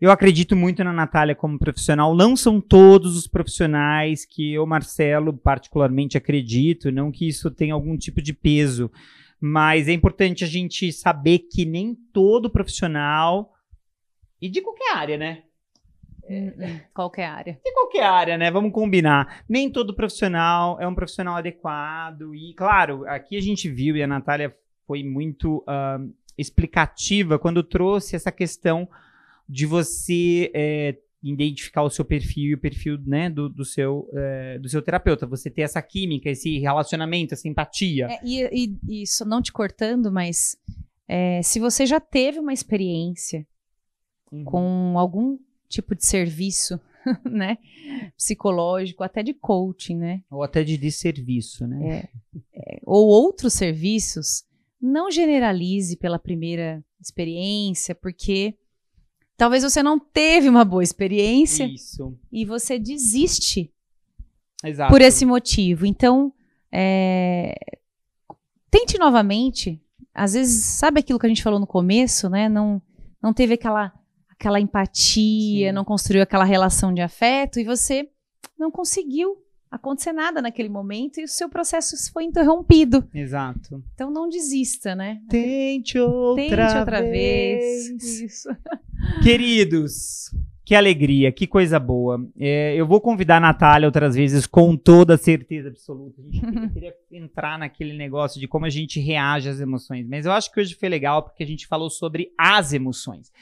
[0.00, 2.14] eu acredito muito na Natália como profissional.
[2.14, 7.96] Não são todos os profissionais que eu, Marcelo, particularmente acredito, não que isso tenha algum
[7.96, 8.90] tipo de peso,
[9.40, 13.52] mas é importante a gente saber que nem todo profissional,
[14.40, 15.42] e de qualquer área, né?
[16.28, 17.60] Hum, hum, Qualquer área.
[17.62, 18.50] de qualquer área, né?
[18.50, 19.42] Vamos combinar.
[19.48, 22.34] Nem todo profissional é um profissional adequado.
[22.34, 24.56] E, claro, aqui a gente viu, e a Natália
[24.86, 25.98] foi muito ah,
[26.38, 28.88] explicativa quando trouxe essa questão
[29.50, 34.58] de você é, identificar o seu perfil e o perfil né, do, do seu, é,
[34.58, 35.26] do seu terapeuta.
[35.26, 38.06] Você ter essa química, esse relacionamento, essa empatia.
[38.08, 40.56] É, e, e, só não te cortando, mas
[41.08, 43.46] é, se você já teve uma experiência
[44.32, 44.44] Uhum.
[44.44, 45.36] com algum
[45.68, 46.78] tipo de serviço,
[47.28, 47.58] né,
[48.16, 52.08] psicológico, até de coaching, né, Ou até de desserviço, né?
[52.84, 54.44] ou outros serviços,
[54.80, 58.54] não generalize pela primeira experiência, porque
[59.40, 62.14] talvez você não teve uma boa experiência Isso.
[62.30, 63.72] e você desiste
[64.62, 64.92] Exato.
[64.92, 65.86] por esse motivo.
[65.86, 66.30] Então,
[66.70, 67.54] é,
[68.70, 69.82] tente novamente.
[70.12, 72.50] Às vezes, sabe aquilo que a gente falou no começo, né?
[72.50, 72.82] Não,
[73.22, 73.90] não teve aquela,
[74.28, 75.72] aquela empatia, Sim.
[75.72, 78.10] não construiu aquela relação de afeto e você
[78.58, 83.08] não conseguiu acontecer nada naquele momento e o seu processo foi interrompido.
[83.14, 83.82] Exato.
[83.94, 85.20] Então, não desista, né?
[85.28, 87.88] Tente outra, Tente outra vez.
[88.20, 88.48] Isso.
[89.22, 90.30] Queridos,
[90.64, 92.24] que alegria, que coisa boa.
[92.38, 96.20] É, eu vou convidar a Natália outras vezes com toda certeza absoluta.
[96.20, 96.40] A gente
[96.74, 100.60] queria entrar naquele negócio de como a gente reage às emoções, mas eu acho que
[100.60, 103.32] hoje foi legal porque a gente falou sobre as emoções.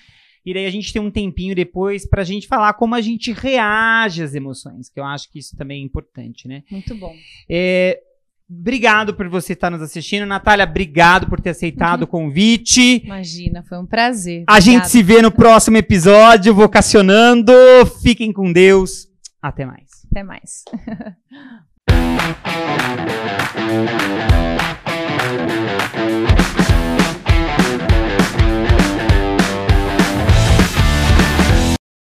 [0.44, 4.22] E daí a gente tem um tempinho depois pra gente falar como a gente reage
[4.22, 6.62] às emoções, que eu acho que isso também é importante, né?
[6.70, 7.14] Muito bom.
[7.48, 8.00] É,
[8.48, 10.24] obrigado por você estar nos assistindo.
[10.26, 13.02] Natália, obrigado por ter aceitado o convite.
[13.04, 14.44] Imagina, foi um prazer.
[14.46, 14.90] A gente Obrigada.
[14.90, 17.52] se vê no próximo episódio, vocacionando.
[18.02, 19.06] Fiquem com Deus.
[19.42, 19.88] Até mais.
[20.10, 20.64] Até mais.